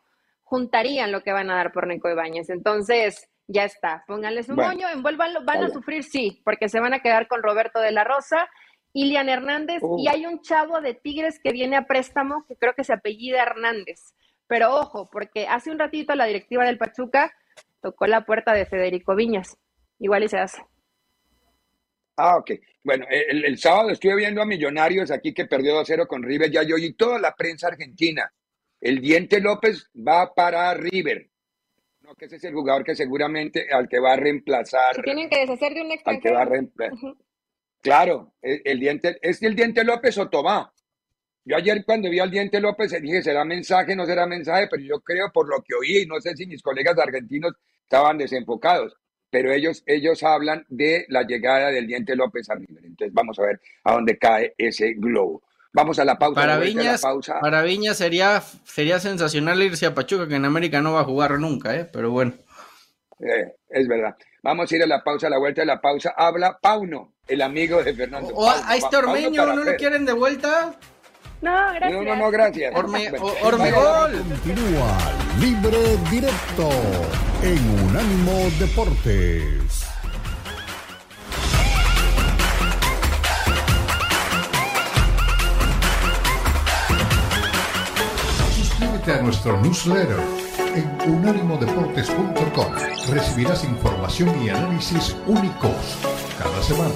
juntarían 0.54 1.10
lo 1.10 1.22
que 1.22 1.32
van 1.32 1.50
a 1.50 1.56
dar 1.56 1.72
por 1.72 1.88
Nico 1.88 2.08
Ibáñez. 2.08 2.48
Entonces, 2.48 3.28
ya 3.48 3.64
está. 3.64 4.04
Pónganle 4.06 4.44
su 4.44 4.54
moño, 4.54 4.88
envuélvanlo. 4.88 5.44
Van 5.44 5.64
a 5.64 5.68
sufrir, 5.68 6.04
sí, 6.04 6.40
porque 6.44 6.68
se 6.68 6.78
van 6.78 6.94
a 6.94 7.00
quedar 7.00 7.26
con 7.26 7.42
Roberto 7.42 7.80
de 7.80 7.90
la 7.90 8.04
Rosa, 8.04 8.48
Ilian 8.92 9.28
Hernández, 9.28 9.82
y 9.98 10.06
hay 10.06 10.26
un 10.26 10.42
chavo 10.42 10.80
de 10.80 10.94
Tigres 10.94 11.40
que 11.42 11.50
viene 11.50 11.76
a 11.76 11.88
préstamo, 11.88 12.44
que 12.46 12.54
creo 12.54 12.72
que 12.74 12.84
se 12.84 12.92
apellida 12.92 13.42
Hernández. 13.42 14.14
Pero 14.46 14.76
ojo, 14.76 15.08
porque 15.10 15.48
hace 15.48 15.72
un 15.72 15.78
ratito 15.80 16.14
la 16.14 16.26
directiva 16.26 16.64
del 16.64 16.78
Pachuca 16.78 17.34
tocó 17.82 18.06
la 18.06 18.24
puerta 18.24 18.52
de 18.52 18.64
Federico 18.64 19.16
Viñas. 19.16 19.58
Igual 19.98 20.22
y 20.22 20.28
se 20.28 20.38
hace. 20.38 20.62
Ah, 22.16 22.36
ok. 22.36 22.52
Bueno, 22.84 23.06
el, 23.10 23.58
sábado 23.58 23.90
estuve 23.90 24.14
viendo 24.14 24.40
a 24.40 24.46
Millonarios 24.46 25.10
aquí 25.10 25.34
que 25.34 25.46
perdió 25.46 25.74
2-0 25.82 26.06
con 26.06 26.22
River 26.22 26.48
ya 26.48 26.62
yo 26.62 26.76
y 26.76 26.92
toda 26.92 27.18
la 27.18 27.34
prensa 27.34 27.66
argentina. 27.66 28.32
El 28.84 29.00
Diente 29.00 29.40
López 29.40 29.90
va 29.96 30.34
para 30.34 30.74
River. 30.74 31.30
No, 32.02 32.14
que 32.14 32.26
ese 32.26 32.36
es 32.36 32.44
el 32.44 32.52
jugador 32.52 32.84
que 32.84 32.94
seguramente 32.94 33.66
al 33.72 33.88
que 33.88 33.98
va 33.98 34.12
a 34.12 34.16
reemplazar. 34.16 35.00
tienen 35.02 35.30
que 35.30 35.38
deshacer 35.38 35.72
de 35.72 35.80
un 35.80 35.90
extranjero. 35.90 36.16
Al 36.16 36.20
que 36.20 36.36
va 36.36 36.42
a 36.42 36.44
reemplazar. 36.44 37.14
Claro, 37.80 38.34
el, 38.42 38.78
diente, 38.78 39.16
¿es 39.22 39.42
el 39.42 39.56
Diente 39.56 39.84
López 39.84 40.18
o 40.18 40.28
Tomás? 40.28 40.68
Yo 41.46 41.56
ayer 41.56 41.82
cuando 41.86 42.10
vi 42.10 42.18
al 42.18 42.30
Diente 42.30 42.60
López 42.60 42.94
dije, 43.00 43.22
¿será 43.22 43.42
mensaje, 43.46 43.96
no 43.96 44.04
será 44.04 44.26
mensaje? 44.26 44.68
Pero 44.70 44.82
yo 44.82 45.00
creo 45.00 45.32
por 45.32 45.48
lo 45.48 45.62
que 45.62 45.74
oí, 45.74 46.02
y 46.02 46.06
no 46.06 46.20
sé 46.20 46.36
si 46.36 46.46
mis 46.46 46.62
colegas 46.62 46.98
argentinos 46.98 47.54
estaban 47.82 48.18
desenfocados, 48.18 48.94
pero 49.30 49.50
ellos, 49.50 49.82
ellos 49.86 50.22
hablan 50.22 50.66
de 50.68 51.06
la 51.08 51.22
llegada 51.22 51.70
del 51.70 51.86
Diente 51.86 52.14
López 52.16 52.50
a 52.50 52.54
River. 52.54 52.84
Entonces 52.84 53.14
vamos 53.14 53.38
a 53.38 53.46
ver 53.46 53.60
a 53.84 53.94
dónde 53.94 54.18
cae 54.18 54.54
ese 54.58 54.92
globo. 54.92 55.42
Vamos 55.74 55.98
a 55.98 56.04
la 56.04 56.16
pausa. 56.16 56.40
Para 56.40 56.58
Viñas, 56.58 57.02
para 57.40 57.62
Viñas 57.62 57.96
sería, 57.98 58.40
sería 58.62 59.00
sensacional 59.00 59.60
irse 59.60 59.86
a 59.86 59.94
Pachuca, 59.94 60.28
que 60.28 60.36
en 60.36 60.44
América 60.44 60.80
no 60.80 60.92
va 60.92 61.00
a 61.00 61.04
jugar 61.04 61.32
nunca, 61.40 61.74
¿eh? 61.74 61.84
pero 61.84 62.12
bueno. 62.12 62.32
Eh, 63.18 63.56
es 63.70 63.88
verdad. 63.88 64.14
Vamos 64.44 64.70
a 64.70 64.76
ir 64.76 64.84
a 64.84 64.86
la 64.86 65.02
pausa, 65.02 65.26
a 65.26 65.30
la 65.30 65.38
vuelta 65.38 65.62
de 65.62 65.66
la 65.66 65.80
pausa. 65.80 66.14
Habla 66.16 66.58
Pauno, 66.62 67.14
el 67.26 67.42
amigo 67.42 67.82
de 67.82 67.92
Fernando. 67.92 68.32
O, 68.34 68.48
a 68.48 68.76
este 68.76 68.96
Ormeño, 68.96 69.46
¿no 69.46 69.64
lo 69.64 69.74
quieren 69.74 70.04
de 70.04 70.12
vuelta? 70.12 70.76
No, 71.40 71.74
gracias. 71.74 71.92
No, 71.92 72.02
no, 72.02 72.16
no 72.16 72.30
gracias. 72.30 72.74
Ormegol. 72.76 74.12
Continúa 74.28 74.96
libre 75.40 75.96
directo 76.08 76.68
en 77.42 77.84
Unánimo 77.88 78.48
Deportes. 78.60 79.83
A 89.06 89.20
nuestro 89.20 89.60
newsletter 89.60 90.18
en 90.74 91.12
unánimodeportes.com. 91.12 92.72
Recibirás 93.10 93.62
información 93.64 94.42
y 94.42 94.48
análisis 94.48 95.14
únicos 95.26 95.98
cada 96.38 96.62
semana. 96.62 96.94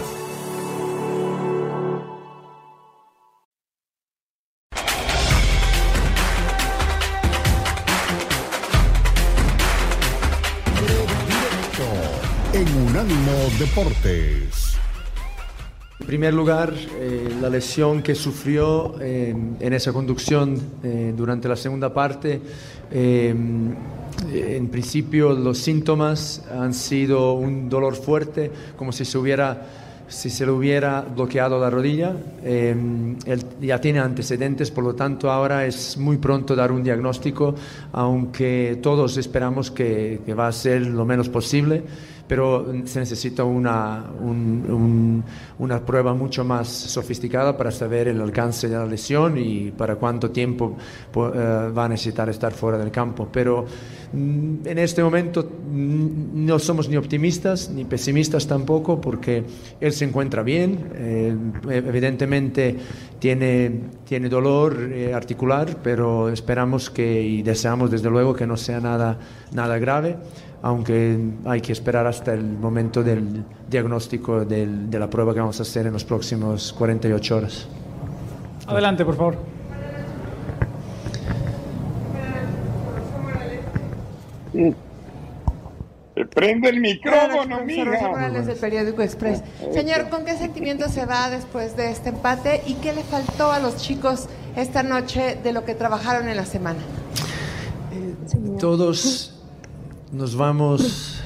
Deportes. 13.59 14.58
En 14.58 14.58
primer 16.09 16.33
lugar, 16.33 16.73
eh, 16.73 17.37
la 17.39 17.51
lesión 17.51 18.03
que 18.03 18.15
sufrió 18.15 18.95
eh, 18.99 19.37
en 19.61 19.73
esa 19.75 19.93
conducción 19.93 20.59
eh, 20.83 21.13
durante 21.15 21.51
la 21.51 21.57
segunda 21.57 21.93
parte, 21.93 22.41
en 22.91 24.69
principio 24.73 25.35
los 25.35 25.59
síntomas 25.59 26.47
han 26.51 26.73
sido 26.73 27.35
un 27.35 27.69
dolor 27.69 27.95
fuerte, 27.95 28.51
como 28.75 28.91
si 28.91 29.05
se 29.05 29.19
hubiera 29.19 29.67
si 30.09 30.31
se 30.31 30.47
le 30.47 30.53
hubiera 30.53 31.03
bloqueado 31.03 31.61
la 31.61 31.69
rodilla. 31.69 32.17
él 32.43 33.45
ya 33.61 33.79
tiene 33.79 33.99
antecedentes, 33.99 34.71
por 34.71 34.85
lo 34.85 34.95
tanto 34.95 35.31
ahora 35.31 35.67
es 35.67 35.99
muy 35.99 36.17
pronto 36.17 36.57
dar 36.57 36.73
un 36.73 36.83
diagnóstico, 36.83 37.55
aunque 37.93 38.79
todos 38.83 39.19
esperamos 39.19 39.71
que, 39.71 40.23
que 40.25 40.33
va 40.33 40.49
a 40.49 40.53
ser 40.53 40.87
lo 40.87 41.05
menos 41.05 41.29
posible 41.29 41.83
pero 42.29 42.67
se 42.85 43.01
necesita 43.01 43.43
una, 43.43 44.05
una 45.59 45.85
prueba 45.85 46.13
mucho 46.13 46.45
más 46.45 46.69
sofisticada 46.69 47.57
para 47.57 47.71
saber 47.71 48.09
el 48.09 48.21
alcance 48.21 48.69
de 48.69 48.77
la 48.77 48.85
lesión 48.85 49.39
y 49.39 49.71
para 49.71 49.97
cuánto 49.97 50.31
tiempo 50.31 50.77
eh, 51.17 51.73
va 51.77 51.87
a 51.87 51.89
necesitar 51.89 52.29
estar 52.29 52.53
fuera 52.53 52.77
del 52.77 52.91
campo. 52.91 53.29
Pero 53.33 53.65
mm, 54.13 54.67
en 54.67 54.79
este 54.79 55.03
momento 55.03 55.43
mm, 55.43 56.45
no 56.47 56.59
somos 56.59 56.89
ni 56.91 56.97
optimistas 56.97 57.71
ni 57.71 57.85
pesimistas 57.87 58.47
tampoco 58.47 59.01
porque 59.01 59.45
él 59.81 59.93
se 59.93 60.05
encuentra 60.05 60.43
bien, 60.43 60.91
eh, 60.95 61.35
evidentemente 61.71 62.77
tiene, 63.19 63.81
tiene 64.05 64.29
dolor 64.29 64.91
eh, 64.93 65.15
articular, 65.15 65.79
pero 65.83 66.29
esperamos 66.29 66.91
que 66.91 67.23
y 67.23 67.43
deseamos 67.43 67.91
desde 67.91 68.11
luego 68.11 68.35
que 68.35 68.47
no 68.47 68.59
sea 68.59 68.81
nada, 68.81 69.19
nada 69.53 69.79
grave 69.79 70.17
aunque 70.63 71.19
hay 71.45 71.61
que 71.61 71.73
esperar 71.73 72.07
hasta 72.07 72.35
el 72.35 72.45
momento 72.45 73.03
del 73.03 73.45
diagnóstico 73.69 74.45
del, 74.45 74.91
de 74.91 74.99
la 74.99 75.09
prueba 75.09 75.33
que 75.33 75.41
vamos 75.41 75.59
a 75.61 75.63
hacer 75.63 75.87
en 75.87 75.93
los 75.93 76.05
próximos 76.05 76.73
48 76.73 77.37
horas. 77.37 77.69
Adelante, 78.67 79.05
por 79.05 79.17
favor. 79.17 79.39
Prende 86.35 86.69
el 86.69 86.81
micrófono, 86.81 87.65
mija. 87.65 88.09
Morales 88.09 88.47
del 88.47 88.57
periódico 88.57 89.03
Express. 89.03 89.43
Señor, 89.73 90.09
¿con 90.09 90.25
qué 90.25 90.37
sentimiento 90.37 90.89
se 90.89 91.07
va 91.07 91.31
después 91.31 91.77
de 91.77 91.91
este 91.91 92.09
empate 92.11 92.63
y 92.67 92.75
qué 92.75 92.93
le 92.93 93.03
faltó 93.03 93.53
a 93.53 93.61
los 93.61 93.77
chicos 93.77 94.29
esta 94.57 94.83
noche 94.83 95.39
de 95.43 95.53
lo 95.53 95.65
que 95.65 95.75
trabajaron 95.75 96.29
en 96.29 96.37
la 96.37 96.45
semana? 96.45 96.81
todos 98.59 99.38
nos 100.13 100.37
vamos 100.37 101.21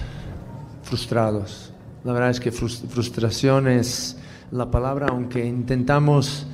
frustrados. 0.82 1.72
La 2.04 2.12
verdad 2.12 2.30
es 2.30 2.40
que 2.40 2.50
frustración 2.50 3.68
es 3.68 4.16
la 4.50 4.70
palabra, 4.70 5.06
aunque 5.10 5.44
intentamos 5.44 6.46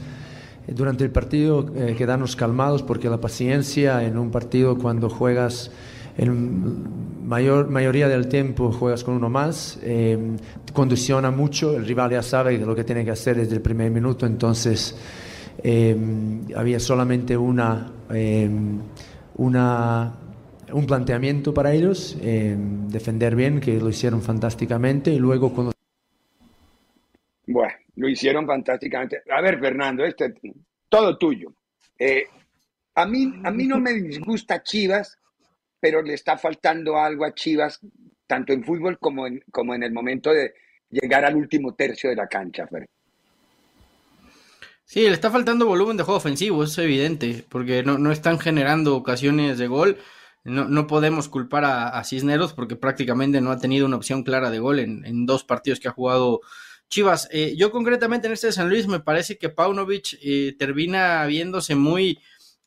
eh, 0.67 0.73
durante 0.75 1.05
el 1.05 1.11
partido 1.11 1.67
eh, 1.75 1.95
quedarnos 1.97 2.37
calmados 2.37 2.83
porque 2.83 3.09
la 3.09 3.19
paciencia 3.19 4.05
en 4.05 4.19
un 4.19 4.31
partido 4.31 4.77
cuando 4.77 5.09
juegas 5.09 5.71
en 6.17 7.27
mayor 7.27 7.71
mayoría 7.71 8.09
del 8.09 8.29
tiempo 8.29 8.73
juegas 8.73 9.05
con 9.05 9.15
uno 9.15 9.31
más 9.31 9.79
eh, 9.83 10.37
condiciona 10.73 11.31
mucho 11.31 11.77
el 11.77 11.87
rival 11.87 12.11
ya 12.11 12.23
sabe 12.23 12.59
lo 12.59 12.75
que 12.75 12.83
tiene 12.83 13.05
que 13.05 13.13
hacer 13.13 13.37
desde 13.37 13.55
el 13.55 13.63
primer 13.63 13.91
minuto 13.91 14.27
entonces 14.27 14.97
había 16.57 16.81
solamente 16.81 17.37
una 17.37 17.93
una 19.37 20.13
un 20.73 20.87
planteamiento 20.87 21.55
para 21.55 21.73
ellos, 21.73 22.17
eh, 22.23 22.57
defender 22.59 23.35
bien, 23.35 23.61
que 23.61 23.79
lo 23.79 23.89
hicieron 23.89 24.23
fantásticamente 24.23 25.13
y 25.13 25.19
luego 25.19 25.53
cuando... 25.53 25.73
Bueno, 27.47 27.73
lo 27.97 28.09
hicieron 28.09 28.47
fantásticamente. 28.47 29.23
A 29.31 29.41
ver, 29.41 29.59
Fernando, 29.59 30.05
este, 30.05 30.35
todo 30.89 31.17
tuyo. 31.17 31.53
Eh, 31.99 32.25
a, 32.95 33.07
mí, 33.07 33.33
a 33.45 33.51
mí 33.51 33.67
no 33.67 33.79
me 33.79 33.93
disgusta 33.93 34.63
Chivas, 34.63 35.19
pero 35.81 36.03
le 36.03 36.15
está 36.15 36.37
faltando 36.37 36.99
algo 36.99 37.25
a 37.25 37.35
Chivas, 37.35 37.81
tanto 38.27 38.53
en 38.53 38.65
fútbol 38.65 38.99
como 38.99 39.27
en, 39.27 39.43
como 39.51 39.75
en 39.75 39.83
el 39.83 39.93
momento 39.93 40.33
de 40.33 40.55
llegar 40.91 41.25
al 41.25 41.37
último 41.37 41.75
tercio 41.75 42.11
de 42.11 42.17
la 42.17 42.27
cancha. 42.27 42.67
Fer. 42.67 42.87
Sí, 44.85 45.03
le 45.03 45.13
está 45.13 45.31
faltando 45.31 45.67
volumen 45.67 45.97
de 45.97 46.03
juego 46.03 46.19
ofensivo, 46.19 46.65
es 46.65 46.77
evidente, 46.79 47.45
porque 47.49 47.83
no, 47.83 47.99
no 47.99 48.11
están 48.11 48.39
generando 48.39 48.97
ocasiones 48.97 49.59
de 49.59 49.67
gol 49.67 49.99
no, 50.45 50.87
podemos 50.87 51.29
culpar 51.29 51.65
a, 51.65 52.03
Cisneros 52.05 52.53
porque 52.55 52.77
prácticamente 52.77 53.41
no 53.41 53.51
ha 53.51 53.59
tenido 53.59 53.87
una 53.87 53.97
opción 53.97 54.23
clara 54.23 54.51
de 54.51 54.59
gol 54.59 54.79
en, 54.79 55.27
dos 55.27 55.45
partidos 55.45 55.81
que 55.81 55.89
ha 55.89 55.93
jugado 55.93 56.41
Chivas. 56.89 57.29
Eh, 57.31 57.55
yo 57.57 57.71
concretamente 57.71 58.27
en 58.27 58.33
este 58.33 58.47
de 58.47 58.53
San 58.55 58.71
Luis 58.71 58.87
me 58.87 59.01
parece 59.01 59.37
que 59.37 59.51
Paunovic 59.51 60.17
eh, 60.23 60.57
termina 60.59 61.27
viéndose 61.27 61.75
muy, 61.75 62.19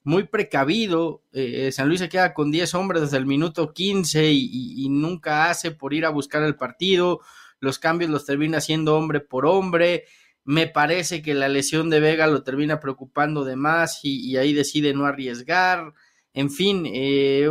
muy 0.03 0.23
precavido. 0.23 1.23
Eh, 1.31 1.71
San 1.71 1.87
Luis 1.87 2.01
se 2.01 2.09
queda 2.09 2.33
con 2.33 2.51
10 2.51 2.75
hombres 2.75 3.01
desde 3.01 3.17
el 3.17 3.25
minuto 3.25 3.73
15 3.73 4.31
y, 4.31 4.85
y, 4.85 4.89
nunca 4.89 5.49
hace 5.49 5.71
por 5.71 5.93
ir 5.95 6.05
a 6.05 6.09
buscar 6.09 6.43
el 6.43 6.55
partido. 6.55 7.21
Los 7.59 7.79
cambios 7.79 8.11
los 8.11 8.25
termina 8.25 8.59
haciendo 8.59 8.95
hombre 8.95 9.21
por 9.21 9.47
hombre. 9.47 10.05
Me 10.43 10.67
parece 10.67 11.21
que 11.23 11.33
la 11.33 11.49
lesión 11.49 11.89
de 11.89 11.99
Vega 11.99 12.27
lo 12.27 12.43
termina 12.43 12.79
preocupando 12.79 13.43
de 13.43 13.55
más 13.55 14.01
y, 14.03 14.19
y 14.19 14.37
ahí 14.37 14.53
decide 14.53 14.93
no 14.93 15.05
arriesgar. 15.05 15.93
En 16.33 16.49
fin, 16.49 16.85
eh, 16.85 17.49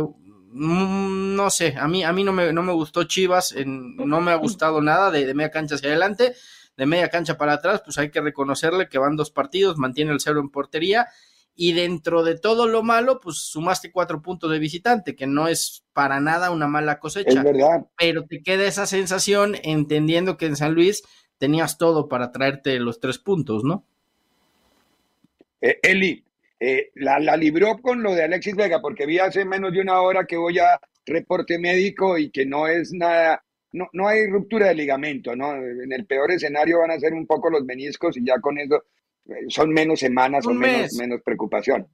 Mm, 0.53 1.35
no 1.35 1.49
sé, 1.49 1.75
a 1.77 1.87
mí, 1.87 2.03
a 2.03 2.11
mí 2.11 2.23
no, 2.23 2.33
me, 2.33 2.51
no 2.51 2.61
me 2.61 2.73
gustó 2.73 3.05
Chivas, 3.05 3.55
no 3.65 4.19
me 4.21 4.31
ha 4.31 4.35
gustado 4.35 4.81
nada 4.81 5.09
de, 5.09 5.33
media 5.33 5.49
cancha 5.49 5.75
hacia 5.75 5.89
adelante, 5.89 6.35
de 6.75 6.85
media 6.85 7.09
cancha 7.09 7.37
para 7.37 7.53
atrás, 7.53 7.81
pues 7.85 7.97
hay 7.97 8.11
que 8.11 8.19
reconocerle 8.19 8.89
que 8.89 8.97
van 8.97 9.15
dos 9.15 9.31
partidos, 9.31 9.77
mantiene 9.77 10.11
el 10.11 10.19
cero 10.19 10.41
en 10.41 10.49
portería 10.49 11.07
y 11.55 11.71
dentro 11.71 12.23
de 12.23 12.37
todo 12.37 12.67
lo 12.67 12.83
malo, 12.83 13.21
pues 13.21 13.37
sumaste 13.37 13.91
cuatro 13.91 14.21
puntos 14.21 14.51
de 14.51 14.59
visitante, 14.59 15.15
que 15.15 15.27
no 15.27 15.47
es 15.47 15.85
para 15.93 16.19
nada 16.19 16.51
una 16.51 16.67
mala 16.67 16.99
cosecha, 16.99 17.43
pero 17.97 18.25
te 18.25 18.41
queda 18.43 18.65
esa 18.65 18.85
sensación 18.85 19.55
entendiendo 19.63 20.37
que 20.37 20.47
en 20.47 20.57
San 20.57 20.73
Luis 20.73 21.03
tenías 21.37 21.77
todo 21.77 22.09
para 22.09 22.31
traerte 22.33 22.77
los 22.79 22.99
tres 22.99 23.19
puntos, 23.19 23.63
¿no? 23.63 23.85
Eh, 25.61 25.79
Eli, 25.83 26.25
eh, 26.61 26.91
la, 26.95 27.19
la, 27.19 27.35
libró 27.35 27.77
con 27.79 28.01
lo 28.01 28.13
de 28.13 28.23
Alexis 28.23 28.55
Vega, 28.55 28.79
porque 28.81 29.05
vi 29.05 29.19
hace 29.19 29.43
menos 29.43 29.73
de 29.73 29.81
una 29.81 29.99
hora 30.01 30.25
que 30.25 30.37
voy 30.37 30.59
a 30.59 30.79
reporte 31.05 31.57
médico 31.57 32.17
y 32.17 32.31
que 32.31 32.45
no 32.45 32.67
es 32.67 32.91
nada 32.93 33.43
no, 33.73 33.89
no 33.93 34.07
hay 34.07 34.27
ruptura 34.27 34.67
de 34.67 34.75
ligamento, 34.75 35.35
¿no? 35.35 35.55
En 35.55 35.91
el 35.91 36.05
peor 36.05 36.31
escenario 36.31 36.79
van 36.79 36.91
a 36.91 36.99
ser 36.99 37.13
un 37.13 37.25
poco 37.25 37.49
los 37.49 37.63
meniscos 37.63 38.17
y 38.17 38.25
ya 38.25 38.39
con 38.41 38.57
eso 38.57 38.83
eh, 39.27 39.45
son 39.47 39.69
menos 39.69 39.99
semanas 39.99 40.45
o 40.45 40.53
menos, 40.53 40.93
menos 40.99 41.21
preocupación. 41.23 41.87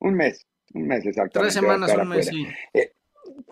Un 0.00 0.14
mes, 0.14 0.46
un 0.74 0.86
mes 0.86 1.06
exactamente. 1.06 1.52
Tres 1.52 1.54
semanas, 1.54 1.94
un 1.94 2.08
mes, 2.08 2.26
sí. 2.26 2.46
Eh, 2.74 2.92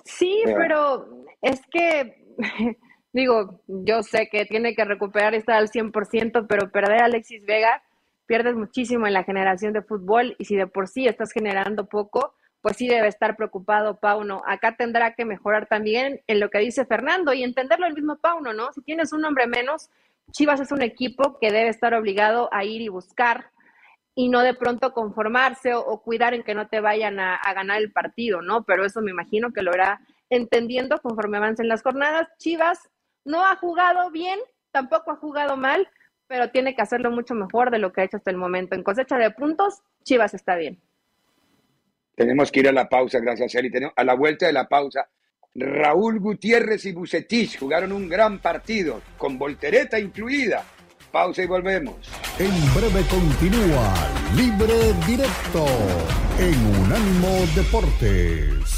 sí, 0.04 0.42
pero 0.44 1.24
es 1.40 1.60
que, 1.70 2.24
digo, 3.12 3.62
yo 3.66 4.02
sé 4.02 4.28
que 4.30 4.44
tiene 4.46 4.74
que 4.74 4.84
recuperar 4.84 5.34
y 5.34 5.38
estar 5.38 5.56
al 5.56 5.68
100%, 5.68 6.46
pero 6.48 6.70
perder 6.72 7.02
a 7.02 7.04
Alexis 7.04 7.44
Vega, 7.44 7.82
pierdes 8.29 8.55
muchísimo 8.55 9.07
en 9.07 9.14
la 9.14 9.24
generación 9.24 9.72
de 9.72 9.83
fútbol 9.83 10.37
y 10.39 10.45
si 10.45 10.55
de 10.55 10.68
por 10.68 10.87
sí 10.87 11.09
estás 11.09 11.33
generando 11.33 11.89
poco, 11.89 12.35
pues 12.61 12.76
sí 12.76 12.87
debe 12.87 13.09
estar 13.09 13.37
preocupado 13.37 13.99
Pauno. 13.99 14.43
Acá 14.47 14.76
tendrá 14.76 15.14
que 15.14 15.24
mejorar 15.24 15.66
también 15.66 16.20
en 16.26 16.39
lo 16.39 16.51
que 16.51 16.59
dice 16.59 16.85
Fernando 16.85 17.33
y 17.33 17.43
entenderlo 17.43 17.87
el 17.87 17.95
mismo 17.95 18.16
Pauno, 18.16 18.53
¿no? 18.53 18.72
Si 18.72 18.83
tienes 18.83 19.12
un 19.12 19.24
hombre 19.24 19.47
menos, 19.47 19.89
Chivas 20.31 20.61
es 20.61 20.70
un 20.70 20.83
equipo 20.83 21.39
que 21.41 21.51
debe 21.51 21.70
estar 21.70 21.95
obligado 21.95 22.51
a 22.53 22.64
ir 22.64 22.83
y 22.83 22.89
buscar 22.89 23.51
y 24.14 24.29
no 24.29 24.41
de 24.43 24.53
pronto 24.53 24.93
conformarse 24.93 25.74
o, 25.74 26.03
cuidar 26.03 26.35
en 26.35 26.43
que 26.43 26.55
no 26.55 26.68
te 26.68 26.81
vayan 26.81 27.20
a, 27.20 27.41
ganar 27.55 27.81
el 27.81 27.93
partido, 27.93 28.43
¿no? 28.43 28.64
Pero 28.64 28.85
eso 28.85 29.01
me 29.01 29.12
imagino 29.12 29.53
que 29.53 29.62
lo 29.62 29.72
hará 29.72 30.01
entendiendo 30.29 30.99
conforme 30.99 31.39
avancen 31.39 31.68
las 31.68 31.83
jornadas. 31.83 32.29
Chivas 32.39 32.91
no 33.24 33.47
ha 33.47 33.57
jugado 33.57 34.11
bien, 34.11 34.39
tampoco 34.72 35.12
ha 35.12 35.16
jugado 35.16 35.57
mal, 35.57 35.89
pero 36.29 36.51
tiene 36.51 36.74
que 36.74 36.83
hacerlo 36.83 37.11
mucho 37.11 37.35
mejor 37.35 37.70
de 37.70 37.79
lo 37.79 37.93
que 37.93 38.03
ha 38.03 38.05
hecho 38.05 38.18
hasta 38.18 38.31
el 38.31 38.37
momento. 38.37 38.74
En 38.74 38.83
cosecha 38.83 39.16
de 39.16 39.31
puntos, 39.31 39.83
Chivas 40.05 40.35
está 40.35 40.57
bien. 40.57 40.79
Tenemos 42.14 42.53
que 42.53 42.61
ir 42.61 42.68
a 42.68 42.72
la 42.72 42.89
pausa, 42.89 43.18
gracias, 43.18 43.55
Eli. 43.55 43.70
a 43.95 44.05
la 44.05 44.14
vuelta 44.14 44.47
de 44.47 44.53
la 44.53 44.68
pausa, 44.68 45.09
Raúl 45.55 46.20
Gutiérrez 46.20 46.85
y 46.85 46.93
Bucetich 46.93 47.59
jugaron 47.59 47.93
un 47.93 48.09
gran 48.09 48.39
partido, 48.39 49.01
con 49.16 49.39
voltereta 49.39 49.99
incluida. 49.99 50.64
Pausa 51.11 51.43
y 51.43 51.47
volvemos. 51.47 51.97
En 52.39 52.51
breve 52.74 53.03
continúa 53.09 53.95
Libre 54.37 54.93
Directo 55.07 55.64
en 56.39 56.85
Unánimo 56.85 57.47
Deportes. 57.57 58.78